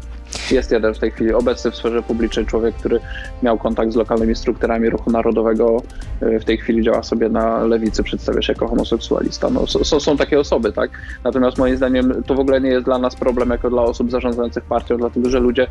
Jest 0.50 0.72
jeden 0.72 0.94
w 0.94 0.98
tej 0.98 1.10
chwili 1.10 1.32
obecny 1.32 1.70
w 1.70 1.76
sferze 1.76 2.02
publicznej 2.02 2.46
człowiek, 2.46 2.74
który 2.74 3.00
miał 3.42 3.58
kontakt 3.58 3.92
z 3.92 3.96
lokalnymi 3.96 4.34
strukturami 4.34 4.90
Ruchu 4.90 5.10
Narodowego, 5.10 5.82
e, 6.20 6.40
w 6.40 6.44
tej 6.44 6.58
chwili 6.58 6.82
działa 6.82 7.02
sobie 7.02 7.28
na 7.28 7.64
lewicy, 7.64 8.02
przedstawia 8.02 8.42
się 8.42 8.52
jako 8.52 8.68
homoseksualista. 8.68 9.50
No, 9.50 9.66
są, 9.66 10.00
są 10.00 10.16
takie 10.16 10.40
osoby, 10.40 10.72
tak? 10.72 10.90
Natomiast 11.24 11.58
moim 11.58 11.76
zdaniem 11.76 12.22
to 12.26 12.34
w 12.34 12.40
ogóle 12.40 12.60
nie 12.60 12.70
jest 12.70 12.84
dla 12.84 12.98
nas 12.98 13.16
problem 13.16 13.50
jako 13.50 13.70
dla 13.70 13.82
osób 13.82 14.10
zarządzających 14.10 14.64
partią, 14.64 14.96
dlatego 14.96 15.30
że 15.30 15.40
ludzie, 15.40 15.66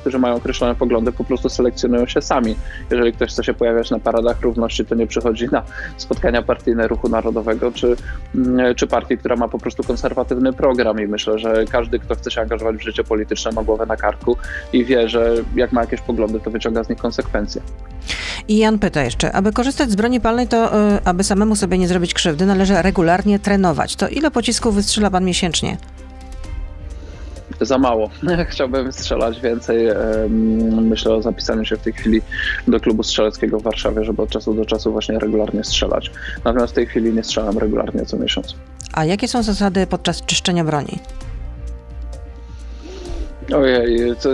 którzy 0.00 0.18
mają 0.18 0.34
określone 0.34 0.74
poglądy, 0.74 1.12
po 1.12 1.24
prostu 1.24 1.48
selekcjonują 1.54 2.06
się 2.06 2.22
sami. 2.22 2.56
Jeżeli 2.90 3.12
ktoś 3.12 3.30
chce 3.30 3.44
się 3.44 3.54
pojawiać 3.54 3.90
na 3.90 3.98
paradach 3.98 4.40
równości, 4.40 4.84
to 4.84 4.94
nie 4.94 5.06
przychodzi 5.06 5.48
na 5.52 5.62
spotkania 5.96 6.42
partyjne 6.42 6.88
Ruchu 6.88 7.08
Narodowego 7.08 7.72
czy, 7.72 7.96
mm, 8.34 8.74
czy 8.74 8.86
partii, 8.86 9.18
która 9.18 9.36
ma 9.36 9.48
po 9.48 9.58
prostu 9.58 9.82
konserwatywny 9.82 10.52
program 10.52 11.00
i 11.00 11.06
myślę, 11.06 11.38
że 11.38 11.64
każdy, 11.70 11.98
kto 11.98 12.14
chce 12.14 12.30
się 12.30 12.40
angażować 12.40 12.76
w 12.76 12.82
życie 12.82 13.04
polityczne 13.04 13.52
ma 13.52 13.62
głowę 13.62 13.86
na 13.86 13.96
karku 13.96 14.36
i 14.72 14.84
wie, 14.84 15.08
że 15.08 15.34
jak 15.56 15.72
ma 15.72 15.80
jakieś 15.80 16.00
poglądy, 16.00 16.40
to 16.40 16.50
wyciąga 16.50 16.84
z 16.84 16.88
nich 16.88 16.98
konsekwencje. 16.98 17.62
I 18.48 18.58
Jan 18.58 18.78
pyta 18.78 19.02
jeszcze, 19.02 19.32
aby 19.32 19.52
korzystać 19.52 19.90
z 19.90 19.94
broni 19.94 20.20
palnej, 20.20 20.48
to 20.48 20.78
y, 20.96 20.98
aby 21.04 21.24
samemu 21.24 21.56
sobie 21.56 21.78
nie 21.78 21.88
zrobić 21.88 22.14
krzywdy, 22.14 22.46
należy 22.46 22.82
regularnie 22.82 23.38
trenować. 23.38 23.96
To 23.96 24.08
ile 24.08 24.30
pocisków 24.30 24.74
wystrzela 24.74 25.10
pan 25.10 25.24
miesięcznie? 25.24 25.76
Za 27.66 27.78
mało. 27.78 28.10
Chciałbym 28.50 28.92
strzelać 28.92 29.40
więcej. 29.40 29.86
Myślę 30.80 31.14
o 31.14 31.22
zapisaniu 31.22 31.64
się 31.64 31.76
w 31.76 31.80
tej 31.80 31.92
chwili 31.92 32.22
do 32.68 32.80
klubu 32.80 33.02
strzeleckiego 33.02 33.60
w 33.60 33.62
Warszawie, 33.62 34.04
żeby 34.04 34.22
od 34.22 34.30
czasu 34.30 34.54
do 34.54 34.64
czasu 34.64 34.92
właśnie 34.92 35.18
regularnie 35.18 35.64
strzelać. 35.64 36.10
Natomiast 36.44 36.72
w 36.72 36.76
tej 36.76 36.86
chwili 36.86 37.12
nie 37.12 37.24
strzelam 37.24 37.58
regularnie 37.58 38.06
co 38.06 38.16
miesiąc. 38.16 38.54
A 38.92 39.04
jakie 39.04 39.28
są 39.28 39.42
zasady 39.42 39.86
podczas 39.86 40.22
czyszczenia 40.26 40.64
broni? 40.64 40.98
Ojej, 43.52 44.16
to 44.22 44.30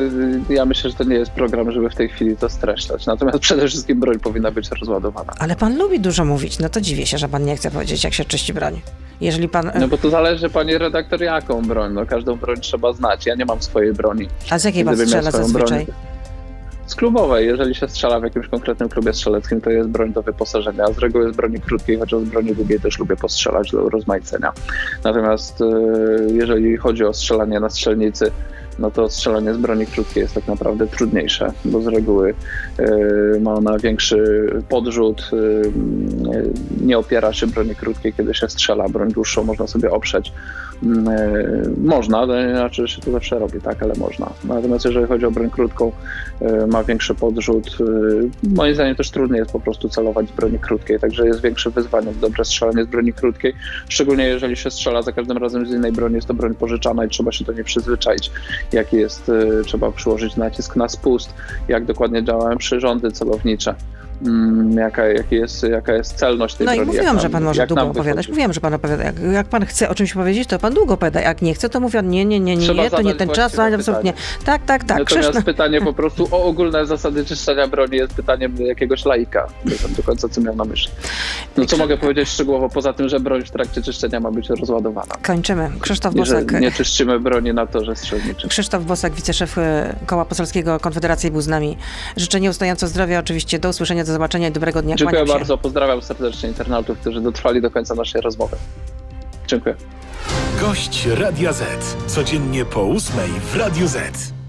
ja 0.50 0.64
myślę, 0.64 0.90
że 0.90 0.96
to 0.96 1.04
nie 1.04 1.16
jest 1.16 1.30
program, 1.30 1.72
żeby 1.72 1.90
w 1.90 1.94
tej 1.94 2.08
chwili 2.08 2.36
to 2.36 2.48
streszczać. 2.48 3.06
Natomiast 3.06 3.38
przede 3.38 3.68
wszystkim 3.68 4.00
broń 4.00 4.18
powinna 4.18 4.50
być 4.50 4.68
rozładowana. 4.80 5.32
Ale 5.38 5.56
pan 5.56 5.78
lubi 5.78 6.00
dużo 6.00 6.24
mówić, 6.24 6.58
no 6.58 6.68
to 6.68 6.80
dziwię 6.80 7.06
się, 7.06 7.18
że 7.18 7.28
pan 7.28 7.44
nie 7.44 7.56
chce 7.56 7.70
powiedzieć, 7.70 8.04
jak 8.04 8.14
się 8.14 8.24
czyści 8.24 8.52
broń. 8.52 8.80
Jeżeli 9.20 9.48
pan... 9.48 9.70
No 9.80 9.88
bo 9.88 9.98
to 9.98 10.10
zależy, 10.10 10.50
panie 10.50 10.78
redaktor, 10.78 11.22
jaką 11.22 11.62
broń. 11.62 11.92
No 11.92 12.06
każdą 12.06 12.36
broń 12.36 12.56
trzeba 12.56 12.92
znać. 12.92 13.26
Ja 13.26 13.34
nie 13.34 13.44
mam 13.44 13.62
swojej 13.62 13.92
broni. 13.92 14.28
A 14.50 14.58
z 14.58 14.64
jakiej 14.64 14.84
pan 14.84 14.96
strzela 14.96 15.30
zazwyczaj? 15.30 15.84
Broń 15.84 15.96
z 16.86 16.94
klubowej. 16.94 17.46
Jeżeli 17.46 17.74
się 17.74 17.88
strzela 17.88 18.20
w 18.20 18.22
jakimś 18.22 18.48
konkretnym 18.48 18.88
klubie 18.88 19.12
strzeleckim, 19.12 19.60
to 19.60 19.70
jest 19.70 19.88
broń 19.88 20.12
do 20.12 20.22
wyposażenia. 20.22 20.84
A 20.84 20.92
z 20.92 20.98
reguły 20.98 21.24
jest 21.24 21.36
broni 21.36 21.60
krótkiej, 21.60 21.98
chociaż 21.98 22.20
z 22.20 22.24
broni 22.24 22.54
długiej 22.54 22.80
też 22.80 22.98
lubię 22.98 23.16
postrzelać 23.16 23.70
do 23.70 23.88
rozmaicenia. 23.88 24.52
Natomiast 25.04 25.58
jeżeli 26.32 26.76
chodzi 26.76 27.04
o 27.04 27.14
strzelanie 27.14 27.60
na 27.60 27.70
strzelnicy, 27.70 28.30
no 28.80 28.90
to 28.90 29.08
strzelanie 29.08 29.54
z 29.54 29.56
broni 29.56 29.86
krótkiej 29.86 30.20
jest 30.20 30.34
tak 30.34 30.46
naprawdę 30.46 30.86
trudniejsze, 30.86 31.52
bo 31.64 31.82
z 31.82 31.86
reguły 31.86 32.34
y, 32.80 33.40
ma 33.40 33.54
ona 33.54 33.78
większy 33.78 34.48
podrzut, 34.68 35.30
y, 35.32 35.72
nie 36.80 36.98
opiera 36.98 37.32
się 37.32 37.46
broni 37.46 37.74
krótkiej, 37.74 38.12
kiedy 38.12 38.34
się 38.34 38.48
strzela, 38.48 38.88
broń 38.88 39.12
dłuższą 39.12 39.44
można 39.44 39.66
sobie 39.66 39.90
oprzeć. 39.90 40.32
Y, 40.82 41.70
można, 41.84 42.26
to 42.26 42.46
nie 42.46 42.50
znaczy, 42.50 42.88
się 42.88 43.00
to 43.00 43.10
zawsze 43.10 43.38
robi, 43.38 43.60
tak, 43.60 43.82
ale 43.82 43.94
można. 43.94 44.30
Natomiast 44.44 44.84
jeżeli 44.84 45.06
chodzi 45.06 45.26
o 45.26 45.30
broń 45.30 45.50
krótką, 45.50 45.92
ma 46.68 46.84
większy 46.84 47.14
podrzut. 47.14 47.78
Moim 48.42 48.74
zdaniem 48.74 48.96
też 48.96 49.10
trudniej 49.10 49.38
jest 49.38 49.52
po 49.52 49.60
prostu 49.60 49.88
celować 49.88 50.28
z 50.28 50.32
broni 50.32 50.58
krótkiej, 50.58 51.00
także 51.00 51.26
jest 51.26 51.42
większe 51.42 51.70
wyzwanie 51.70 52.12
w 52.12 52.20
dobre 52.20 52.44
strzelanie 52.44 52.84
z 52.84 52.86
broni 52.86 53.12
krótkiej, 53.12 53.54
szczególnie 53.88 54.24
jeżeli 54.24 54.56
się 54.56 54.70
strzela 54.70 55.02
za 55.02 55.12
każdym 55.12 55.36
razem 55.36 55.66
z 55.66 55.70
innej 55.70 55.92
broni, 55.92 56.14
jest 56.14 56.28
to 56.28 56.34
broń 56.34 56.54
pożyczana 56.54 57.04
i 57.04 57.08
trzeba 57.08 57.32
się 57.32 57.44
do 57.44 57.52
niej 57.52 57.64
przyzwyczaić 57.64 58.30
jaki 58.72 58.96
jest, 58.96 59.30
trzeba 59.66 59.92
przyłożyć 59.92 60.36
nacisk 60.36 60.76
na 60.76 60.88
spust, 60.88 61.34
jak 61.68 61.84
dokładnie 61.84 62.24
działają 62.24 62.56
przyrządy 62.56 63.12
celownicze. 63.12 63.74
Mm, 64.26 64.72
jaka, 64.72 65.06
jaki 65.06 65.34
jest, 65.34 65.62
jaka 65.62 65.92
jest 65.92 66.16
celność 66.16 66.54
tej 66.54 66.66
no 66.66 66.72
broni. 66.72 66.86
No 66.86 66.92
i 66.92 66.96
mówiłam, 66.96 67.20
że 67.20 67.30
pan 67.30 67.44
może 67.44 67.66
długo 67.66 67.82
opowiadać. 67.82 68.28
Mówiłam, 68.28 68.52
że 68.52 68.60
pan 68.60 68.74
opowiada. 68.74 69.04
Jak, 69.04 69.14
jak, 69.32 69.46
pan 69.46 69.66
chce 69.66 69.88
o 69.88 69.94
czymś 69.94 70.12
powiedzieć, 70.12 70.48
to 70.48 70.58
pan 70.58 70.74
długo 70.74 70.94
opowiada. 70.94 71.20
Jak 71.20 71.42
nie 71.42 71.54
chce, 71.54 71.68
to 71.68 71.80
mówi 71.80 71.98
nie, 72.02 72.24
nie, 72.24 72.40
nie, 72.40 72.56
nie, 72.56 72.74
nie 72.74 72.90
to 72.90 73.02
nie 73.02 73.14
ten 73.14 73.28
czas, 73.28 73.58
absolutnie. 73.58 74.12
Tak, 74.44 74.64
tak, 74.64 74.84
tak. 74.84 74.98
Natomiast 74.98 75.28
Krzysztof... 75.28 75.44
pytanie 75.44 75.80
po 75.80 75.92
prostu 76.00 76.28
o 76.30 76.44
ogólne 76.44 76.86
zasady 76.86 77.24
czyszczenia 77.24 77.68
broni 77.68 77.96
jest 77.96 78.14
pytaniem 78.14 78.56
jakiegoś 78.56 79.04
laika. 79.04 79.46
Nie 79.64 79.74
wiem 79.74 79.94
do 79.94 80.02
końca, 80.02 80.28
co 80.28 80.40
miał 80.40 80.56
na 80.56 80.64
myśli. 80.64 80.92
No 81.56 81.66
co 81.66 81.76
mogę 81.76 81.96
powiedzieć 81.96 82.28
szczegółowo, 82.28 82.68
poza 82.68 82.92
tym, 82.92 83.08
że 83.08 83.20
broń 83.20 83.44
w 83.44 83.50
trakcie 83.50 83.82
czyszczenia 83.82 84.20
ma 84.20 84.30
być 84.30 84.48
rozładowana. 84.50 85.14
Kończymy. 85.22 85.70
Krzysztof 85.80 86.14
Bosak. 86.14 86.60
Nie 86.60 86.72
czyszczymy 86.72 87.20
broni 87.20 87.54
na 87.54 87.66
torze 87.66 87.96
strzelniczym. 87.96 88.50
Krzysztof 88.50 88.84
Bosak, 88.84 89.12
wiceszef 89.12 89.58
y, 89.58 89.62
Koła 90.06 90.24
Poselskiego 90.24 90.80
Konfederacji 90.80 91.30
był 91.30 91.40
z 91.40 91.48
nami. 91.48 91.76
Życzę 92.16 92.40
nieustająco 92.40 92.88
zdrowia, 92.88 93.18
oczywiście 93.18 93.58
do 93.58 93.68
usłyszenia, 93.68 94.04
do 94.10 94.14
zobaczenia 94.14 94.48
i 94.48 94.52
dobrego 94.52 94.82
dnia. 94.82 94.96
Dziękuję 94.96 95.24
bardzo. 95.24 95.58
Pozdrawiam 95.58 96.02
serdecznie 96.02 96.48
internautów, 96.48 96.98
którzy 96.98 97.20
dotrwali 97.20 97.62
do 97.62 97.70
końca 97.70 97.94
naszej 97.94 98.20
rozmowy. 98.20 98.56
Dziękuję. 99.46 99.74
Gość 100.60 101.06
Radia 101.06 101.52
Z. 101.52 101.64
Codziennie 102.06 102.64
po 102.64 102.82
ósmej 102.82 103.30
w 103.30 103.56
Radio 103.56 103.88
Z. 103.88 104.39